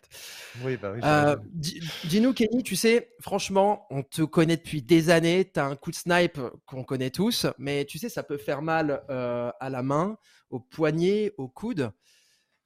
[0.64, 1.02] Oui, bah oui.
[1.04, 5.52] Euh, dis-nous, Kenny, tu sais, franchement, on te connaît depuis des années.
[5.54, 8.62] Tu as un coup de snipe qu'on connaît tous, mais tu sais, ça peut faire
[8.62, 10.18] mal euh, à la main,
[10.50, 11.92] au poignet, au coude.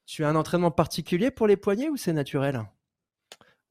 [0.05, 2.61] Tu as un entraînement particulier pour les poignets ou c'est naturel?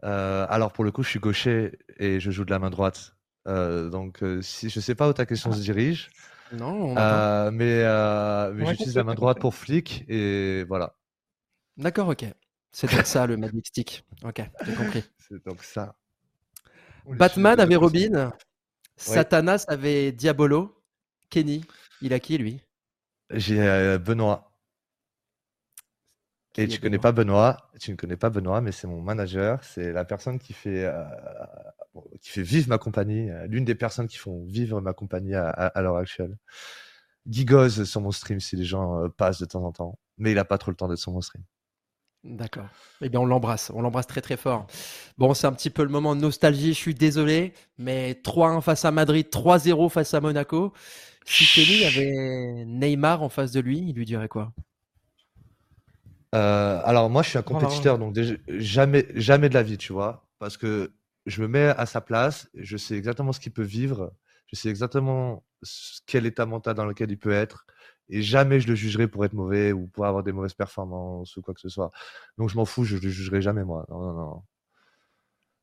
[0.03, 3.15] Euh, Alors, pour le coup, je suis gaucher et je joue de la main droite.
[3.47, 6.11] donc, si je sais pas où ta question se dirige.
[6.53, 10.95] Non, euh, mais, euh, mais j'utilise la main droite pour flic et voilà.
[11.77, 12.25] D'accord, ok.
[12.73, 14.05] C'est donc ça le Magic Stick.
[14.25, 15.05] Ok, j'ai compris.
[15.19, 15.95] C'est donc ça.
[17.07, 18.33] Batman avait Robin.
[18.97, 20.75] Satanas avait Diabolo.
[21.31, 21.65] Kenny,
[22.01, 22.61] il a qui lui?
[23.31, 24.48] J'ai euh, Benoît.
[26.59, 29.93] Et tu connais pas Benoît, tu ne connais pas Benoît, mais c'est mon manager, c'est
[29.93, 31.05] la personne qui fait euh,
[32.21, 35.73] qui fait vivre ma compagnie, euh, l'une des personnes qui font vivre ma compagnie à,
[35.77, 36.37] l'heure actuelle.
[37.27, 37.47] Guy
[37.87, 40.45] sur mon stream si les gens euh, passent de temps en temps, mais il a
[40.45, 41.45] pas trop le temps d'être sur mon stream.
[42.25, 42.67] D'accord.
[43.01, 43.71] Eh bien, on l'embrasse.
[43.73, 44.67] On l'embrasse très très fort.
[45.19, 46.75] Bon, c'est un petit peu le moment de nostalgie.
[46.75, 50.73] Je suis désolé, mais 3-1 face à Madrid, 3-0 face à Monaco.
[51.25, 54.53] Si Kenny avait Neymar en face de lui, il lui dirait quoi?
[56.35, 58.17] Euh, alors moi, je suis un compétiteur, donc
[58.49, 60.93] jamais, jamais de la vie, tu vois, parce que
[61.27, 64.13] je me mets à sa place, je sais exactement ce qu'il peut vivre,
[64.47, 65.45] je sais exactement
[66.07, 67.67] quel état mental dans lequel il peut être,
[68.09, 71.43] et jamais je le jugerai pour être mauvais ou pour avoir des mauvaises performances ou
[71.43, 71.91] quoi que ce soit.
[72.39, 73.85] Donc je m'en fous, je le jugerai jamais moi.
[73.91, 74.43] Non, non, non.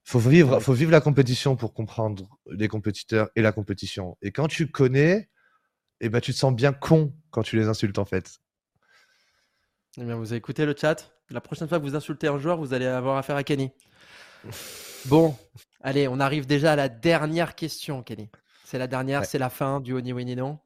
[0.03, 4.18] Faut vivre, faut vivre la compétition pour comprendre les compétiteurs et la compétition.
[4.22, 5.30] Et quand tu connais,
[5.99, 8.39] eh ben tu te sens bien con quand tu les insultes en fait.
[9.97, 11.13] Eh bien, vous avez écouté le chat.
[11.29, 13.71] La prochaine fois que vous insultez un joueur, vous allez avoir affaire à Kenny.
[15.07, 15.35] Bon,
[15.81, 18.27] allez, on arrive déjà à la dernière question, Kenny.
[18.63, 20.57] C'est la dernière, c'est la fin du Oni Winnie non.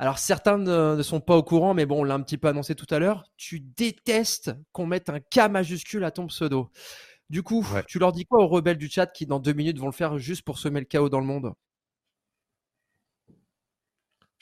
[0.00, 2.74] Alors certains ne, sont pas au courant, mais bon, on l'a un petit peu annoncé
[2.74, 3.22] tout à l'heure.
[3.36, 6.68] Tu détestes qu'on mette un K majuscule à ton pseudo.
[7.30, 9.86] Du coup, tu leur dis quoi aux rebelles du chat qui dans deux minutes vont
[9.86, 11.52] le faire juste pour semer le chaos dans le monde?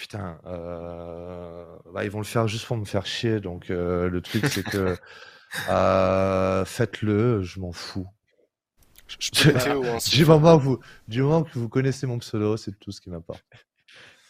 [0.03, 3.39] Putain, euh, bah, ils vont le faire juste pour me faire chier.
[3.39, 4.97] Donc euh, le truc, c'est que
[5.69, 8.09] euh, faites-le, je m'en fous.
[10.11, 13.11] du, moment que vous, du moment que vous connaissez mon pseudo, c'est tout ce qui
[13.11, 13.45] m'importe.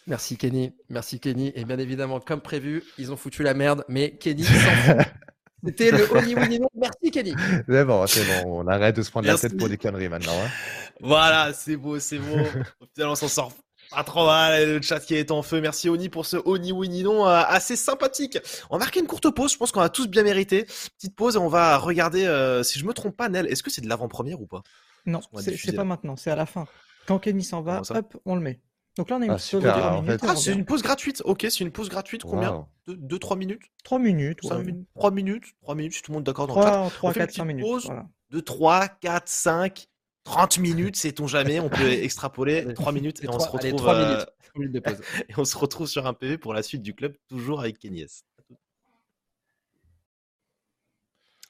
[0.06, 1.52] Merci Kenny, merci Kenny.
[1.54, 4.96] Et bien évidemment, comme prévu, ils ont foutu la merde, mais Kenny s'en fout.
[5.64, 6.68] C'était le Winnie non.
[6.74, 7.34] Merci Kenny.
[7.66, 8.60] C'est bon, c'est bon.
[8.62, 10.32] On arrête de se prendre la tête pour des conneries maintenant.
[10.34, 10.50] Hein.
[11.00, 12.36] Voilà, c'est beau, c'est beau.
[12.98, 13.52] on s'en sort
[13.95, 15.61] pas trop mal, le chat qui est en feu.
[15.61, 18.38] Merci Oni pour ce Oni Winnie non euh, assez sympathique.
[18.70, 20.64] On va marquer une courte pause, je pense qu'on a tous bien mérité.
[20.97, 23.70] Petite pause et on va regarder, euh, si je me trompe pas, Nel, est-ce que
[23.70, 24.62] c'est de l'avant-première ou pas?
[25.07, 26.66] Non, c'est pas maintenant, c'est à la fin.
[27.07, 28.61] Quand Kenny s'en va, hop, on le met.
[28.97, 30.20] Donc là, on a une ah, pause en fait.
[30.22, 31.22] Ah, c'est une pause gratuite.
[31.24, 32.22] Ok, c'est une pause gratuite.
[32.22, 32.66] Combien?
[32.88, 33.62] 2-3 minutes?
[33.84, 34.40] 3 minutes.
[34.43, 34.86] 3 minutes?
[34.95, 35.45] 3 minutes?
[35.62, 37.64] 3 minutes, si tout le monde d'accord dans 3, 3 4, 5 minutes.
[37.64, 37.90] Pause
[38.30, 39.88] de 3, 4, 5,
[40.24, 44.20] 30 minutes, sait-on jamais, on peut extrapoler 3 minutes et on se retrouve 3 minutes.
[44.20, 45.00] Euh, de pause.
[45.28, 48.22] et on se retrouve sur un PV pour la suite du club, toujours avec Kenyes.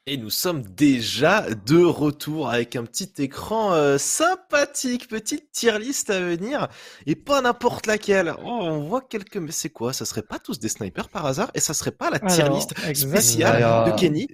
[0.06, 6.10] Et nous sommes déjà de retour avec un petit écran euh, sympathique, petite tier list
[6.10, 6.66] à venir,
[7.06, 8.34] et pas n'importe laquelle.
[8.42, 9.36] Oh, on voit quelques...
[9.36, 12.10] Mais c'est quoi Ça serait pas tous des snipers par hasard Et ça serait pas
[12.10, 14.26] la tier list spéciale de Kenny?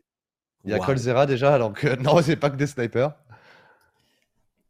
[0.64, 3.12] Il y a Colzera déjà, alors que non, c'est pas que des snipers.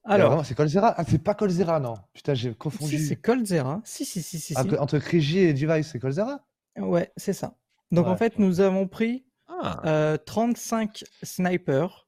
[0.09, 1.94] Alors, c'est Colzera Ah, c'est pas Colzera, non.
[2.12, 2.98] Putain, j'ai confondu.
[2.98, 3.80] Si, c'est Colzera.
[3.84, 4.56] Si, si, si, si.
[4.56, 6.44] Entre, Crigi et Device, c'est Colzera?
[6.76, 7.56] Ouais, c'est ça.
[7.90, 9.24] Donc, en fait, nous avons pris
[10.26, 11.06] 35 ah.
[11.06, 12.06] euh, snipers.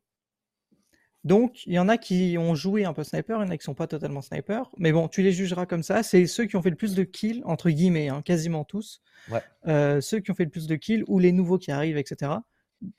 [1.22, 3.56] Donc, il y en a qui ont joué un peu sniper, il y en a
[3.58, 4.70] qui sont pas totalement sniper.
[4.78, 6.02] Mais bon, tu les jugeras comme ça.
[6.02, 9.02] C'est ceux qui ont fait le plus de kills, entre guillemets, hein, quasiment tous.
[9.30, 9.42] Ouais.
[9.66, 12.38] Euh, ceux qui ont fait le plus de kills ou les nouveaux qui arrivent, etc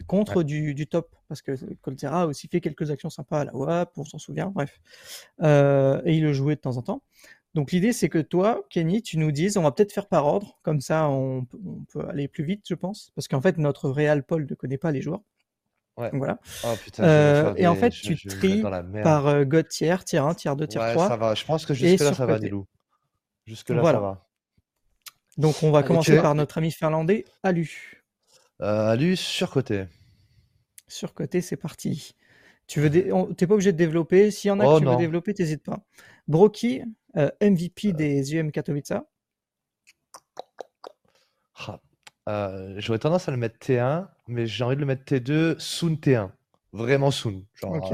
[0.08, 1.52] contre du, du, top, parce que
[1.82, 4.80] Coltera a aussi fait quelques actions sympas à la WAP, on s'en souvient, bref.
[5.42, 7.04] Euh, et il le jouait de temps en temps.
[7.54, 10.60] Donc l'idée, c'est que toi, Kenny, tu nous dises, on va peut-être faire par ordre,
[10.64, 14.24] comme ça on, on peut aller plus vite, je pense, parce qu'en fait, notre Real
[14.24, 15.22] Paul ne connaît pas les joueurs.
[15.98, 16.10] Ouais.
[16.14, 16.40] voilà.
[16.64, 18.64] Oh, putain, euh, et en fait, tu tries
[19.04, 21.08] par euh, God tier, tier 1, tier 2, tier ouais, 3.
[21.10, 21.36] Ça va.
[21.36, 22.66] Je pense que jusque-là, ça va, Nilou.
[23.46, 23.98] Jusque-là, voilà.
[23.98, 24.28] ça va.
[25.38, 28.01] Donc, on va commencer par notre ami finlandais, Alu.
[28.62, 29.86] Euh, Alu, surcoté.
[30.88, 32.16] Surcoté, c'est parti.
[32.68, 34.32] Tu veux T'es pas obligé de développer.
[34.32, 35.80] S'il y en a oh, qui veulent développer, t'hésites pas.
[36.28, 36.84] Broki,
[37.18, 37.94] euh, MVP euh.
[37.94, 38.94] des UM Katowice.
[42.28, 45.96] Ah, j'aurais tendance à le mettre T1, mais j'ai envie de le mettre T2, Soon
[45.96, 46.30] T1.
[46.72, 47.44] Vraiment Soon.
[47.56, 47.94] Genre,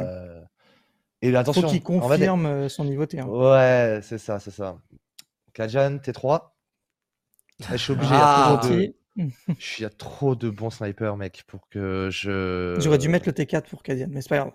[1.22, 3.24] Et attention, Faut qu'il confirme son niveau T1.
[3.26, 4.78] Ouais, c'est ça, c'est ça.
[5.54, 6.52] Kajan T3.
[7.72, 8.12] Je suis obligé.
[8.14, 8.62] Ah,
[9.18, 9.32] il
[9.80, 12.76] y a trop de bons snipers, mec, pour que je.
[12.80, 14.54] J'aurais dû mettre le T4 pour Kadian, mais c'est pas grave.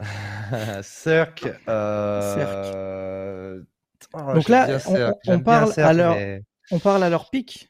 [0.82, 1.48] Cirque.
[1.68, 3.62] Euh...
[4.14, 4.78] Oh, Donc là,
[5.26, 6.16] on, parle à leur...
[6.70, 7.68] on parle à leur pic.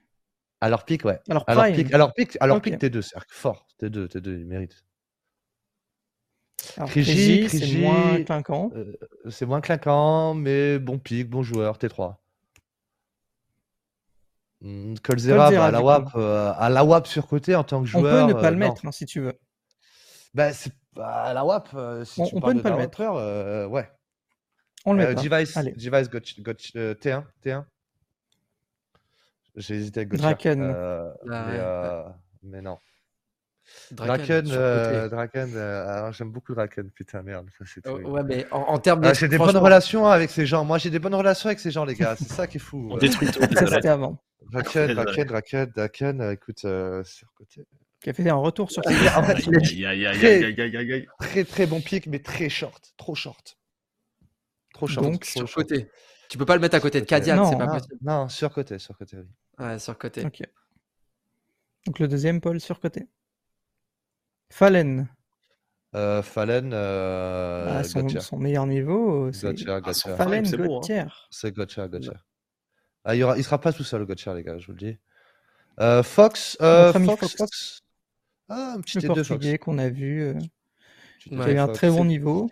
[0.61, 1.19] À leur pic, ouais.
[1.29, 3.31] À leur pic, à leur pic, à leur pic T2, Cirque.
[3.31, 3.67] Fort.
[3.81, 4.85] T2, T2, il mérite.
[6.87, 8.71] Crigi, c'est moins clinquant.
[8.75, 8.93] Euh,
[9.31, 12.17] c'est moins clinquant, mais bon pic, bon joueur, T3.
[14.61, 18.25] Mmh, Colzera, bah, à, la WAP, euh, à la WAP surcoté en tant que joueur.
[18.25, 19.39] On peut ne pas le euh, mettre hein, si tu veux.
[20.35, 20.51] Bah,
[20.95, 23.01] bah, à la WAP, euh, si on, tu on peut ne pas le mettre.
[23.69, 23.91] ouais.
[24.85, 25.23] On le met pas.
[25.23, 27.65] Device, Device got, got, T1, T1.
[29.57, 30.63] J'ai hésité avec Draken.
[30.63, 32.79] Ah, mais, mais, non.
[33.91, 37.49] Draken, euh, Draken euh, j'aime beaucoup Draken, putain, merde.
[37.59, 39.09] Ça, oh, ouais, mais en, en termes de.
[39.09, 40.65] Ah, j'ai des bonnes relations avec ces gens.
[40.65, 42.17] Moi, j'ai des bonnes relations avec ces gens, les gars.
[42.17, 42.89] C'est ça qui est fou.
[42.91, 43.41] On détruit tout.
[43.57, 44.19] C'était avant.
[44.47, 47.67] Draken, Draken, Draken, Draken, écoute, euh, sur côté.
[48.01, 50.45] qui a fait un retour sur En fait, il a dit Aïe, aïe, aïe, aïe,
[50.45, 51.07] aïe, aïe, aïe, aïe.
[51.19, 52.93] très très bon pic, mais très short.
[52.97, 53.59] Trop short.
[54.75, 55.05] Trop short.
[55.07, 55.69] Donc, trop Sur short.
[55.69, 55.91] côté.
[56.29, 57.97] Tu peux pas le mettre à côté de Kadian, Non, c'est pas Non, possible.
[58.03, 59.27] non, sur côté, sur côté, oui.
[59.59, 60.25] Ouais, sur côté.
[60.25, 60.43] Ok.
[61.87, 63.07] Donc le deuxième, Paul, sur côté.
[64.51, 65.09] Fallen,
[65.95, 70.81] Euh, Fallen, euh, à son, meilleur niveau, c'est Gotcha, Ah, Fallen c'est bon, hein.
[70.81, 71.05] Gauthier.
[71.31, 72.13] C'est Gotcha, Gotcha.
[73.05, 74.79] Ah, il, y aura, il sera pas tout seul, Gotcha, les gars, je vous le
[74.79, 74.99] dis.
[75.81, 77.37] Euh, Fox, euh, Notre ami Fox, Fox.
[77.37, 77.81] Fox.
[78.49, 79.29] Ah, un petit Le T2 Fox.
[79.29, 80.35] portugais qu'on a vu, euh,
[81.21, 82.51] qui a eu un très bon C'est- niveau.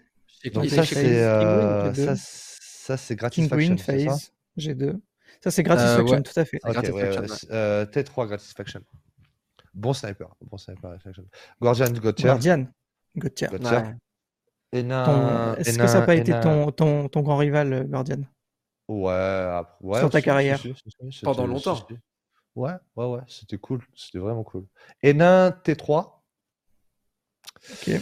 [0.55, 2.17] Donc ça, c'est euh, ça, T2.
[2.17, 5.01] ça, c'est ça Phase, G2.
[5.43, 6.23] Ça, c'est Gratisfaction, ouais.
[6.23, 6.59] tout à fait.
[6.63, 7.37] C'est Ok, ouais, Gratisfaction, ouais, ouais.
[7.37, 8.81] c'est- euh, T3 Gratisfaction.
[9.75, 10.97] Bon sniper, bon sniper.
[11.61, 12.25] Guardian Gauthier.
[12.27, 12.67] Guardian,
[13.17, 13.49] Gauthier.
[14.73, 18.23] Est-ce que ça n'a pas été ton, ton, ton grand rival, euh, Guardian?
[18.89, 20.63] Ouais, après- ouais, Sur ta carrière.
[21.23, 21.87] Pendant longtemps.
[22.55, 24.65] Ouais, ouais, ouais, c'était cool, c'était vraiment cool.
[25.03, 26.25] Hénin T3.
[27.73, 28.01] Ok.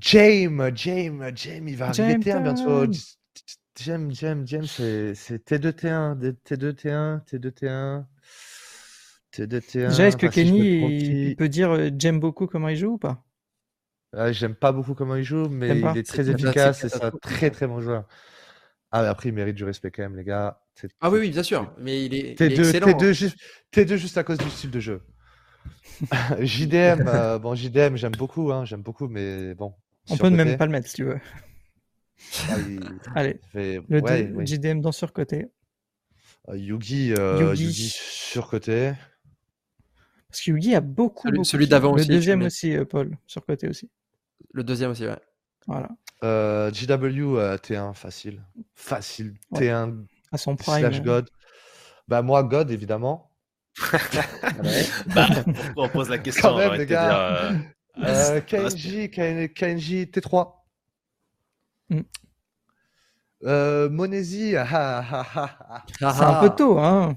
[0.00, 2.92] James, James, James, il va arriver James T1 bientôt.
[3.76, 8.06] James, James, James, c'est c'est T2, T1, D- T2, T1, T2, T1,
[9.32, 9.88] T2, T1.
[9.90, 13.24] Déjà, est-ce que Kenny peut dire euh, j'aime beaucoup comment il joue ou pas?
[14.12, 17.10] Ah, J'aime pas beaucoup comment il joue, mais il est très efficace et c'est un
[17.12, 18.06] très très bon joueur.
[18.90, 20.60] Ah, mais après, il mérite du respect quand même, les gars.
[21.00, 21.74] Ah oui, oui, bien sûr.
[21.78, 22.86] Mais il est, il est T2, excellent.
[22.98, 23.36] T2, juste,
[23.72, 25.02] T2 juste à cause du style de jeu.
[26.40, 29.74] JDM, euh, bon, JDM, j'aime beaucoup, hein, j'aime beaucoup, mais bon.
[30.10, 31.20] On peut côté, même pas le mettre si tu veux.
[32.50, 32.80] ah, il
[33.14, 34.46] Allez, fait- le ouais, D- oui.
[34.46, 35.48] JDM dans surcoté.
[36.48, 37.64] Euh, Yugi, euh, Yugi.
[37.64, 38.92] Yugi surcoté.
[40.30, 41.26] Parce que Yugi a beaucoup.
[41.26, 42.46] Celui- beaucoup celui d'avant Le aussi, deuxième le mets.
[42.46, 43.90] aussi, euh, Paul, surcoté aussi.
[44.52, 45.18] Le deuxième aussi, ouais.
[45.66, 45.88] Voilà.
[46.24, 48.42] Euh, JW, euh, T1, facile.
[48.74, 49.34] Facile.
[49.50, 49.60] Ouais.
[49.68, 50.78] T1 À son prime.
[50.80, 51.28] slash God.
[52.08, 53.30] Bah, moi, God, évidemment.
[55.14, 55.28] Bah,
[55.76, 57.50] on pose la question Quand même, les te dire, gars.
[57.50, 57.58] euh,
[57.98, 60.52] Euh, KN- KNJ, T3.
[61.90, 62.00] Hmm.
[63.44, 65.84] Euh, Monesi, ah, ah, ah, ah, ah.
[66.16, 67.16] C'est un peu tôt, hein.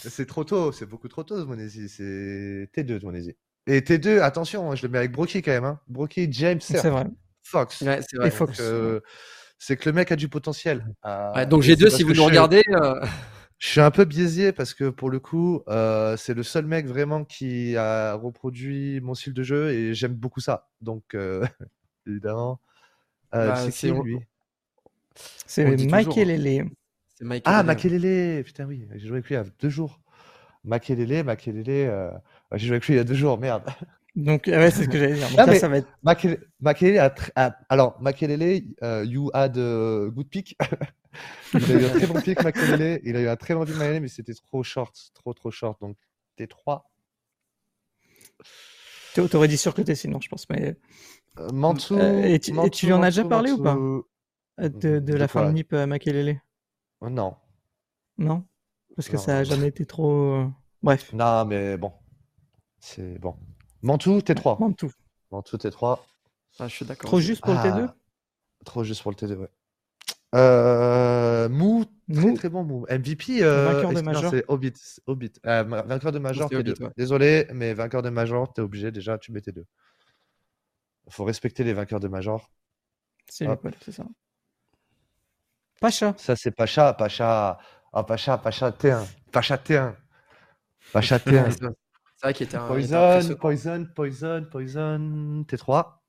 [0.00, 1.88] C'est trop tôt, c'est beaucoup trop tôt, Monesi.
[1.88, 3.34] C'est T2, ce Monesi.
[3.66, 5.64] Et T2, attention, hein, je le mets avec Brocky quand même.
[5.64, 5.80] Hein.
[5.88, 7.04] Brocky, James, C'est vrai.
[7.44, 7.82] Fox.
[7.82, 8.30] Ouais, c'est Et vrai.
[8.30, 8.58] Fox.
[8.60, 9.00] Euh,
[9.58, 10.84] c'est que le mec a du potentiel.
[11.06, 13.00] Euh, Ouais, donc G2, parce si vous nous regardez, euh,
[13.58, 16.86] Je suis un peu biaisé parce que pour le coup, euh, c'est le seul mec
[16.86, 20.68] vraiment qui a reproduit mon style de jeu et j'aime beaucoup ça.
[20.80, 21.46] Donc, euh,
[22.06, 22.60] évidemment,
[23.34, 24.18] euh, Bah, c'est qui lui?
[25.46, 25.70] C'est hein.
[25.70, 26.68] Lele.
[27.14, 27.42] c'est Mike.
[27.46, 27.66] Ah, Elele.
[27.66, 30.00] Makelele Putain, oui, j'ai joué avec lui il y a deux jours.
[30.64, 32.10] Makelele, Makelele, euh,
[32.52, 33.62] j'ai joué avec lui il y a deux jours, merde.
[34.16, 35.28] Donc, ouais, c'est ce que j'allais dire.
[35.28, 35.88] Donc Ah, là, mais- ça va être.
[36.04, 40.56] Makele- Makelele a tr- a- alors, Makelele, euh, you had a good pick.
[41.54, 43.00] il a eu un très bon pick, Makelele.
[43.04, 45.80] Il a eu un très bon pick, Makelele, mais c'était trop short, trop trop short.
[45.80, 45.96] Donc,
[46.38, 46.82] T3.
[49.14, 50.48] T'a- T'aurais dit surcoté sinon, je pense.
[50.50, 50.76] Mais
[51.40, 53.60] Euh, Mantou, Euh, et tu- et Mantou, tu lui en as déjà Mantou, parlé ou
[53.60, 54.02] pas euh,
[54.68, 56.40] de, de De la quoi farm nip à Makelele
[57.02, 57.34] Non,
[58.18, 58.44] Non?
[58.94, 59.44] Parce que Non, ça a non.
[59.50, 60.12] jamais été trop.
[60.34, 60.46] euh,
[60.84, 61.12] Bref.
[61.12, 61.92] non, mais bon,
[62.78, 63.34] c'est bon.
[63.84, 64.58] Mantou, T3.
[64.58, 64.90] Mantou.
[65.30, 65.98] Mantou, T3.
[66.58, 67.08] Ah, je suis d'accord.
[67.08, 67.94] Trop juste pour le T2 Ah,
[68.64, 69.48] Trop juste pour le T2, ouais.
[70.34, 72.34] Euh, Mou, très Mou.
[72.34, 72.86] très bon Mou.
[72.88, 74.72] MVP, euh, c'est Hobbit.
[75.06, 75.32] Hobbit.
[75.46, 76.70] Euh, vainqueur de Major, c'est T2.
[76.70, 76.90] Hobbit, ouais.
[76.96, 79.62] Désolé, mais vainqueur de Major, t'es obligé déjà, tu mets T2.
[81.10, 82.50] Faut respecter les vainqueurs de Major.
[83.28, 83.44] C'est.
[83.44, 84.04] Paul, c'est ça.
[85.80, 86.14] Pacha.
[86.16, 87.58] Ça, c'est Pacha, Pacha.
[87.92, 89.06] Ah, Pacha, Pacha T1.
[89.30, 89.94] Pacha T1.
[90.92, 91.74] Pacha T1.
[92.32, 92.66] Qu'il était un.
[92.66, 93.36] était Poison.
[93.36, 96.00] Poison, Poison, Poison, T3.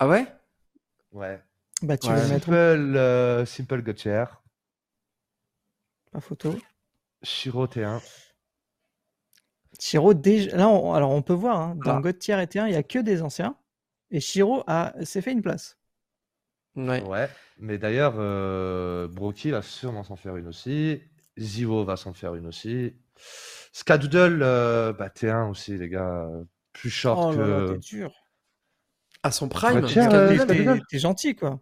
[0.00, 0.26] Ah ouais?
[1.10, 1.42] Ouais.
[1.82, 2.14] Bah, tu Ouais.
[2.14, 2.54] veux mettre Simple,
[2.96, 4.24] euh, Simple Gutcher.
[6.12, 6.56] Pas photo.
[7.22, 8.00] Shiro T1.
[9.80, 10.56] Shiro, déjà.
[10.56, 12.00] Là, on- alors on peut voir, hein, dans Ah.
[12.08, 12.12] Et
[12.46, 13.56] T1, il n'y a que des anciens.
[14.10, 14.94] Et Shiro a...
[15.04, 15.78] s'est fait une place.
[16.76, 17.02] Ouais.
[17.02, 17.28] Ouais.
[17.58, 21.02] Mais d'ailleurs, euh, Brocky va sûrement s'en faire une aussi.
[21.36, 22.94] Zivo va s'en faire une aussi.
[23.78, 26.28] Skadoodle, euh, bah, T1 aussi, les gars.
[26.72, 27.72] Plus short Oh que.
[27.72, 28.12] t'es dur.
[29.22, 29.80] À son prime.
[29.80, 31.60] Bah, Scandal- euh, T'es- gentil, quoi.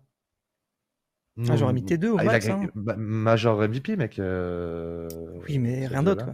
[1.36, 2.48] Non, Ah, j'aurais mis T2 au ah, a max.
[2.48, 2.66] hein.
[2.74, 4.18] bah, Major MVP, mec.
[4.18, 5.06] euh,
[5.46, 6.26] Oui, mais rien d'autre.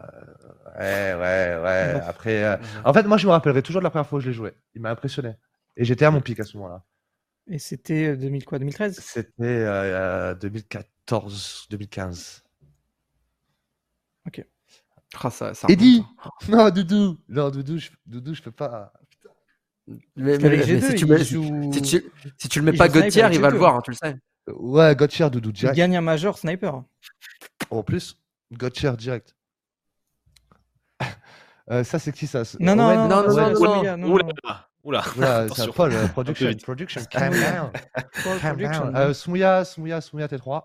[0.00, 1.14] Ouais, ouais,
[1.62, 1.92] ouais.
[1.94, 2.04] Bref.
[2.08, 4.26] Après, euh, en fait, moi, je me rappellerai toujours de la première fois où je
[4.28, 4.52] l'ai joué.
[4.74, 5.34] Il m'a impressionné.
[5.76, 6.84] Et j'étais à mon pic à ce moment-là.
[7.48, 12.42] Et c'était euh, 2000 quoi 2013 C'était euh, 2014, 2015.
[15.30, 16.30] Ça, ça Eddie remonte, hein.
[16.48, 18.92] Non, Doudou Non, Doudou, je, Doudou, je peux pas.
[19.86, 22.04] Mais, Parce mais- qu'avec mais G2, si, tu il mets, joue- si, tu,
[22.38, 23.58] si tu le mets il pas Gauthier, il va le G2.
[23.58, 24.16] voir, hein, tu le sais.
[24.48, 25.76] Ouais, Gotcher, Doudou, Il direct.
[25.76, 26.82] gagne un major sniper.
[27.70, 28.16] En plus,
[28.52, 29.34] Gotcher, direct.
[31.68, 32.42] Euh, ça, c'est qui ça?
[32.60, 34.34] Non, non, non, non, non, non, non, non, Oula, non.
[34.84, 35.02] oula.
[35.52, 37.72] C'est Paul, euh, production, production, calm down.
[38.40, 38.84] Calm Production.
[38.84, 38.96] down.
[38.96, 40.62] Euh, Smouya, Smouya, Smouya, T3.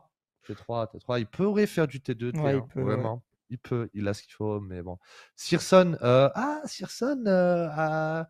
[0.47, 1.19] T3, T3.
[1.21, 2.93] Il pourrait faire du T2, T1, Ouais, il peut, ouais.
[2.93, 3.23] vraiment.
[3.51, 4.97] Il peut, il a ce qu'il faut, mais bon.
[5.35, 8.23] Searson, euh, ah, Searson, euh,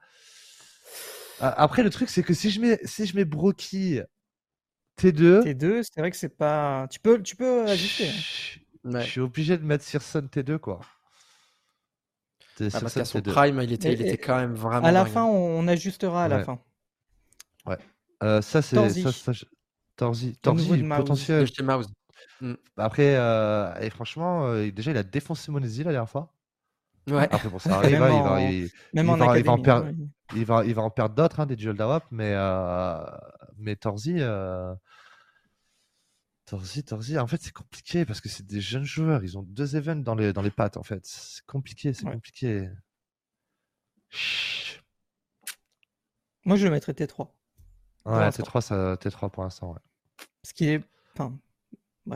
[1.40, 4.00] après, le truc, c'est que si je mets, si je mets Brocky
[4.98, 6.88] T2, T2, c'est vrai que c'est pas.
[6.90, 8.10] Tu peux, tu peux ajuster.
[8.10, 8.12] hein.
[8.14, 9.04] je Ouais.
[9.04, 10.80] je suis obligé de mettre Searson T2, quoi.
[12.58, 13.32] C'est Ah, parce qu'à son T2.
[13.32, 14.88] prime, il était, il quand même vraiment.
[14.88, 15.14] À la dingue.
[15.14, 16.44] fin, on, on ajustera à la Ouais.
[16.44, 16.60] fin.
[18.24, 18.76] Euh, ça, c'est.
[18.76, 19.04] Torzi.
[19.04, 19.32] Ça, ça,
[19.96, 21.48] Torzi, Torzi, potentiel.
[22.40, 22.58] Chez Mouse.
[22.78, 26.34] Après, euh, et franchement, euh, déjà, il a défoncé Monesi la dernière fois.
[27.10, 27.24] Ouais.
[27.32, 28.24] Après, bon, ça arrive, hein, il,
[29.44, 29.92] va, en- perdre-
[30.36, 32.98] il- va, il va en perdre d'autres, hein, des duels d'AWAP, mais, euh,
[33.58, 34.20] mais Torzi,
[36.46, 39.24] Torzi, Torzi, en fait, c'est compliqué parce que c'est des jeunes joueurs.
[39.24, 41.06] Ils ont deux events dans les, dans les pattes, en fait.
[41.06, 42.14] C'est compliqué, c'est Ouais.
[42.14, 42.70] compliqué.
[44.10, 44.84] Chut.
[46.46, 47.30] Moi, je le mettrais T3.
[48.06, 48.44] Ouais, l'instant.
[48.44, 49.80] T3, ça, T3 pour l'instant, ouais.
[50.42, 50.84] Parce qu'il est.
[51.14, 51.38] Enfin.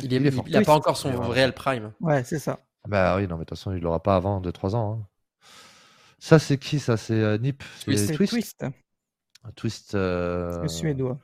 [0.01, 0.45] Il est, Il est fort.
[0.47, 1.91] il a Oui, pas encore son vraiment réel prime.
[1.99, 2.59] Ouais, c'est ça.
[2.87, 4.99] Bah oui, non, mais de toute façon, il l'aura pas avant 2-3 ans.
[5.01, 5.07] hein.
[6.19, 6.97] Ça, c'est qui ça?
[6.97, 8.05] C'est euh, Nip C'est Twist.
[8.07, 8.31] C'est Twist?
[8.31, 8.65] Twist,
[9.55, 9.95] Twist.
[9.95, 11.19] euh, le suédois.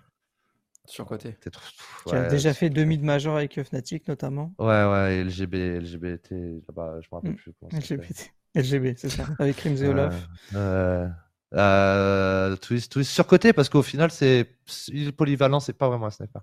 [0.86, 1.34] Sur côté.
[1.34, 1.60] T3,
[2.08, 4.54] Qui a ouais, déjà fait demi de major avec Fnatic, notamment.
[4.60, 6.32] Ouais, ouais, et LGBT, LGBT,
[6.68, 7.36] là-bas, je me rappelle Mm.
[7.36, 7.72] plus comment.
[7.72, 8.32] LGBT.
[8.56, 9.26] LGB, c'est ça.
[9.40, 10.28] Avec Crimson Olaf.
[10.52, 11.08] Ouais, ouais.
[11.54, 16.08] Euh, twist, twist surcoté parce qu'au final, c'est c'est- il est polyvalent, c'est pas vraiment
[16.08, 16.42] un sniper.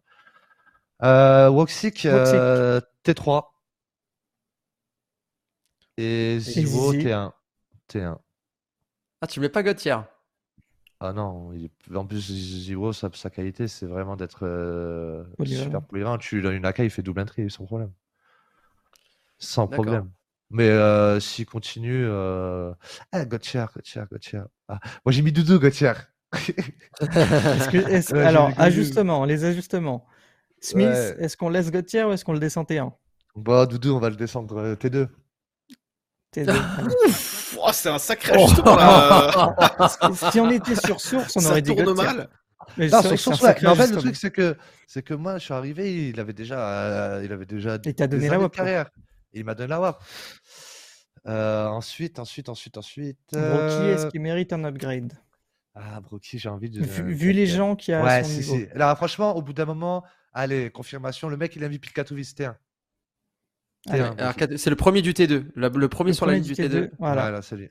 [1.02, 3.54] Euh, Woxic, euh, T3.
[5.98, 6.98] Et Zero, Zizi.
[6.98, 7.32] T1.
[7.88, 8.18] T1.
[9.20, 9.96] Ah, tu mets pas Gauthier?
[11.00, 12.20] Ah non, il est- en plus,
[12.64, 15.64] Zero, sa, sa qualité, c'est vraiment d'être euh, Polyvalent.
[15.64, 16.18] super polyvalent.
[16.18, 17.92] Tu lui donnes une AK, il fait double entry sans problème.
[19.38, 19.74] Sans D'accord.
[19.84, 20.10] problème.
[20.50, 22.04] Mais euh, s'il continue.
[22.06, 22.72] Euh...
[23.12, 24.40] Ah, Gauthier, Gauthier, Gauthier.
[24.68, 25.92] Ah, moi, j'ai mis Doudou, Gauthier.
[27.54, 28.58] Est-ce que- est-ce- Ouais, j'ai alors, rigolé.
[28.62, 30.06] ajustements, les ajustements.
[30.60, 31.16] Smith, Ouais.
[31.20, 32.92] est-ce qu'on laisse Gauthier ou est-ce qu'on le descend T1
[33.36, 35.08] Bah, Doudou, on va le descendre euh, T2.
[36.34, 36.48] T2.
[36.50, 36.94] allez.
[37.06, 39.56] Ouf, oh, c'est un sacré ajustement là.
[40.32, 42.04] si on était sur source, on Ça aurait dit tourne Gauthier.
[42.04, 42.28] mal.
[42.76, 44.56] Mais Non, sur Source, Mais en fait, le truc, c'est que,
[44.86, 46.58] c'est que moi, je suis arrivé, il avait déjà,
[47.16, 48.90] euh, il avait déjà Il t'a donné la WAP, carrière.
[49.32, 50.02] Et il m'a donné la WAP.
[51.26, 53.18] Euh, ensuite, ensuite, ensuite, ensuite.
[53.32, 55.12] Brocky, est-ce euh, qu'il mérite un upgrade?
[55.74, 56.82] Ah, Brocky, j'ai envie de.
[56.82, 58.56] vu, vu les gens qu'il y a Ouais, son si, niveau.
[58.56, 58.66] si.
[58.78, 62.34] Là, franchement, au bout d'un moment, allez, confirmation, le mec, il a MVP de Katowice
[62.34, 62.54] T1.
[63.88, 64.58] Allez, T1, Alors, Brocky.
[64.58, 65.50] c'est le premier du T2.
[65.54, 66.90] Le, le premier Le sur la ligne du du T2.
[66.98, 67.22] Voilà.
[67.22, 67.70] Voilà, c'est lui.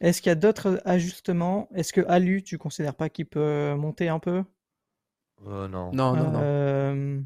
[0.00, 1.68] Est-ce qu'il y a d'autres ajustements?
[1.74, 4.44] Est-ce que Alu, tu considères pas qu'il peut monter un peu?
[5.46, 5.90] Euh, non.
[5.92, 6.40] Non, non, non.
[6.42, 7.20] Euh,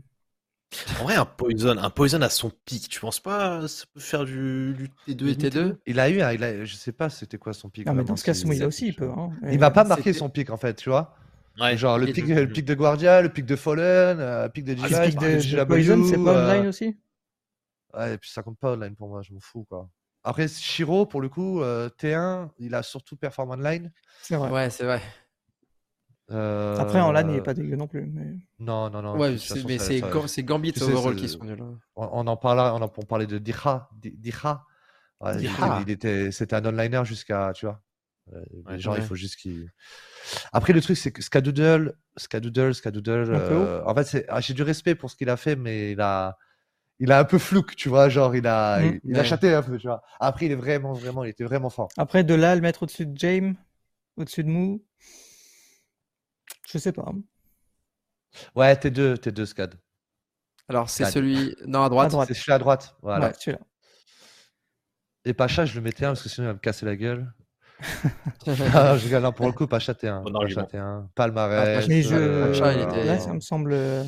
[1.01, 4.24] En vrai, un Poison, un Poison à son pic, tu penses pas ça peut faire
[4.24, 7.11] du, du T2 Du et demi, T2 Il a eu, il a, je sais pas,
[7.11, 7.86] c'était quoi son pic.
[7.86, 9.11] Non, mais dans ce cas, Smouya aussi, il peut.
[9.11, 9.31] hein.
[9.51, 11.16] Il m'a pas marqué son pic, en fait, tu vois.
[11.60, 11.76] Ouais.
[11.76, 14.64] Genre le pic, de- le pic de Guardia, le pic de Fallen, euh, le pic
[14.64, 16.97] de Ah, Le pic de, Poison, c'est pas euh, online aussi?
[17.94, 19.89] Ouais, et puis ça compte pas online pour moi, je m'en fous quoi.
[20.24, 23.93] Après, Shiro, pour le coup, euh, T1, il a surtout performé online.
[24.22, 24.51] C'est vrai.
[24.51, 25.01] Ouais, c'est vrai.
[26.31, 28.06] Euh, Après, en LAN, il est pas dégueu non plus.
[28.06, 28.35] Mais...
[28.59, 29.18] Non, non, non.
[29.18, 31.60] Ouais, façon, mais c'est ça- Gambit tu sais, overall qui sont nuls.
[31.60, 31.78] hein.
[31.97, 33.90] on, on en parlait, on en on parlait de Diha.
[34.01, 34.64] Di- Diha.
[35.20, 35.52] Ouais, il Diha.
[35.52, 37.82] était- il était, c'était un onliner jusqu'à, tu vois.
[38.32, 39.70] Euh, Ouais, gens, il faut juste qu'ils.
[40.52, 44.94] Après, le truc, c'est que Skadoodle, Skadoodle, Skadoodle, euh, en fait, ah, j'ai du respect
[44.94, 46.38] pour ce qu'il a fait, mais il a,
[47.01, 49.01] il a un peu flouk, tu vois, genre, il a, Mm.
[49.05, 50.02] il, il a chaté un peu, tu vois.
[50.20, 51.88] Après, il est vraiment, vraiment, il était vraiment fort.
[51.98, 53.56] Après, de là, le mettre au-dessus de James,
[54.16, 54.82] au-dessus de Mou,
[56.72, 57.12] je sais pas.
[58.55, 59.74] Ouais, T2, T2, Scad.
[60.68, 61.55] Alors, c'est celui.
[61.66, 62.10] Non, à droite.
[62.10, 62.28] Droite.
[62.28, 63.26] C'est celui à droite, voilà.
[63.26, 63.60] Ouais, celui-là.
[65.26, 67.30] Et Pacha, je le mettais un parce que sinon, il va me casser la gueule.
[68.74, 70.23] Ah, je rigole, non, pour le coup, Pacha T1.
[70.23, 70.31] Bon.
[70.47, 71.06] T1.
[71.15, 71.86] Palmarès.
[71.89, 72.15] Mais je...
[72.15, 73.73] euh, était- là, ça me semble.
[73.73, 74.05] euh,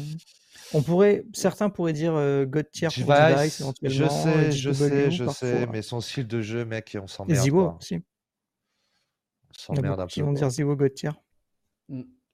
[0.75, 3.13] On pourrait, certains pourraient dire euh, God tier pour
[3.61, 3.83] éventuellement.
[3.83, 5.49] je sais, je GW sais, je parfois.
[5.49, 7.49] sais, mais son style de jeu, mec, on s'emmerde.
[7.51, 7.77] Quoi.
[7.81, 7.97] aussi.
[7.97, 10.27] On s'emmerde beaucoup un qui peu.
[10.27, 10.39] vont quoi.
[10.41, 11.11] dire Ziwo God tier.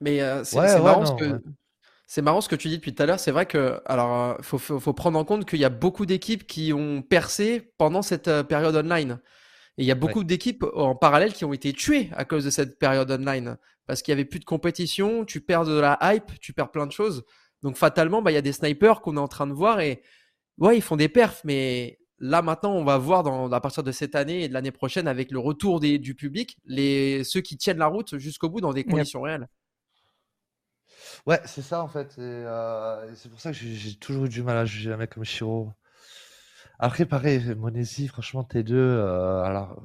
[0.00, 1.24] Mais euh, c'est Ouais, ouais, marrant, non, que...
[1.26, 1.38] ouais.
[2.06, 3.20] c'est marrant ce que tu dis depuis tout à l'heure.
[3.20, 6.06] C'est vrai que, alors, euh, faut, faut, faut prendre en compte qu'il y a beaucoup
[6.06, 9.20] d'équipes qui ont percé pendant cette euh, période online.
[9.78, 12.50] Et il y a beaucoup d'équipes en parallèle qui ont été tuées à cause de
[12.50, 13.56] cette période online.
[13.86, 16.86] Parce qu'il n'y avait plus de compétition, tu perds de la hype, tu perds plein
[16.86, 17.24] de choses.
[17.62, 20.02] Donc fatalement, bah, il y a des snipers qu'on est en train de voir et
[20.58, 23.92] ouais, ils font des perfs, mais là maintenant, on va voir dans, à partir de
[23.92, 27.56] cette année et de l'année prochaine avec le retour des, du public, les, ceux qui
[27.56, 29.48] tiennent la route jusqu'au bout dans des conditions réelles.
[31.26, 32.12] Ouais, c'est ça en fait.
[32.18, 34.92] Et, euh, et c'est pour ça que j'ai j'ai toujours eu du mal à juger
[34.92, 35.72] un mec comme Shiro.
[36.78, 38.74] Après, pareil, Monesi, franchement, T2,
[39.44, 39.82] alors.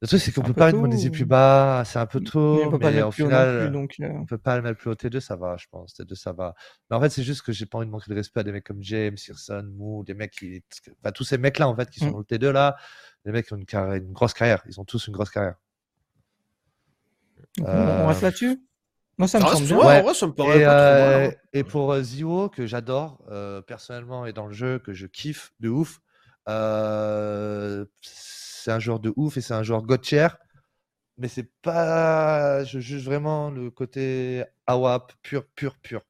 [0.00, 2.90] Le truc, c'est qu'on peut pas mettre Monesi plus bas, c'est un peu tôt, mais,
[2.90, 4.94] mais au final, donc, on peut pas le mettre plus haut.
[4.94, 5.94] T2, ça va, je pense.
[5.94, 6.56] T2, ça va.
[6.90, 8.50] Mais en fait, c'est juste que j'ai pas envie de manquer de respect à des
[8.50, 10.64] mecs comme James, Searson, Moo, des mecs qui.
[11.00, 12.76] Enfin, tous ces mecs-là, en fait, qui sont dans le T2, là,
[13.24, 13.64] les mecs qui ont une,
[13.94, 14.64] une grosse carrière.
[14.66, 15.54] Ils ont tous une grosse carrière.
[17.60, 18.60] On reste là-dessus?
[19.18, 20.04] Moi, ça me semble bien.
[20.04, 20.14] Ouais.
[20.14, 24.26] ça me paraît et, pas trop euh, et pour euh, Zio, que j'adore euh, personnellement
[24.26, 26.00] et dans le jeu, que je kiffe de ouf,
[26.46, 26.52] c'est
[28.70, 30.28] un joueur de ouf et c'est un joueur Gauthier.
[31.18, 32.64] Mais c'est pas.
[32.64, 36.00] Je juge vraiment le côté AWAP pur, pur, pur.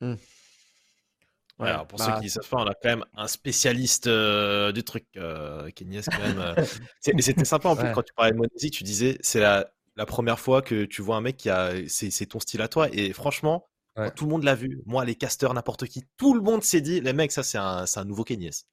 [0.00, 4.82] Ouais, alors pour ceux bah qui savent pas, on a quand même un spécialiste du
[4.82, 6.56] truc, euh, Kenyes quand même.
[7.14, 10.06] mais c'était sympa en plus quand tu parlais de Monesi, tu disais c'est la la
[10.06, 11.72] première fois que tu vois un mec qui a.
[11.88, 12.88] C'est ton style à toi.
[12.92, 13.68] Et franchement,
[14.16, 14.82] tout le monde l'a vu.
[14.86, 17.84] Moi, les casteurs, n'importe qui, tout le monde s'est dit les mecs, ça, c'est un,
[17.94, 18.64] un, nouveau Kenyes.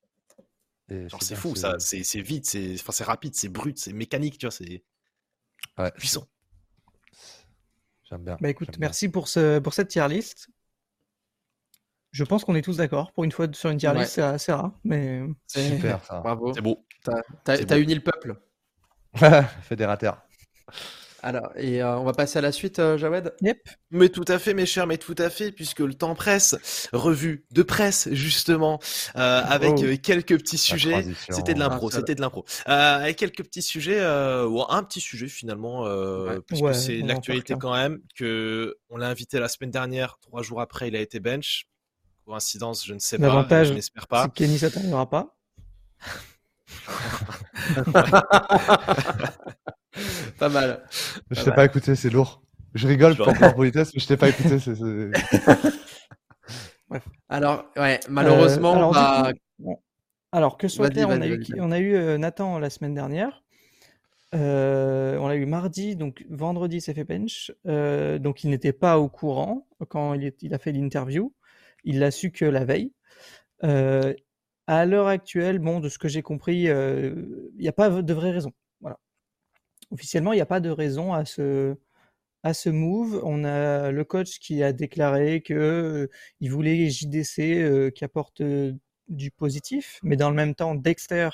[1.21, 1.77] C'est fou, ça.
[1.79, 4.51] C'est vite, c'est rapide, c'est brut, c'est mécanique, tu vois.
[4.51, 4.83] C'est
[5.95, 6.25] puissant.
[8.09, 8.37] J'aime bien.
[8.41, 10.49] Bah écoute, merci pour, ce, pour cette tier list.
[12.11, 13.11] Je pense qu'on est tous d'accord.
[13.11, 14.71] Pour une fois, sur une tier list, c'est assez rare.
[14.83, 15.21] Mais...
[15.45, 16.53] Super, Bravo.
[16.53, 16.83] C'est beau.
[17.43, 18.41] T'as uni le peuple.
[19.61, 20.23] Fédérateur.
[21.21, 23.33] Alors, et euh, on va passer à la suite, euh, Jawed?
[23.41, 23.57] Yep.
[23.91, 26.55] Mais tout à fait, mes chers, mais tout à fait, puisque le temps presse.
[26.93, 28.79] Revue de presse, justement,
[29.15, 29.97] euh, avec oh.
[30.01, 31.05] quelques petits sujets.
[31.29, 32.45] C'était de l'impro, ah, c'était de l'impro.
[32.65, 33.99] avec quelques petits sujets,
[34.45, 35.85] ou un petit sujet finalement,
[36.47, 40.87] puisque c'est l'actualité quand même, que on l'a invité la semaine dernière, trois jours après,
[40.87, 41.65] il a été bench.
[42.25, 44.29] Coïncidence, je ne sais pas, je n'espère pas.
[44.29, 45.35] Kenny, t'arrivera pas.
[50.39, 50.84] pas mal.
[51.31, 52.41] Je t'ai pas écouté, c'est lourd.
[52.73, 54.57] Je rigole pour la politesse, mais je t'ai pas écouté.
[57.30, 59.34] Alors, ouais, malheureusement, euh, alors,
[60.31, 63.43] alors, que soit clair, on, a eu, on a eu euh, Nathan la semaine dernière.
[64.34, 67.51] Euh, on l'a eu mardi, donc vendredi, c'est fait bench.
[67.65, 71.34] donc il n'était pas au courant quand il, il a fait l'interview.
[71.84, 72.93] Il l'a su que la veille.
[73.61, 78.31] à l'heure actuelle, bon, de ce que j'ai compris, il n'y a pas de vraie
[78.31, 78.53] raison
[79.91, 81.75] officiellement, il n'y a pas de raison à ce,
[82.43, 83.21] à ce move.
[83.23, 86.07] On a le coach qui a déclaré que euh,
[86.39, 88.73] il voulait JDC euh, qui apporte euh,
[89.07, 91.29] du positif, mais dans le même temps, Dexter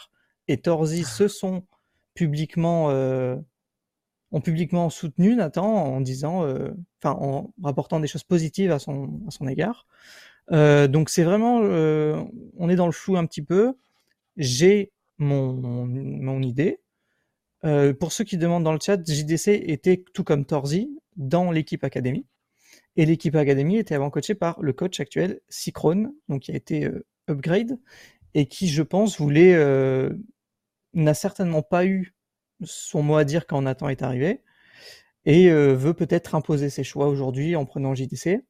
[0.47, 1.65] et Torzi se sont
[2.13, 2.89] publiquement
[4.31, 6.47] ont publiquement soutenu Nathan en disant,
[7.01, 9.85] enfin en rapportant des choses positives à son à son égard.
[10.49, 13.73] donc c'est vraiment, on est dans le flou un petit peu.
[14.37, 16.79] J'ai mon, mon idée,
[17.65, 21.83] euh, pour ceux qui demandent dans le chat, JDC était tout comme Torzi dans l'équipe
[21.83, 22.25] Academy.
[22.95, 26.85] Et l'équipe Academy était avant coachée par le coach actuel, Sychrone, donc qui a été
[26.85, 27.77] euh, upgrade,
[28.33, 30.09] et qui, je pense, voulait euh,
[30.93, 32.13] n'a certainement pas eu
[32.63, 34.41] son mot à dire quand Nathan est arrivé,
[35.25, 38.45] et veut peut-être imposer ses choix aujourd'hui en prenant JDC.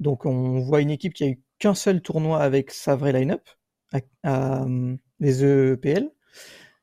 [0.00, 3.48] Donc on voit une équipe qui a eu qu'un seul tournoi avec sa vraie line-up,
[4.24, 4.66] à,
[5.20, 6.10] les EPL,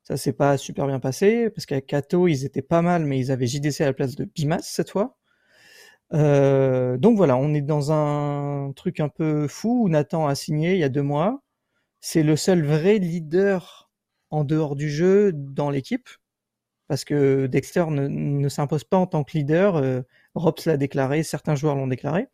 [0.08, 3.30] ça s'est pas super bien passé, parce qu'à Kato, ils étaient pas mal, mais ils
[3.30, 5.18] avaient JDC à la place de Bimas cette fois.
[6.14, 10.74] Euh, donc voilà, on est dans un truc un peu fou où Nathan a signé
[10.76, 11.44] il y a deux mois.
[12.00, 13.92] C'est le seul vrai leader
[14.30, 16.08] en dehors du jeu dans l'équipe,
[16.88, 19.76] parce que Dexter ne, s'impose pas en tant que leader.
[19.76, 20.04] Euh,
[20.36, 22.28] Robs l'a déclaré, certains joueurs l'ont déclaré.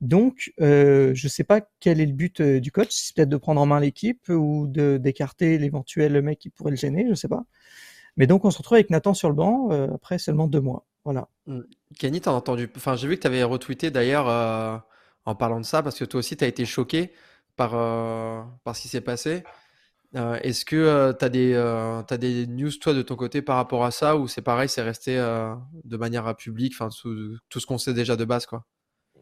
[0.00, 3.28] Donc, euh, je ne sais pas quel est le but euh, du coach, c'est peut-être
[3.28, 7.14] de prendre en main l'équipe ou d'écarter l'éventuel mec qui pourrait le gêner, je ne
[7.14, 7.44] sais pas.
[8.16, 10.86] Mais donc, on se retrouve avec Nathan sur le banc euh, après seulement deux mois.
[11.04, 11.28] Voilà.
[11.46, 11.60] Mmh.
[11.98, 14.84] Kenny, t'as entendu Enfin, j'ai vu que tu avais retweeté d'ailleurs
[15.24, 17.12] en parlant de ça, parce que toi aussi, tu as été choqué
[17.56, 17.70] par,
[18.62, 19.42] par ce qui s'est passé.
[20.14, 24.16] Est-ce que tu as, des, des news, toi, de ton côté par rapport à ça,
[24.16, 26.90] ou c'est pareil, c'est resté de manière publique, enfin,
[27.48, 28.66] tout ce qu'on sait déjà de base, quoi?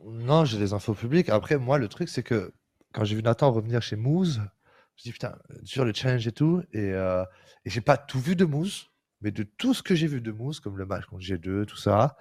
[0.06, 1.28] Non, j'ai des infos publiques.
[1.28, 2.52] Après, moi, le truc, c'est que
[2.92, 4.48] quand j'ai vu Nathan revenir chez Moose, je me
[4.96, 7.24] suis dit, putain, sur le challenge et tout, et, euh,
[7.64, 10.32] et j'ai pas tout vu de Moose, mais de tout ce que j'ai vu de
[10.32, 12.16] Moose, comme le match contre G2, tout ça,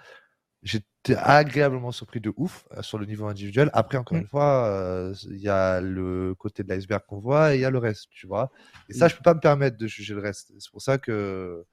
[0.66, 3.70] j'étais agréablement surpris de ouf euh, sur le niveau individuel.
[3.74, 4.22] Après, encore mm.
[4.22, 7.66] une fois, euh, il y a le côté de l'iceberg qu'on voit et il y
[7.66, 8.52] a le reste, tu vois.
[8.90, 9.10] Et ça, mm.
[9.10, 10.52] je peux pas me permettre de juger le reste.
[10.60, 11.64] C'est pour ça que.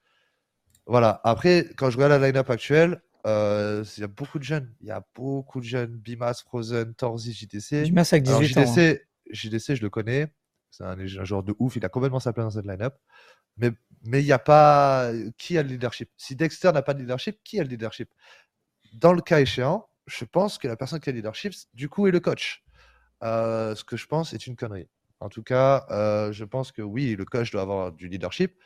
[0.86, 1.20] Voilà.
[1.24, 4.72] Après, quand je regarde la line-up actuelle, euh, il y a beaucoup de jeunes.
[4.80, 5.96] Il y a beaucoup de jeunes.
[5.96, 7.84] Bimas, Frozen, Torzi, JDC.
[7.84, 8.74] Bimas avec 18 JDC, ans.
[8.76, 8.94] Hein.
[9.30, 10.32] JDC, je le connais.
[10.70, 11.76] C'est un, un, joueur de ouf.
[11.76, 12.96] Il a complètement sa place dans cette line-up.
[13.58, 13.70] Mais
[14.04, 15.12] mais il n'y a pas.
[15.38, 16.10] Qui a le leadership?
[16.16, 18.10] Si Dexter n'a pas de leadership, qui a le leadership?
[18.94, 22.06] Dans le cas échéant, je pense que la personne qui a le leadership, du coup,
[22.06, 22.64] est le coach.
[23.22, 24.88] Euh, ce que je pense est une connerie.
[25.20, 25.86] En tout cas,
[26.32, 28.58] je pense que oui, le coach doit avoir du leadership,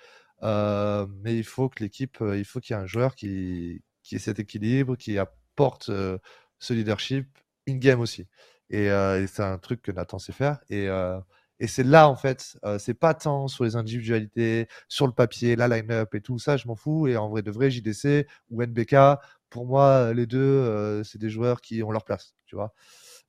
[0.43, 4.19] mais il faut que l'équipe, il faut qu'il y ait un joueur qui, qui ait
[4.19, 5.91] cet équilibre, qui apporte
[6.59, 7.27] ce leadership
[7.69, 8.27] in-game aussi.
[8.71, 8.89] Et,
[9.27, 10.61] c'est un truc que Nathan sait faire.
[10.71, 10.89] Et,
[11.59, 15.69] et c'est là, en fait, c'est pas tant sur les individualités, sur le papier, la
[15.69, 17.09] line-up et tout ça, je m'en fous.
[17.09, 18.97] Et en vrai de vrai, JDC ou NBK,
[19.51, 22.75] pour moi, les deux, c'est des joueurs qui ont leur place, tu vois.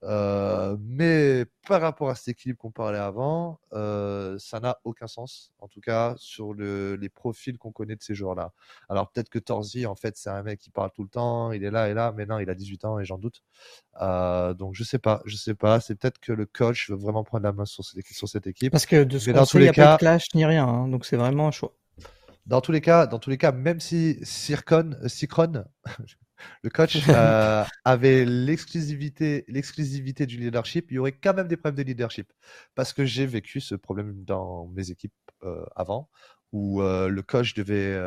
[0.03, 5.53] Euh, mais par rapport à cette équipe qu'on parlait avant, euh, ça n'a aucun sens,
[5.59, 8.53] en tout cas sur le, les profils qu'on connaît de ces joueurs-là.
[8.89, 11.63] Alors peut-être que Torzi, en fait, c'est un mec qui parle tout le temps, il
[11.63, 13.41] est là et là, mais non, il a 18 ans et j'en doute.
[14.01, 15.79] Euh, donc je sais pas, je sais pas.
[15.79, 18.71] C'est peut-être que le coach veut vraiment prendre la main sur cette, sur cette équipe.
[18.71, 19.85] Parce que de ce qu'on sait, il n'y a cas...
[19.85, 21.73] pas de clash ni rien, hein, donc c'est vraiment un choix.
[22.45, 25.65] Dans tous les cas, dans tous les cas, même si Sircon, Sicron,
[26.63, 31.83] le coach euh, avait l'exclusivité, l'exclusivité du leadership, il y aurait quand même des problèmes
[31.83, 32.31] de leadership.
[32.75, 36.09] Parce que j'ai vécu ce problème dans mes équipes euh, avant,
[36.51, 37.99] où euh, le coach devait,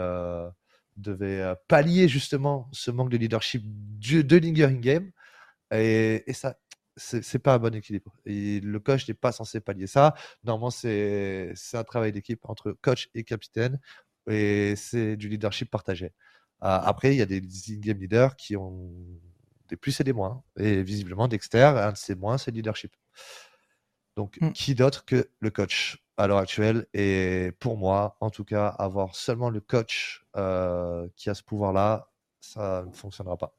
[0.97, 5.11] devait pallier justement ce manque de leadership de Linger in game.
[5.73, 6.57] Et, et ça,
[6.97, 8.15] c'est pas un bon équilibre.
[8.27, 10.15] Le coach n'est pas censé pallier ça.
[10.45, 13.81] Normalement, c'est un travail d'équipe entre coach et capitaine.
[14.29, 16.13] Et c'est du leadership partagé.
[16.61, 18.91] Après, il y a des in-game leaders qui ont
[19.69, 20.43] des plus et des moins.
[20.59, 22.95] Et visiblement, Dexter, un de ces moins, c'est le leadership.
[24.17, 24.53] Donc, mmh.
[24.53, 29.17] qui d'autre que le coach à l'heure actuelle Et pour moi, en tout cas, avoir
[29.17, 32.11] seulement le coach euh, qui a ce pouvoir-là,
[32.41, 33.57] ça ne fonctionnera pas.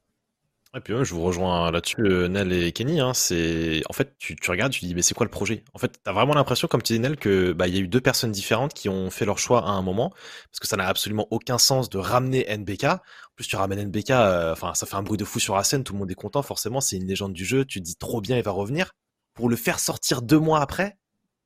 [0.74, 2.98] Et puis je vous rejoins là-dessus, euh, Nel et Kenny.
[2.98, 5.64] Hein, c'est en fait, tu, tu, regardes, tu dis, mais c'est quoi le projet?
[5.74, 7.88] En fait, t'as vraiment l'impression, comme tu dis Nel, que bah il y a eu
[7.88, 10.86] deux personnes différentes qui ont fait leur choix à un moment, parce que ça n'a
[10.86, 12.84] absolument aucun sens de ramener NBK.
[12.84, 12.98] En
[13.34, 15.84] plus, tu ramènes NBK, euh, enfin, ça fait un bruit de fou sur la scène,
[15.84, 16.42] tout le monde est content.
[16.42, 17.66] Forcément, c'est une légende du jeu.
[17.66, 18.94] Tu dis trop bien, il va revenir.
[19.34, 20.96] Pour le faire sortir deux mois après,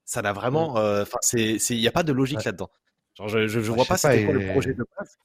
[0.05, 0.77] ça n'a vraiment, mmh.
[0.77, 2.71] euh, enfin, c'est, il y a pas de logique là-dedans.
[3.17, 5.19] Genre, je, je, je vois pas c'était quoi le projet de base.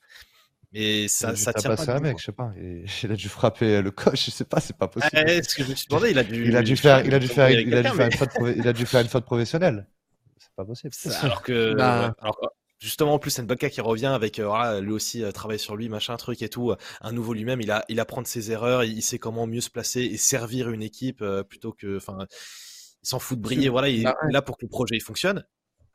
[0.73, 1.91] Mais ça, ça tient pas.
[1.91, 2.51] un mec, je sais pas.
[3.03, 5.23] il a dû frapper le coach, je sais pas, c'est pas possible.
[5.27, 6.47] Eh, ce que je me suis demandé, il a dû.
[6.47, 8.67] Il a dû faire, il a dû faire, il a dû faire une faute, il
[8.67, 9.87] a dû faire une faute professionnelle.
[10.37, 10.93] C'est pas possible.
[11.21, 12.15] Alors que, bah...
[12.19, 12.39] alors,
[12.81, 15.75] justement, en plus, c'est Baka qui revient avec, euh, voilà, lui aussi euh, travaille sur
[15.75, 16.73] lui, machin, truc et tout.
[17.01, 19.69] Un nouveau lui-même, il a, il apprend de ses erreurs, il, sait comment mieux se
[19.69, 22.25] placer et servir une équipe euh, plutôt que, enfin,
[23.03, 23.69] il s'en fout de briller.
[23.69, 25.45] Voilà, il bah est là pour que le projet fonctionne.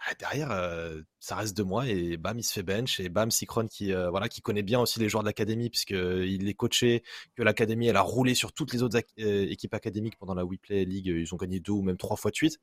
[0.00, 3.30] Ah, derrière, euh, ça reste deux mois et bam, il se fait bench et bam,
[3.30, 6.54] Sikron qui euh, voilà qui connaît bien aussi les joueurs de l'académie puisque il est
[6.54, 7.02] coaché,
[7.34, 10.84] que l'académie elle a roulé sur toutes les autres euh, équipes académiques pendant la WePlay
[10.84, 12.60] League, ils ont gagné deux ou même trois fois de suite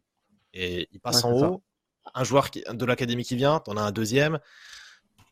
[0.53, 1.63] et il passe en haut.
[2.13, 4.39] Un joueur qui, de l'académie qui vient, t'en as un deuxième.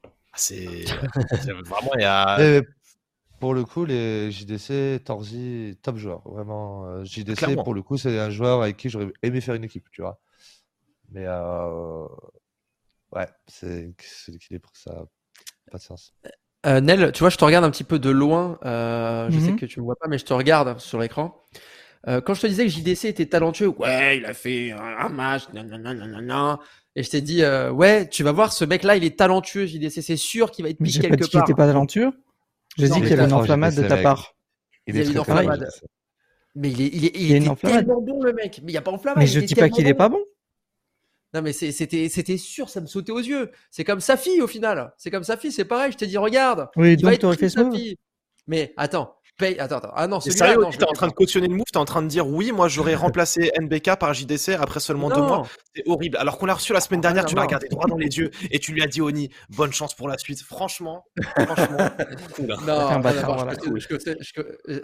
[0.03, 0.65] Ah, c'est
[1.65, 2.61] vraiment il y a...
[3.39, 6.21] pour le coup, les JDC, Torzi, top joueur.
[6.25, 9.85] Vraiment, JDC, pour le coup, c'est un joueur avec qui j'aurais aimé faire une équipe,
[9.91, 10.21] tu vois.
[11.11, 12.05] Mais euh,
[13.13, 13.93] ouais, c'est
[14.29, 15.05] l'équilibre, ça n'a
[15.71, 16.13] pas de sens.
[16.65, 18.59] Euh, Nel, tu vois, je te regarde un petit peu de loin.
[18.65, 20.99] Euh, je sais mmh que tu ne me vois pas, mais je te regarde sur
[20.99, 21.35] l'écran.
[22.05, 26.59] quand je te disais que JDC était talentueux, ouais, il a fait un match, nanana,
[26.95, 27.43] et je t'ai dit,
[27.73, 30.79] ouais, tu vas voir, ce mec-là, il est talentueux, JDC, c'est sûr qu'il va être
[30.79, 31.17] mis quelque part.
[31.17, 32.11] Pas dit qu'il n'était pas talentueux.
[32.77, 34.35] J'ai dit qu'il y avait une enflammade de ta part.
[34.87, 35.67] Il, est, une enflammade.
[36.55, 38.59] Mais il est, il est, il, est tellement bon, le mec.
[38.63, 39.19] Mais il n'y a pas enflammade.
[39.19, 40.19] Mais je dis pas qu'il est pas bon.
[41.33, 43.51] Non, mais c'était, c'était sûr, ça me sautait aux yeux.
[43.69, 44.93] C'est comme sa fille au final.
[44.97, 45.91] C'est comme sa fille, c'est pareil.
[45.91, 46.67] Je t'ai dit, regarde.
[46.75, 47.69] Oui, donc tu aurais fait ça.
[48.47, 49.15] Mais attends,
[49.59, 49.91] Attends, attends.
[49.95, 52.07] Ah non, c'est sérieux, t'es en train de cautionner le move, t'es en train de
[52.07, 55.47] dire oui, moi j'aurais remplacé NBK par JDC après seulement deux mois.
[55.75, 56.17] C'est horrible.
[56.17, 58.59] Alors qu'on l'a reçu la semaine dernière, tu l'as regardé droit dans les yeux et
[58.59, 60.41] tu lui as dit Oni, bonne chance pour la suite.
[60.41, 61.05] Franchement,
[61.35, 61.89] franchement,
[62.35, 62.47] cool.
[62.67, 63.01] Non,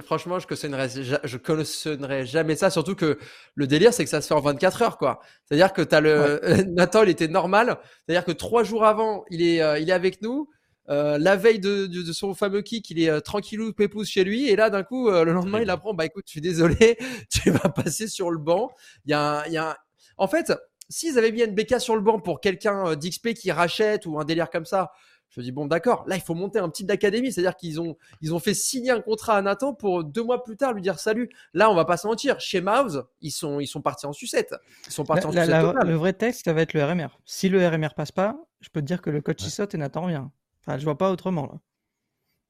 [0.06, 0.90] franchement, je cautionnerais,
[1.24, 3.20] je cautionnerais jamais ça, surtout que
[3.56, 5.20] le délire, c'est que ça se fait en 24 heures, quoi.
[5.46, 7.78] C'est-à-dire que t'as le Nathan, il était normal.
[8.06, 10.50] C'est-à-dire que trois jours avant, il est, euh, il est avec nous.
[10.90, 14.56] Euh, la veille de, son fameux kick, il est euh, tranquillou, pépouze chez lui, et
[14.56, 16.98] là d'un coup, euh, le lendemain, il apprend, bah écoute, je suis désolé,
[17.30, 18.72] tu vas passer sur le banc.
[19.06, 19.78] Il y a, il y a
[20.18, 20.54] En fait,
[20.90, 24.50] s'ils avaient mis NBK sur le banc pour quelqu'un d'XP qui rachète ou un délire
[24.50, 24.92] comme ça,
[25.30, 27.98] je me dis bon d'accord, là il faut monter un petit d'académie, c'est-à-dire qu'ils ont
[28.22, 31.00] ils ont fait signer un contrat à Nathan pour deux mois plus tard lui dire
[31.00, 31.30] salut.
[31.54, 34.56] Là on va pas se mentir, chez Mouse ils sont ils sont partis en sucette,
[34.88, 37.20] ils sont partis en sucette Le vrai test ça va être le RMR.
[37.26, 39.78] Si le RMR passe pas, je peux te dire que le coach il saute et
[39.78, 40.26] Nathan revient.
[40.68, 41.60] Enfin, je vois pas autrement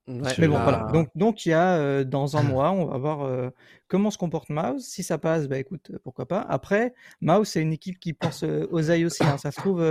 [0.08, 0.34] là.
[0.40, 0.90] mais bon, voilà.
[0.92, 3.50] Donc, donc il y a euh, dans un mois, on va voir euh,
[3.88, 4.84] comment se comporte Mouse.
[4.84, 6.42] Si ça passe, bah écoute, euh, pourquoi pas.
[6.42, 9.24] Après, Mouse, c'est une équipe qui pense aux ailes aussi.
[9.24, 9.38] Hein.
[9.38, 9.84] Ça se trouve,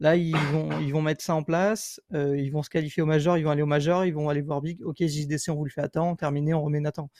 [0.00, 2.00] là, ils vont, ils vont mettre ça en place.
[2.12, 4.62] ils vont se qualifier au major, ils vont aller au major, ils vont aller voir
[4.62, 4.82] Big.
[4.84, 7.10] Ok, JDC, on vous le fait à temps, terminé, on remet Nathan.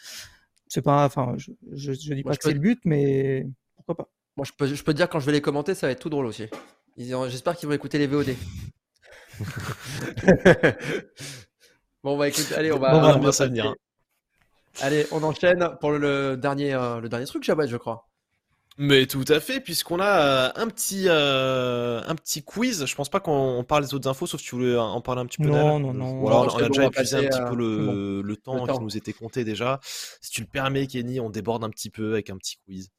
[0.68, 3.44] C'est pas, enfin, je, je, dis pas que c'est le but, mais
[3.74, 4.08] pourquoi pas.
[4.36, 6.00] Moi, je peux, je peux te dire, quand je vais les commenter, ça va être
[6.00, 6.46] tout drôle aussi.
[6.96, 8.36] J'espère qu'ils vont écouter les VOD.
[12.02, 13.16] bon, bah écoute, allez, on va.
[13.16, 13.74] on va ça venir.
[14.80, 18.06] Allez, on enchaîne pour le dernier, euh, le dernier truc, Jabba, je crois.
[18.78, 22.86] Mais tout à fait, puisqu'on a euh, un petit euh, un petit quiz.
[22.86, 25.26] Je pense pas qu'on parle des autres infos, sauf si tu voulais en parler un
[25.26, 25.48] petit peu.
[25.48, 26.20] Non, non, non.
[26.20, 29.44] Voilà, on, a déjà épuisé un petit peu le, le, temps qui nous était compté
[29.44, 29.80] déjà.
[29.82, 32.90] Si tu le permets, Kenny, on déborde un petit peu avec un petit quiz.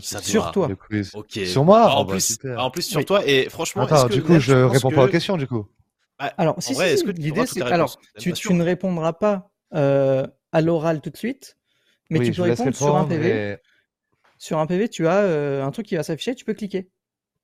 [0.00, 0.68] Sur toi.
[1.14, 1.40] Ok.
[1.44, 1.94] Sur moi.
[1.94, 3.82] en, ah, plus, bah, en plus sur toi et franchement.
[3.82, 5.66] Attends, du coup, je réponds pas à la question du coup.
[6.18, 11.00] Ah, alors, si, si, l'idée c'est alors tu, tu, ne répondras pas euh, à l'oral
[11.00, 11.56] tout de suite,
[12.10, 13.58] mais tu peux répondre sur un PV
[14.42, 16.90] sur un PV, tu as euh, un truc qui va s'afficher, tu peux cliquer.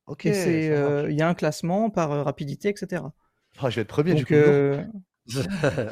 [0.07, 0.27] Ok.
[0.27, 3.05] Euh, il y a un classement par euh, rapidité, etc.
[3.61, 4.35] Ah, je vais être premier du coup.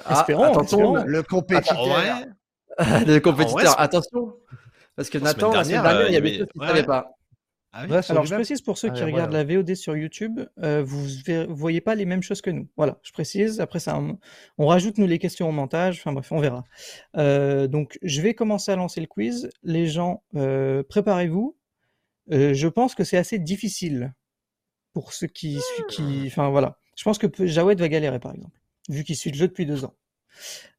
[0.05, 1.79] ah, attention, le compétiteur.
[3.07, 4.35] le compétiteur, attention.
[4.97, 7.17] Parce que Nathan, la semaine dernière, il y avait des choses qu'il ne savait pas.
[7.79, 11.07] Ah Alors, je précise pour ceux ah qui regardent la VOD sur YouTube, euh, vous
[11.29, 12.69] ne voyez pas les mêmes choses que nous.
[12.79, 13.61] Voilà, je précise.
[13.61, 14.01] Après, ça,
[14.57, 15.99] on rajoute nous les questions au montage.
[15.99, 16.65] Enfin bref, on verra.
[17.19, 19.51] Euh, donc, je vais commencer à lancer le quiz.
[19.63, 21.55] Les gens, euh, préparez-vous.
[22.31, 24.15] je pense que c'est assez difficile
[24.95, 25.61] pour ceux qui,
[25.91, 26.79] qui, enfin voilà.
[26.97, 28.59] Je pense que Jawed va galérer, par exemple,
[28.89, 29.93] vu qu'il suit le jeu depuis deux ans.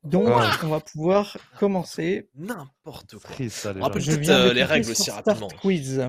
[0.03, 0.27] Donc,
[0.63, 2.29] on va pouvoir commencer.
[2.35, 3.35] N'importe quoi.
[3.37, 5.47] je les règles aussi rapidement.
[5.47, 6.01] Quiz.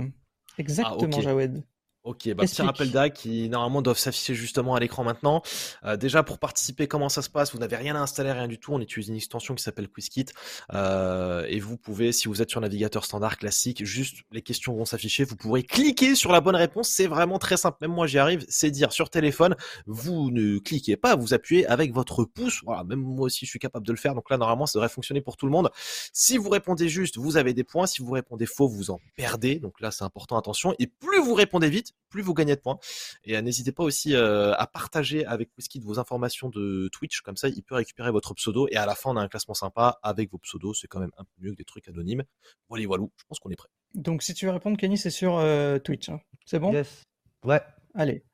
[0.59, 1.65] Exactement, ah, Jawed.
[2.09, 5.43] Ok, bah, petit rappel d'actes qui normalement doivent s'afficher justement à l'écran maintenant.
[5.85, 7.53] Euh, déjà pour participer, comment ça se passe?
[7.53, 8.73] Vous n'avez rien à installer, rien du tout.
[8.73, 10.25] On utilise une extension qui s'appelle QuizKit
[10.73, 14.87] euh, et vous pouvez, si vous êtes sur navigateur standard classique, juste les questions vont
[14.87, 15.25] s'afficher.
[15.25, 16.89] Vous pourrez cliquer sur la bonne réponse.
[16.89, 17.77] C'est vraiment très simple.
[17.83, 18.43] Même moi j'y arrive.
[18.49, 19.55] C'est dire sur téléphone,
[19.87, 22.63] vous ne cliquez pas, vous appuyez avec votre pouce.
[22.65, 24.15] Voilà, même moi aussi je suis capable de le faire.
[24.15, 25.69] Donc là normalement ça devrait fonctionner pour tout le monde.
[26.15, 27.87] Si vous répondez juste, vous avez des points.
[27.87, 29.57] Si vous répondez faux, vous en perdez.
[29.59, 30.75] Donc là c'est important, attention.
[30.79, 32.79] Et plus vous répondez vite, plus vous gagnez de points.
[33.25, 37.37] Et euh, n'hésitez pas aussi euh, à partager avec Whiskey vos informations de Twitch, comme
[37.37, 38.69] ça il peut récupérer votre pseudo.
[38.71, 40.79] Et à la fin, on a un classement sympa avec vos pseudos.
[40.81, 42.25] C'est quand même un peu mieux que des trucs anonymes.
[42.69, 43.69] Voilà, voilà, je pense qu'on est prêt.
[43.95, 46.09] Donc si tu veux répondre, Kenny, c'est sur euh, Twitch.
[46.09, 46.21] Hein.
[46.45, 46.73] C'est bon?
[46.73, 47.05] Yes.
[47.45, 47.61] Ouais.
[47.95, 48.25] Allez,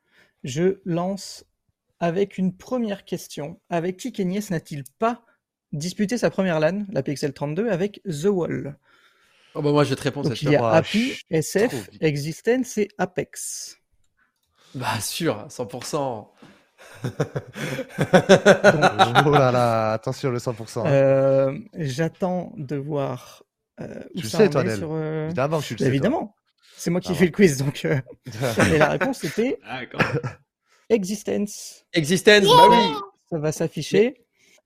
[0.43, 1.45] je lance
[2.01, 3.61] avec une première question.
[3.71, 5.25] Avec qui Kenny n'a-t-il pas
[5.73, 8.79] disputé sa première LAN, la PXL 32, avec The Wall?
[9.55, 10.33] Oh bah moi je vais te répondre.
[10.41, 13.79] il y a API, SF, Existence et Apex.
[14.75, 16.27] Bah sûr, 100%.
[17.05, 17.11] oh
[19.31, 20.81] là là, attention le 100%.
[20.81, 20.87] Hein.
[20.87, 23.45] Euh, j'attends de voir.
[23.81, 25.87] Euh, tu sais, toi, sur, euh, Évidemment que tu le sais.
[25.87, 26.35] Évidemment.
[26.77, 27.85] C'est moi qui ah fais le quiz, donc.
[28.73, 29.83] Et la réponse était ah,
[30.91, 31.85] Existence.
[31.93, 32.95] Existence, bah oui.
[33.31, 34.25] Ça va s'afficher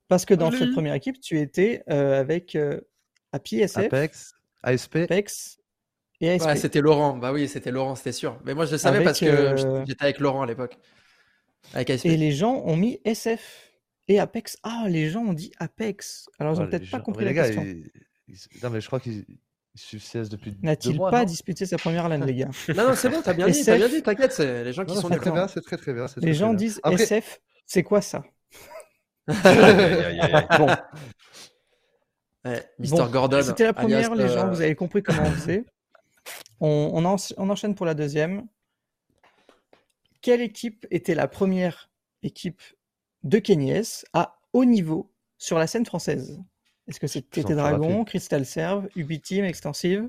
[0.09, 2.57] parce que dans cette première équipe, tu étais avec
[3.33, 4.33] API, SF, Apex,
[4.63, 4.97] ASP.
[4.97, 5.59] Apex
[6.21, 6.57] et ASP.
[6.57, 7.17] c'était Laurent.
[7.17, 8.41] Bah oui, c'était Laurent, c'était sûr.
[8.45, 10.77] Mais moi, je le savais parce que euh, j'étais avec Laurent à l'époque.
[11.75, 12.07] Avec ASP.
[12.07, 13.73] Et les gens ont mis SF
[14.09, 14.57] et Apex.
[14.63, 16.29] Ah, les gens ont dit Apex.
[16.39, 17.63] Alors, ils n'ont peut-être pas compris la gars, question.
[18.63, 19.25] Non, mais je crois qu'ils
[19.75, 22.49] suivent CS depuis N'a-t-il pas disputé sa première LAN, les gars?
[22.75, 24.95] Non, non, c'est bon, t'as bien dit, t'as bien dit, t'inquiète, c'est les gens qui
[24.97, 26.07] sont C'est très bien, c'est très très bien.
[26.17, 28.25] Les gens disent SF, c'est quoi ça?
[29.29, 30.69] Bon.
[32.79, 33.43] Mister Gordon.
[33.43, 35.65] C'était la première, les gens, euh, vous avez compris comment on faisait.
[36.61, 38.47] On, enchaîne pour la deuxième.
[40.21, 41.89] Quelle équipe était la première
[42.23, 42.61] équipe
[43.23, 46.41] de Kenyes à haut niveau sur la scène française?
[46.89, 50.09] Est-ce que c'était Dragon, Crystal Serve, Ubi-Team, Extensive?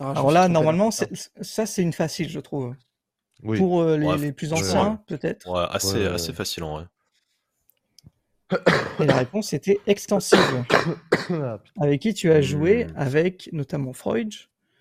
[0.00, 2.74] Ah, Alors là, normalement, ça c'est une facile, je trouve.
[3.42, 5.54] Pour euh, les, plus anciens, peut-être.
[5.70, 6.86] assez, assez facile en vrai.
[9.00, 10.64] Et la réponse était extensive.
[11.80, 14.32] avec qui tu as joué Avec notamment Freud?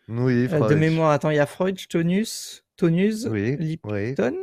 [0.08, 0.64] Oui, Freud.
[0.64, 4.36] Euh, de mémoire, attends, il y a Freud, Tonus, Tonus, oui, Lipton.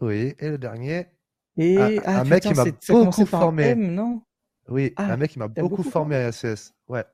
[0.00, 0.34] Oui.
[0.38, 1.06] et le dernier?
[1.56, 3.74] Et un, ah, mec qui m'a beaucoup formé.
[3.74, 4.22] non?
[4.68, 6.74] Oui, ah, un mec qui m'a beaucoup, formé à ACS.
[6.88, 7.04] Ouais.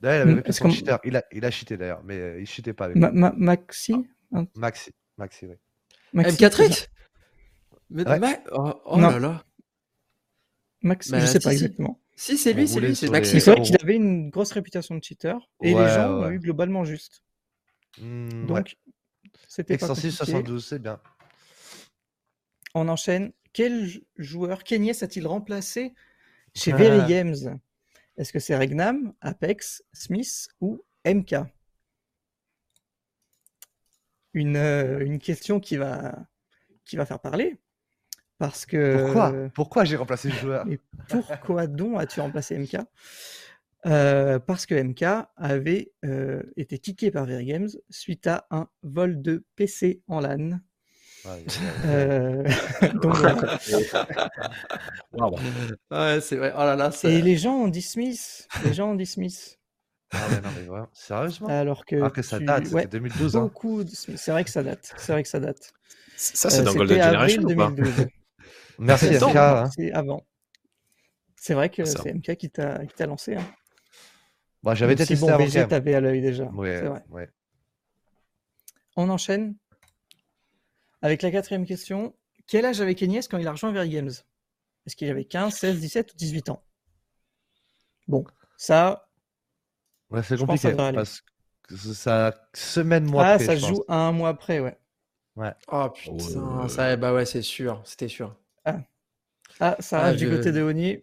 [0.00, 0.98] D'ailleurs, il avait fait son cheater.
[1.04, 3.94] Il a, il a cheaté d'ailleurs, mais euh, il cheatait pas avec ma, ma, Maxi
[4.34, 5.56] ah, Maxi, Maxi, oui.
[6.14, 6.88] M4X
[7.90, 8.04] mais,
[8.52, 9.42] oh, oh là là.
[10.82, 12.00] Max, bah, je sais pas exactement.
[12.16, 13.30] Si, c'est lui, c'est lui, c'est Max.
[13.30, 16.84] C'est vrai qu'il avait une grosse réputation de cheater et les gens ont eu globalement
[16.84, 17.22] juste.
[17.98, 18.76] Mmh, Donc,
[19.48, 21.00] c'était pas 72, c'est bien.
[22.74, 23.32] On enchaîne.
[23.52, 25.92] Quel joueur Kenyes a-t-il remplacé
[26.54, 27.58] chez Very Games?
[28.16, 31.34] Est-ce que c'est Regnam, Apex, Smith ou MK
[34.34, 36.26] une, euh, une question qui va,
[36.84, 37.58] qui va faire parler.
[38.40, 39.04] Parce que.
[39.04, 39.32] Pourquoi?
[39.54, 40.66] Pourquoi j'ai remplacé le joueur?
[40.68, 42.78] Et pourquoi donc as-tu remplacé MK
[43.86, 45.04] euh, parce que MK
[45.36, 50.58] avait euh, été kické par VR Games suite à un vol de PC en LAN.
[51.26, 51.44] Ouais,
[51.84, 52.42] Euh,
[53.02, 53.14] donc.
[55.90, 56.52] Ouais, c'est vrai.
[56.56, 56.90] Oh là là.
[57.04, 58.48] Et les gens ont dit Smith.
[58.64, 59.58] Les gens ont dit Smith.
[60.12, 60.88] Ah ouais, non, mais vraiment.
[60.92, 61.48] Sérieusement?
[61.48, 63.36] Alors que, Alors que ça tu- date, c'était ouais, 2012.
[63.36, 63.40] Hein.
[63.42, 63.82] beaucoup.
[63.86, 64.92] C'est vrai que ça date.
[64.96, 65.72] C'est vrai que ça date.
[66.16, 67.70] Ça, c'est Euh, dans Golden Generation ou pas?
[67.70, 68.06] 2012.
[68.80, 69.36] Merci C'est MK.
[69.36, 69.70] avant.
[69.70, 70.26] C'est avant.
[71.36, 72.00] C'est vrai que Ça.
[72.02, 73.36] c'est MK qui t'a lancé.
[73.36, 73.44] Hein.
[74.62, 75.26] Bon, j'avais testé bon,
[75.60, 75.68] même.
[75.68, 76.44] t'avais à l'œil déjà.
[76.44, 77.02] Ouais, C'est vrai.
[77.10, 77.28] ouais.
[78.96, 79.56] On enchaîne
[81.02, 82.14] avec la quatrième question.
[82.46, 84.10] Quel âge avait Kenyes quand il a rejoint Very Games?
[84.86, 86.62] Est-ce qu'il avait 15, 16, 17 ou 18 ans?
[88.08, 88.24] Bon,
[88.56, 89.08] ça,
[90.10, 90.96] Ouais, c'est pense ça compliqué aller.
[90.96, 91.22] parce
[91.62, 93.76] que ça semaine mois ah, près, ça je se pense.
[93.76, 94.76] joue à un mois après, ouais.
[95.68, 96.12] Oh putain,
[96.62, 96.68] Ouais.
[96.68, 97.80] ça, bah ouais, c'est sûr.
[97.84, 98.36] C'était sûr.
[98.64, 100.98] Ah, ça Ah, arrive du je- côté de Oni.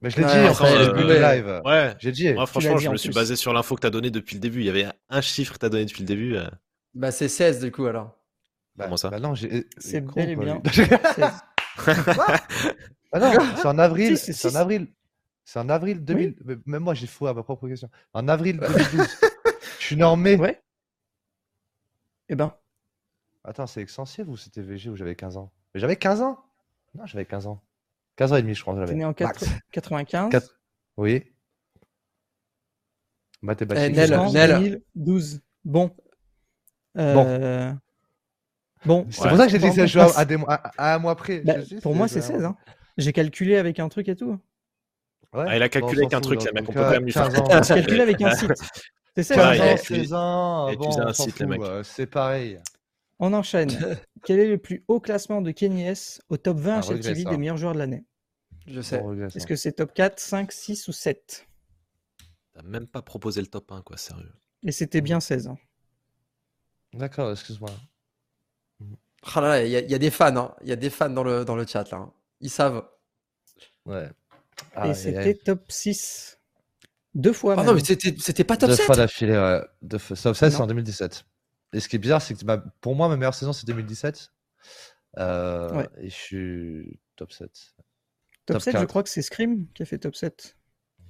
[0.00, 1.62] Mais je l'ai Ouais, dit en après, fait, euh, le du live.
[1.64, 1.94] Ouais.
[1.98, 2.32] J'ai dit.
[2.32, 3.14] Moi, franchement, je me suis plus.
[3.16, 4.60] basé sur l'info que tu as donnée depuis le début.
[4.60, 6.36] Il y avait un chiffre que tu as donné depuis le début.
[6.36, 6.48] euh.
[6.94, 8.16] Bah, c'est 16 du coup alors.
[8.76, 9.66] Bah, Comment ça bah non, j'ai.
[9.76, 10.62] C'est bel et quoi, bien.
[10.64, 10.70] lui.
[10.72, 10.88] 16.
[13.10, 14.18] Ah non, c'est en avril.
[14.18, 14.86] Si, c'est C'est en avril.
[15.44, 16.36] C'est en avril 2000.
[16.44, 17.88] mais Même moi, j'ai fou à ma propre question.
[18.12, 19.08] En avril 2012.
[19.80, 20.36] Je suis né en mai.
[20.36, 20.62] Ouais.
[22.28, 22.54] Eh ben,
[23.44, 26.38] Attends, c'est Extensive ou c'était VG où j'avais 15 ans Mais j'avais 15 ans
[26.98, 27.62] Non, j'avais 15 ans.
[28.16, 28.74] 15 ans et demi, je crois.
[28.74, 28.94] t'es j'avais.
[28.94, 29.44] né en Max.
[29.44, 30.30] 4 95.
[30.30, 30.58] Quatre-
[30.96, 31.22] Oui.
[33.42, 33.84] Mathématiques.
[33.90, 34.50] Eh, Nel, jusqu'en Nel.
[34.94, 35.40] 2012.
[35.64, 35.94] Bon.
[36.96, 37.72] Euh,
[38.84, 39.06] Bon.
[39.10, 39.28] C'est Ouais.
[39.28, 40.94] pour ça que j'ai dit Bon, ça bon, joue à, à des mois- à- à
[40.94, 41.40] un mois près.
[41.40, 42.44] Bah, pour moi, c'est c'était 16.
[42.44, 42.56] Hein.
[42.96, 44.38] J'ai calculé avec un truc et tout.
[45.32, 45.44] Ouais.
[45.48, 46.80] Ah, il a Bon, calculé avec un truc, fout, les en mecs, tout on peut
[46.80, 47.62] cas, quand même lui faire 15 ans.
[47.62, 48.52] J'ai calculé avec un site.
[49.16, 49.36] C'est 16.
[49.36, 49.56] Ouais, hein.
[49.56, 51.46] 15 et ans, puis- 16 ans, et puis bon, c'est un on s'en site, les
[51.46, 51.62] fout, mecs.
[51.62, 52.58] euh, c'est pareil.
[53.18, 53.70] On enchaîne.
[54.24, 57.24] Quel est le plus haut classement de Kenny S au top 20 Un chez TV
[57.24, 58.04] des meilleurs joueurs de l'année?
[58.66, 59.02] Je sais.
[59.34, 61.46] Est-ce que c'est top 4, 5, 6 ou 7
[62.54, 64.32] T'as même pas proposé le top 1, quoi, sérieux.
[64.64, 65.48] Et c'était bien 16.
[65.48, 65.56] hein.
[66.92, 67.70] D'accord, excuse-moi.
[69.34, 70.54] Ah là là, il y, a- il y a des fans, hein.
[70.62, 71.98] Il y a des fans dans le, dans le chat là.
[71.98, 72.12] hein.
[72.40, 72.86] Ils savent.
[73.84, 74.08] Ouais.
[74.84, 76.38] Et c'était top 6.
[77.14, 77.54] Deux fois.
[77.54, 77.66] Ah même.
[77.66, 78.86] non, mais c'était c'était pas top Deux 7.
[78.86, 79.60] fois d'affilée, ouais.
[79.82, 80.16] Deux fois.
[80.16, 80.64] Top 16, c'est Non.
[80.64, 81.24] en 2017.
[81.72, 84.30] Et ce qui est bizarre, c'est que ma- pour moi, ma meilleure saison, c'est 2017.
[85.18, 85.88] Euh, Ouais.
[85.98, 87.50] Et je suis top 7.
[88.46, 88.88] top, top 7, je 4.
[88.88, 90.56] crois que c'est Scream qui a fait top 7.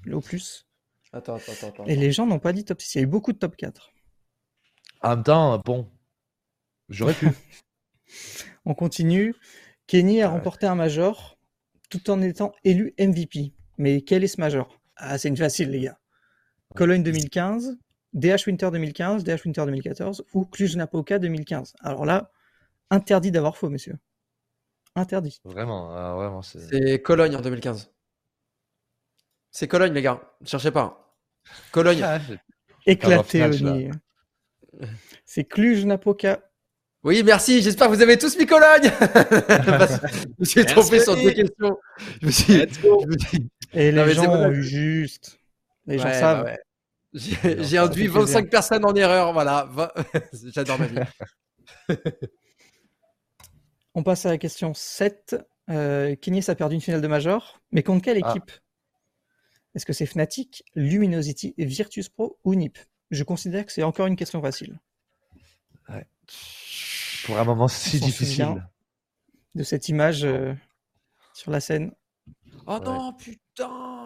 [0.04, 0.66] Le au plus.
[1.12, 1.68] Attends, attends, attends.
[1.68, 1.84] attends.
[1.86, 2.94] Et les gens n'ont pas dit top 6.
[2.94, 3.90] Il y a eu beaucoup de top 4.
[5.02, 5.90] En même temps, bon,
[6.88, 7.28] j'aurais pu.
[8.64, 9.34] On continue.
[9.86, 10.32] Kenny a Ouais.
[10.34, 11.38] remporté un major
[11.90, 13.54] tout en étant élu MVP.
[13.78, 14.80] Mais quel est ce major?
[14.96, 15.98] Ah, c'est une facile, les gars.
[16.74, 17.78] Cologne 2015,
[18.14, 21.74] DH Winter 2015, DH Winter 2014 ou Cluj-Napoca 2015.
[21.80, 22.30] Alors là,
[22.90, 23.98] interdit d'avoir faux, messieurs.
[24.94, 25.40] Interdit.
[25.44, 27.00] Vraiment, ah, vraiment, c'est.
[27.02, 27.90] Cologne en 2015.
[29.50, 30.20] C'est Cologne, les gars.
[30.40, 31.16] Ne cherchez pas.
[31.72, 32.02] Cologne.
[32.02, 32.18] Ah,
[32.86, 33.42] Éclaté.
[33.42, 33.90] Oni.
[35.24, 36.40] C'est Cluj-Napoca.
[37.04, 37.62] Oui, merci.
[37.62, 38.90] J'espère que vous avez tous mis Cologne.
[38.98, 40.74] Parce que je me suis Merci.
[40.74, 41.78] trompé sur deux questions.
[42.20, 43.48] Je me suis.
[43.72, 44.46] Et les gens bon.
[44.46, 45.38] ont eu juste.
[45.86, 46.44] Les gens savent.
[46.44, 46.58] bah ouais.
[47.18, 48.12] J'ai induit fait plaisir.
[48.12, 49.32] 25 personnes en erreur.
[49.32, 49.68] Voilà.
[50.32, 50.98] J'adore ma vie.
[53.94, 55.36] On passe à la question 7.
[55.70, 58.30] Euh, Kenyes a perdu une finale de Major, mais contre quelle Ah.
[58.30, 58.50] équipe?
[59.74, 62.78] Est-ce que c'est Fnatic, Luminosity, Virtus Pro ou NiP?
[63.10, 64.78] Je considère que c'est encore une question facile.
[67.24, 68.66] Pour un moment si difficile.
[69.54, 70.54] De cette image euh,
[71.34, 71.92] sur la scène.
[72.66, 74.04] Oh non, putain.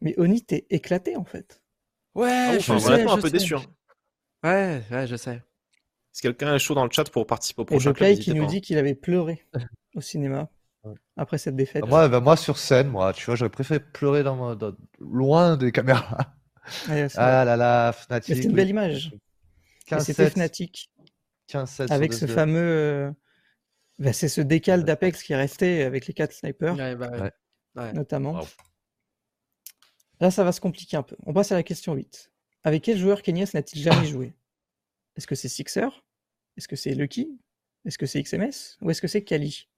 [0.00, 1.59] Mais Oni, t'es éclaté en fait.
[2.14, 3.54] Ouais, Ah, je je suis un peu déçu.
[3.54, 3.62] hein.
[4.42, 5.42] Ouais, ouais, je sais.
[6.12, 8.34] Si quelqu'un est chaud dans le chat pour participer au Et prochain club, Jokai qui
[8.34, 9.46] nous dit qu'il avait pleuré
[9.94, 10.48] au cinéma
[10.82, 10.94] Ouais.
[11.18, 11.86] après cette défaite.
[11.86, 14.56] Moi, bah, moi, sur scène, moi, tu vois, j'aurais préféré pleurer dans,
[14.98, 16.34] loin des caméras.
[16.88, 17.44] Ah vrai.
[17.44, 18.34] là là, Fnatic.
[18.34, 19.12] c'était une belle image.
[19.12, 20.90] Et 15 C'était 7, Fnatic
[21.48, 22.58] 15 7 sur avec ce fameux.
[22.60, 23.10] euh,
[23.98, 26.74] bah, c'est ce décal d'Apex qui est resté avec les quatre snipers.
[26.76, 27.20] Ouais, bah, ouais.
[27.20, 27.32] Ouais.
[27.76, 27.92] Ouais.
[27.92, 28.32] notamment.
[28.40, 28.46] Wow.
[30.20, 31.16] Là, ça va se compliquer un peu.
[31.26, 32.30] On passe à la question 8.
[32.62, 34.34] Avec quel joueur Kenyas n'a-t-il jamais joué?
[35.16, 35.88] Est-ce que c'est Sixer?
[36.56, 37.40] Est-ce que c'est Lucky?
[37.86, 39.68] Est-ce que c'est XMS Ou est-ce que c'est Kali?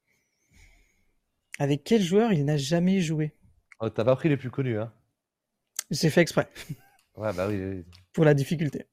[1.58, 3.36] Avec quel joueur il n'a jamais joué?
[3.78, 4.92] Oh, T'as pas pris les plus connus, hein
[5.90, 6.48] J'ai fait exprès,
[7.16, 7.84] Ouais, bah oui, oui.
[8.12, 8.86] pour la difficulté.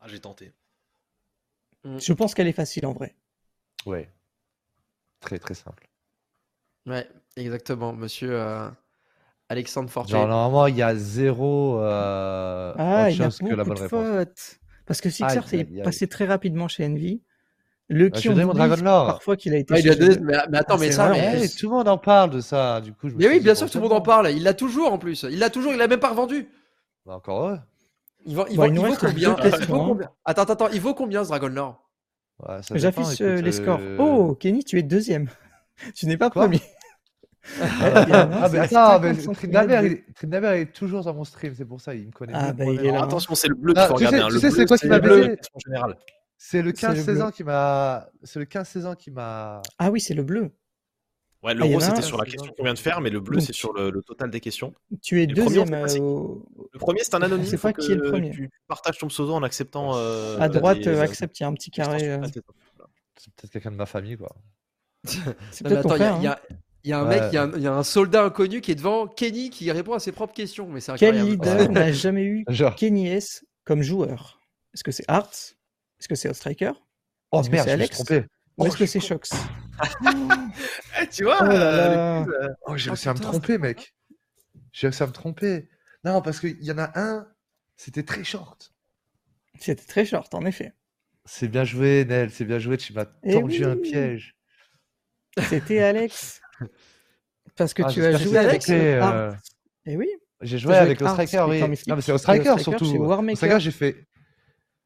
[0.00, 0.52] Ah, j'ai tenté.
[1.84, 3.14] Je pense qu'elle est facile en vrai.
[3.86, 4.08] Ouais.
[5.20, 5.88] Très très simple.
[6.86, 8.68] Ouais, exactement, monsieur euh,
[9.48, 10.16] Alexandre Fortier.
[10.16, 13.64] Genre, normalement, il y a zéro euh, Ah, autre il y a chose que la
[13.64, 14.06] bonne de réponse.
[14.06, 14.58] fautes.
[14.86, 17.22] Parce que Sixer s'est passé très rapidement chez Envy.
[17.88, 20.20] Le Bah, qui on oublie parfois qu'il a été Ouais, il a chez donné- eux.
[20.22, 22.40] mais, mais attends, Ah, mais ça, vrai, mais, Ouais, tout le monde en parle de
[22.40, 22.80] ça.
[22.80, 24.30] Du coup, je mais oui, bien sûr, tout le monde en parle.
[24.30, 25.24] Il l'a toujours en plus.
[25.30, 25.72] Il l'a toujours.
[25.72, 26.48] Il l'a même pas revendu.
[27.04, 27.58] Bah, encore heureux.
[28.24, 29.86] Il, va, il, Bon, va- il il nous vaut combien Il vaut hein.
[29.88, 30.68] combien Attends, attends.
[30.68, 33.80] Il vaut combien ce Dragon Ouais, dépend, J'affiche euh, les scores.
[33.98, 35.28] Oh, Kenny, tu es deuxième.
[35.94, 36.44] tu n'es pas Quoi?
[36.44, 36.60] premier.
[37.60, 40.72] Ah, Il y a un, ah, mais c'est attends, mais 50 Trindamer, centimètres il, est-
[40.72, 43.02] toujours dans mon stream, c'est pour ça, il me connaît Ah, bah, il est là.
[43.02, 44.24] Attention, c'est le bleu Ah, qu'il faut tu sais- regarder.
[44.24, 44.28] hein.
[44.28, 45.36] tu Le sais, c'est quoi qui c'est m'a baisé.
[46.38, 47.22] C'est le C'est le 15-16 bleu.
[47.22, 48.08] ans qui m'a.
[48.24, 49.62] C'est le 15-16 ans qui m'a.
[49.78, 50.50] Ah oui, c'est le bleu.
[51.42, 53.52] Ouais, le Ah, c'était sur la question qu'on vient de faire, mais le bleu, c'est
[53.52, 54.72] sur le, le total des questions.
[55.02, 57.46] Tu es deuxième euh, c'est Le premier, c'est un anonyme.
[57.46, 58.30] sait faut pas qui est le premier.
[58.30, 59.92] Tu partages ton pseudo en acceptant.
[59.96, 60.86] euh, à droite.
[60.86, 62.12] euh, accepte, il y a un petit carré.
[62.12, 62.84] Ah, c'est ça.
[63.16, 64.28] C'est peut-être quelqu'un de ma famille, quoi.
[65.50, 66.58] C'est peut-être ton attends, il y a- frère.
[66.84, 67.20] Il y, a, un Ouais.
[67.20, 69.50] mec, il y a un, il y a un soldat inconnu qui est devant Kenny
[69.50, 70.68] qui répond à ses propres questions.
[70.68, 72.74] Mais c'est Quel leader n'a jamais eu Genre.
[72.76, 74.40] Kenny S comme joueur
[74.74, 75.54] Est-ce que c'est Hearts
[76.00, 76.72] Est-ce que c'est Striker
[77.30, 77.96] Oh que merde, c'est je me suis Alex?
[77.96, 78.18] trompé.
[78.58, 79.30] Ou Oh, est-ce que je c'est Shox?
[81.00, 82.24] Eh, tu vois, Oh euh.
[82.66, 83.94] Oh, j'ai Oh, réussi à me tromper, mec.
[84.72, 85.68] J'ai réussi à me tromper.
[86.04, 87.26] Non, parce qu'il y en a un,
[87.76, 88.72] c'était très short.
[89.58, 90.74] C'était très short, en effet.
[91.24, 92.76] C'est bien joué, Nel, c'est bien joué.
[92.76, 94.36] Tu m'as Eh tendu un piège.
[95.48, 96.41] C'était Alex.
[97.56, 99.32] Parce que Ah, tu as joué avec euh.
[99.86, 100.08] Et oui,
[100.40, 101.60] J'ai joué avec avec Ostriker, Hearts, oui.
[101.60, 103.04] Non, mais c'est Ostriker Ostriker surtout.
[103.04, 104.06] Ostriker, j'ai fait.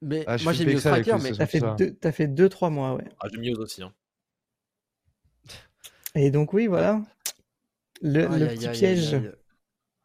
[0.03, 1.75] Mais Ah, moi j'ai le mis striker, le mais t'as fait, ça.
[1.79, 3.05] deux, t'as fait deux, trois mois, ouais.
[3.21, 3.83] Ah, j'ai mis aux aussi.
[3.83, 3.93] hein.
[6.15, 7.01] Et donc, oui, voilà.
[8.03, 9.15] Le, Aïe, le petit aïe, piège.
[9.15, 9.23] aïe,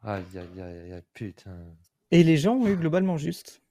[0.02, 0.38] aïe.
[0.60, 1.50] Aïe, aïe, putain.
[2.10, 3.62] Et les gens ont eu globalement juste.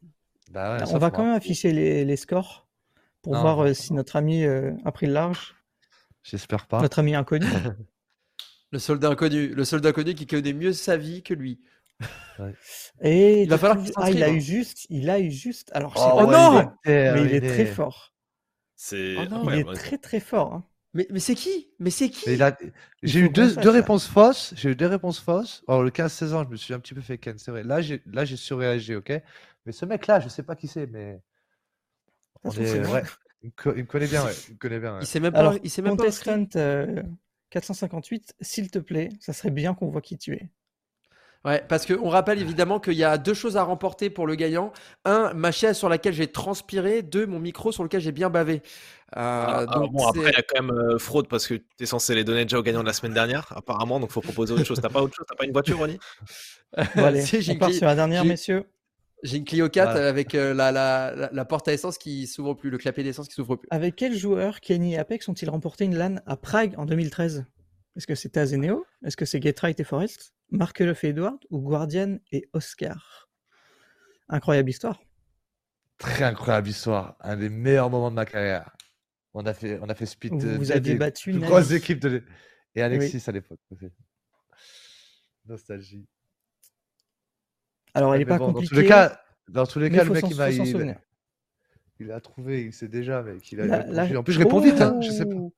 [0.51, 2.68] Bah ouais, On va quand même afficher les, les scores
[3.22, 5.55] pour Non, voir non, euh, non, si notre ami euh, a pris le large.
[6.23, 6.81] J'espère pas.
[6.81, 7.45] Notre ami inconnu.
[8.72, 11.60] Le soldat inconnu, le soldat inconnu qui connaît mieux sa vie que lui.
[13.02, 14.39] Et Il va falloir qu'il ah, il a eu hein.
[14.39, 15.72] juste, il a eu juste.
[15.73, 18.14] Alors, Oh, ouais, non mais- il est mais il est très fort.
[18.76, 19.73] C'est Oh non, Il est ouais.
[19.76, 20.53] très très fort.
[20.53, 20.65] hein.
[20.93, 21.69] Mais, mais c'est qui?
[21.80, 22.41] Mais c'est qui?
[22.41, 22.57] A-
[23.03, 23.72] J'ai eu deux, deux là.
[23.72, 24.53] réponses fausses.
[24.57, 25.64] J'ai eu deux réponses fausses.
[25.68, 27.64] Alors, le 15-16 ans, je me suis un petit peu fait ken, c'est vrai.
[27.64, 29.11] Là, j'ai là, j'ai surréagi, ok?
[29.65, 31.22] Mais ce mec-là, je sais pas qui c'est, mais.
[32.43, 33.03] On est, ouais.
[33.43, 34.34] Il me co- il me connaît bien, ouais.
[34.49, 34.93] Il me connaît bien.
[34.95, 34.99] ouais.
[35.03, 35.39] Il sait même pas.
[35.39, 36.03] Alors, il sait même pas
[36.56, 37.03] euh,
[37.52, 40.49] 458, s'il te plaît, ça serait bien qu'on voit qui tu es.
[41.44, 44.72] Ouais, parce qu'on rappelle évidemment qu'il y a deux choses à remporter pour le gagnant.
[45.06, 47.02] Un, ma chaise sur laquelle j'ai transpiré.
[47.02, 48.61] Deux, mon micro sur lequel j'ai bien bavé.
[49.18, 51.56] Euh, Ah, ah, donc bon, après, il y a quand même euh, fraude parce que
[51.56, 54.22] tu es censé les donner déjà au gagnant de la semaine dernière, apparemment, donc faut
[54.22, 54.80] proposer autre chose.
[54.80, 55.26] T'as pas autre chose?
[55.28, 55.99] T'as pas une voiture, Ronnie?
[56.95, 58.65] Bon, allez, Si, on part sur la dernière, messieurs.
[59.23, 60.02] J'ai une Clio 4 Ouais.
[60.02, 60.72] avec euh, la,
[61.31, 63.68] la, porte à essence qui s'ouvre plus, le clapet d'essence qui s'ouvre plus.
[63.72, 67.45] Avec quel joueur Kenny et Apex ont-ils remporté une LAN à Prague en 2013
[67.95, 68.85] Est-ce que c'était Azeneo?
[69.06, 73.30] Est-ce que c'est Getright et Forest Markelov et Edward Ou Guardian et Oscar?
[74.30, 74.99] Incroyable histoire.
[75.98, 77.15] Très incroyable histoire.
[77.19, 78.76] Un des meilleurs moments de ma carrière.
[79.34, 80.34] On a fait, on a fait speed.
[80.34, 81.52] Vous, euh, vous des battu plus Navi.
[81.52, 82.18] grosses équipes de.
[82.18, 82.23] Et
[82.77, 82.81] oui.
[82.81, 83.60] Alexis à l'époque.
[85.45, 86.07] Nostalgie.
[87.93, 90.11] Alors, elle n'est pas bon, dans tous les cas, dans tous les mais cas, le
[90.11, 90.95] mec, il m'a, il, souvenir.
[91.99, 93.51] il a trouvé, il sait déjà, mec.
[93.51, 94.19] Il a, La-.
[94.19, 94.97] En plus, je réponds vite, hein.
[95.01, 95.35] Je sais pas.
[95.35, 95.53] Oh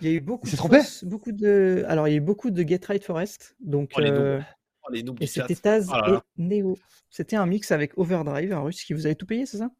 [0.00, 1.84] Il y a eu beaucoup de trompé fausses- beaucoup de.
[1.88, 3.54] Alors, il y a eu beaucoup de Get Right Forest.
[3.60, 4.40] Donc, Oh, euh,
[4.88, 6.24] Oh, et c'était Taz Oh là là.
[6.38, 6.76] et Neo.
[7.10, 9.70] C'était un mix avec Overdrive, un russe qui vous avait tout payé, c'est ça?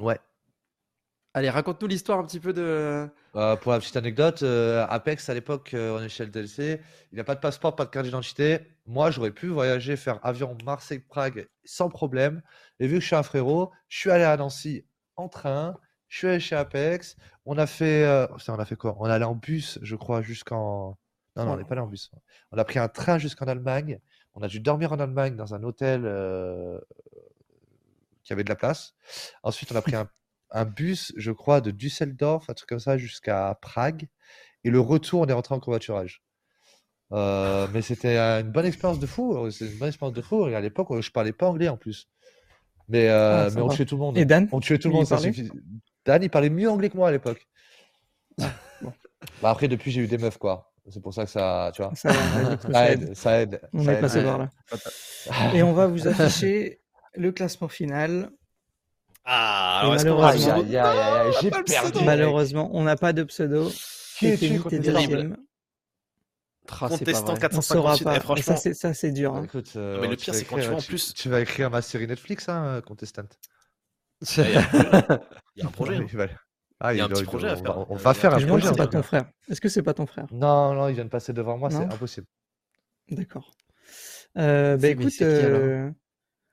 [0.00, 0.18] Ouais.
[1.34, 3.06] Allez, raconte-nous l'histoire un petit peu de.
[3.36, 6.80] Euh, pour la petite anecdote, euh, Apex à l'époque, euh, on est chez le DLC,
[7.12, 8.60] il n'a pas de passeport, pas de carte d'identité.
[8.86, 12.42] Moi, j'aurais pu voyager, faire avion Marseille-Prague sans problème.
[12.78, 14.84] Et vu que je suis un frérot, je suis allé à Nancy
[15.16, 15.76] en train,
[16.08, 17.16] je suis allé chez Apex.
[17.44, 18.96] On a fait, euh, on a fait quoi?
[19.00, 20.98] On est allé en bus, je crois, jusqu'en.
[21.36, 22.10] Non, non, on n'est pas allé en bus.
[22.52, 24.00] On a pris un train jusqu'en Allemagne.
[24.34, 26.78] On a dû dormir en Allemagne dans un hôtel euh,
[28.22, 28.94] qui avait de la place.
[29.42, 30.08] Ensuite, on a pris un
[30.50, 34.08] un bus, je crois, de Düsseldorf, un truc comme ça, jusqu'à Prague.
[34.64, 36.22] Et le retour, on est rentré en covoiturage.
[37.12, 39.36] Euh, mais c'était euh, une bonne expérience de fou.
[39.36, 40.48] euh, C'est une bonne expérience de fou.
[40.48, 42.08] Et à l'époque, je parlais pas anglais en plus.
[42.88, 44.18] Mais, euh, Ah, mais on tuait tout le monde.
[44.18, 44.48] Et Dan?
[44.52, 45.50] On tuait tout le monde, ça suffit.
[46.04, 47.46] Dan, il parlait mieux anglais que moi à l'époque.
[48.38, 48.46] bon.
[49.42, 50.72] Bah après, depuis, j'ai eu des meufs, quoi.
[50.88, 52.10] C'est pour ça que ça, tu vois, Ça,
[52.92, 53.14] aide.
[53.16, 53.60] ça aide.
[53.72, 54.00] On ça est aide.
[54.00, 54.50] passé par là.
[55.54, 56.80] Et on va vous afficher
[57.16, 58.30] le classement final.
[59.24, 60.62] Ah, alors malheureusement-
[61.42, 62.04] j'ai perdu.
[62.04, 63.68] Malheureusement, on n'a pas de pseudo.
[64.18, 64.78] Qui t'es
[66.66, 66.66] contestant deuxième.
[66.66, 67.48] Tra, c'est pas Contestant vrai.
[67.56, 68.04] On saura 458.
[68.04, 68.12] pas.
[68.12, 69.34] Eh, Et franchement, ça, c'est dur.
[69.34, 69.44] hein.
[69.44, 71.28] Écoute, mais euh, le tu pire, vas c'est quand écrire- tu vois en plus- Tu
[71.28, 73.22] vas écrire ma série Netflix, hein, Contestant.
[74.38, 74.60] il y a
[75.56, 75.96] il y a un projet.
[75.96, 76.06] hein.
[76.10, 76.26] Il va-
[76.78, 77.90] Ah, Il y a un petit projet à on va- faire.
[77.90, 78.68] On, Euh, va faire Je un projet.
[78.68, 79.30] c'est pas ton frère.
[79.48, 80.26] Est-ce que c'est pas ton frère?
[80.30, 82.26] Non, non, il vient de passer devant moi, c'est impossible.
[83.10, 83.52] D'accord.
[84.36, 85.90] Euh, bah écoute, euh,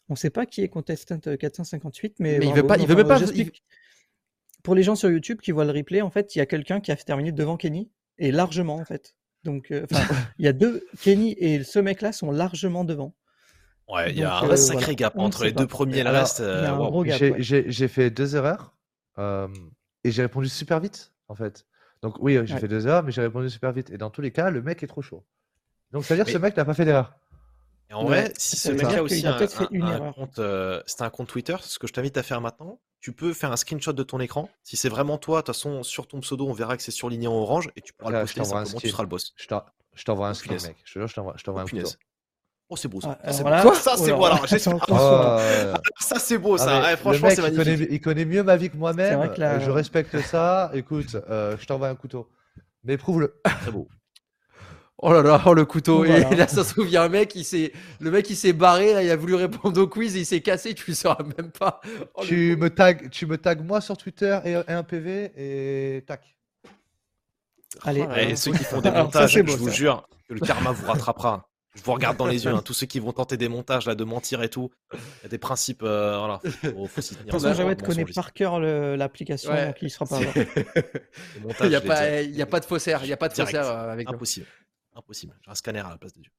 [0.08, 3.06] on sait pas qui est Contestant 458, mais, Mais il veut pas- il veut même
[3.06, 3.20] euh, pas-
[4.64, 6.80] pour les gens sur YouTube qui voient le replay, en fait, il y a quelqu'un
[6.80, 9.16] qui a terminé devant Kenny et largement en fait.
[9.44, 9.86] Donc, euh,
[10.40, 13.14] il y a deux Kenny et ce mec-là sont largement devant.
[13.90, 16.42] Ouais, il y a un euh, sacré gap entre les deux premiers et le reste.
[17.40, 18.76] J'ai fait deux erreurs
[19.18, 21.66] et j'ai répondu super vite en fait.
[22.02, 23.90] Donc oui, j'ai fait deux erreurs, mais j'ai répondu super vite.
[23.90, 25.24] Et dans tous les cas, le mec est trop chaud.
[25.92, 27.14] Donc ça veut dire que ce mec n'a pas fait d'erreur.
[27.90, 31.56] Et en vrai, si ce mec a aussi un, compte, euh, c'est un compte Twitter,
[31.62, 34.50] ce que je t'invite à faire maintenant, tu peux faire un screenshot de ton écran.
[34.64, 37.28] Si c'est vraiment toi, de toute façon, sur ton pseudo, on verra que c'est surligné
[37.28, 39.36] en orange et tu pourras le poster simplement, tu seras le boss.
[39.38, 40.78] Je t'envoie un screen, mec.
[40.86, 41.90] Je je t'envoie un couteau.
[42.70, 43.20] Oh, c'est beau ça.
[43.22, 43.34] Ah,
[43.74, 44.24] ça, c'est beau.
[44.24, 44.48] Alors,
[46.00, 46.82] ça, c'est beau ça.
[46.86, 47.90] Ah, franchement, c'est magnifique.
[47.92, 49.30] Il connaît, mieux ma vie que moi-même.
[49.36, 50.72] Je respecte ça.
[50.74, 52.30] Écoute, euh, je t'envoie un couteau.
[52.86, 53.38] Mais prouve-le.
[53.44, 53.90] Très beau.
[55.06, 56.06] Oh là là, oh le couteau.
[56.06, 59.04] Et là, ça se trouve, un mec, il s'est, le mec, il s'est barré, là,
[59.04, 61.82] il a voulu répondre au quiz, et il s'est cassé, tu le sauras même pas.
[62.16, 66.38] Oh, tu me tags, tu me tags moi sur Twitter et, un PV et tac.
[67.82, 71.50] Allez, et ceux qui font des montages, je vous jure que le karma vous rattrapera.
[71.76, 73.96] Je vous regarde dans les yeux, hein, tous ceux qui vont tenter des montages là,
[73.96, 74.70] de mentir et tout.
[74.94, 76.40] Il y a des principes, euh, voilà.
[76.62, 77.56] Faut, faut s'y tenir.
[77.56, 80.32] Jawed connaît par cœur l'application, donc il sera pas là.
[81.64, 83.66] Il n'y a, pas, il a pas de faussaire, il y a pas de faussaire
[83.66, 84.46] euh, avec Impossible.
[84.96, 85.36] Impossible.
[85.42, 86.32] J'ai un scanner à la place de Dieu.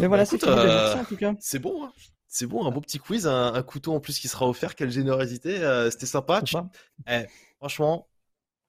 [0.00, 1.34] Mais voilà, c'est euh, en tout cas.
[1.40, 1.92] C'est bon, hein.
[2.26, 4.74] C'est bon, un beau petit quiz, un, couteau en plus qui sera offert.
[4.74, 5.62] Quelle générosité.
[5.62, 6.42] Euh, c'était sympa.
[7.08, 7.24] Eh,
[7.56, 8.06] franchement,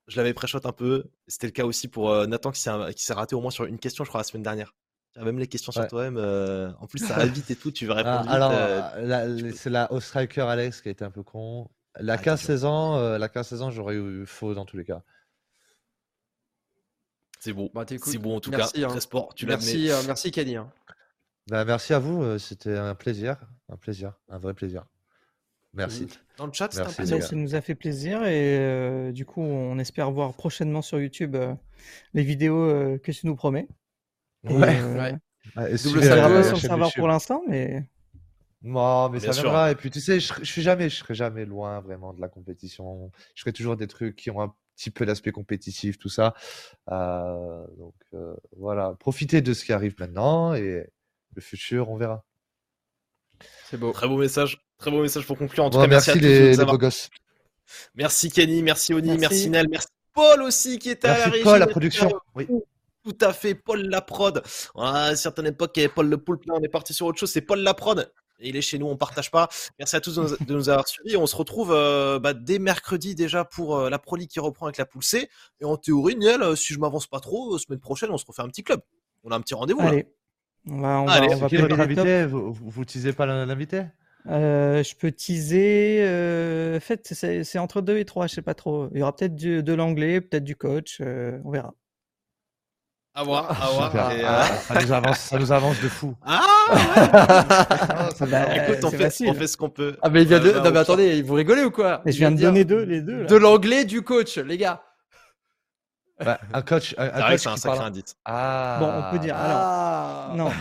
[0.07, 1.11] je l'avais pré-shot un peu.
[1.27, 4.05] C'était le cas aussi pour euh, Nathan qui s'est raté au moins sur une question,
[4.05, 4.75] je crois, la semaine dernière.
[5.17, 6.17] Même les questions sur toi-même.
[6.79, 7.71] en plus, ça va vite et tout.
[7.71, 8.53] Tu répondre ah, Alors,
[9.55, 11.69] c'est la Striker Alex qui a été un peu con.
[11.99, 15.03] La 15-16 ah, ans, la 15-16 ans, j'aurais eu faux dans tous les cas.
[17.39, 17.71] C'est bon.
[17.73, 18.69] Bah, c'est bon en tout cas.
[18.75, 18.87] Hein.
[18.87, 19.33] Très sport.
[19.33, 20.57] Tu merci, euh, merci Kenny.
[20.57, 20.69] Hein.
[21.49, 22.21] Bah, merci à vous.
[22.21, 23.37] Euh, c'était un plaisir,
[23.69, 24.85] un plaisir, un vrai plaisir.
[25.73, 26.07] Merci.
[26.37, 30.09] Dans le chat, merci, ça nous a fait plaisir et euh, du coup, on espère
[30.09, 31.37] voir prochainement sur YouTube
[32.13, 33.67] les vidéos que tu nous promets.
[34.43, 34.53] Ouais.
[34.53, 35.15] ouais.
[35.55, 35.77] ouais.
[35.83, 37.85] Double pas sur le serveur pour l'instant, mais.
[38.61, 39.71] Non, mais ça viendra.
[39.71, 42.27] Et puis, tu sais, je, je suis jamais, je serai jamais loin vraiment de la
[42.27, 43.11] compétition.
[43.35, 46.33] Je ferai toujours des trucs qui ont un petit peu l'aspect compétitif, tout ça.
[46.91, 50.89] Euh, donc euh, voilà, profitez de ce qui arrive maintenant et
[51.35, 52.23] le futur, on verra.
[53.69, 53.91] C'est beau.
[53.91, 54.61] Très beau message.
[54.77, 55.65] Très beau message pour conclure.
[55.65, 57.09] En tout cas, merci, les, beaux gosses.
[57.93, 59.49] Merci Kenny, merci Oni, merci.
[59.49, 61.43] Nel, merci Paul aussi qui était à la régie.
[61.43, 62.11] Paul, la production.
[62.35, 62.47] Oui.
[63.03, 64.41] Tout à fait, Paul la prod.
[64.75, 66.45] à une certaine époque, il y avait Paul le poulpe.
[66.45, 67.31] Là, on est parti sur autre chose.
[67.31, 69.49] C'est Paul la prod il est chez nous, on partage pas.
[69.77, 71.17] Merci à tous de nous avoir suivis.
[71.17, 74.65] On se retrouve euh, bah, dès mercredi déjà pour euh, la Pro League qui reprend
[74.65, 75.29] avec la poule C.
[75.61, 78.41] Et en théorie, Niel, euh, si je m'avance pas trop, semaine prochaine, on se refait
[78.41, 78.81] un petit club.
[79.23, 79.93] On a un petit rendez-vous là.
[80.67, 83.85] On va, on Allez, va, on va Vous, vous teasez pas l'invité?
[84.25, 86.03] Je peux teaser.
[86.75, 88.89] en fait, c'est entre deux et trois, je sais pas trop.
[88.93, 91.73] Il y aura peut-être de l'anglais, peut-être du coach, on verra.
[93.15, 93.91] À voir, à voir.
[93.95, 96.15] Ah, ça, nous avance, ça nous avance de fou.
[96.25, 96.45] Ah
[98.21, 99.97] ouais bah, Écoute, on fait, on fait, ce qu'on peut.
[100.01, 100.51] Ah mais il vient de...
[100.51, 102.01] non mais attendez, vous rigolez ou quoi?
[102.05, 103.21] Je viens de donner deux, les deux.
[103.21, 103.25] Là.
[103.25, 104.83] De l'anglais, du coach, les gars.
[106.23, 108.15] Bah, un coach, un, un coach c'est un sacré indice.
[108.25, 108.77] Ah.
[108.79, 109.35] Bon, on peut dire.
[109.37, 110.33] Alors, ah.
[110.35, 110.51] non.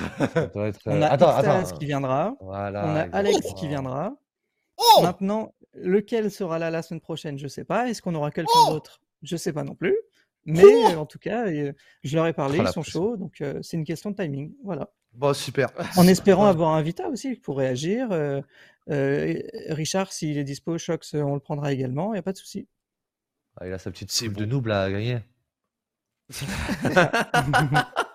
[0.86, 1.62] On a attends, attends.
[1.78, 2.34] qui viendra.
[2.40, 4.12] Voilà, on a Alex qui viendra.
[4.78, 7.38] Oh Maintenant, lequel sera là la semaine prochaine?
[7.38, 7.88] Je sais pas.
[7.88, 9.00] Est-ce qu'on aura quelqu'un oh d'autre?
[9.22, 9.96] Je sais pas non plus.
[10.44, 14.10] Mais en tout cas, je leur ai parlé, ils sont chauds, donc c'est une question
[14.10, 14.54] de timing.
[14.64, 14.90] Voilà.
[15.12, 15.70] Bon, super.
[15.96, 18.08] En espérant avoir un Vita aussi pour réagir.
[18.88, 22.68] Richard, s'il est dispo, Shox, on le prendra également, il n'y a pas de souci.
[23.60, 25.20] Ah, il a sa petite cible de noob à gagner.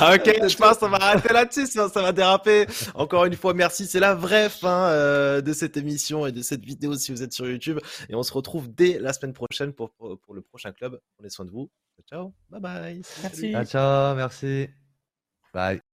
[0.00, 2.66] Ah, ok, je pense qu'on va arrêter là-dessus, sinon ça va déraper.
[2.94, 3.86] Encore une fois, merci.
[3.86, 7.32] C'est la vraie fin euh, de cette émission et de cette vidéo si vous êtes
[7.32, 7.78] sur YouTube.
[8.08, 11.00] Et on se retrouve dès la semaine prochaine pour, pour, le prochain club.
[11.16, 11.70] Prenez soin de vous.
[12.08, 13.02] Ciao, bye bye.
[13.22, 13.52] Merci.
[13.52, 14.68] Ciao, ciao, merci.
[15.54, 15.85] Bye.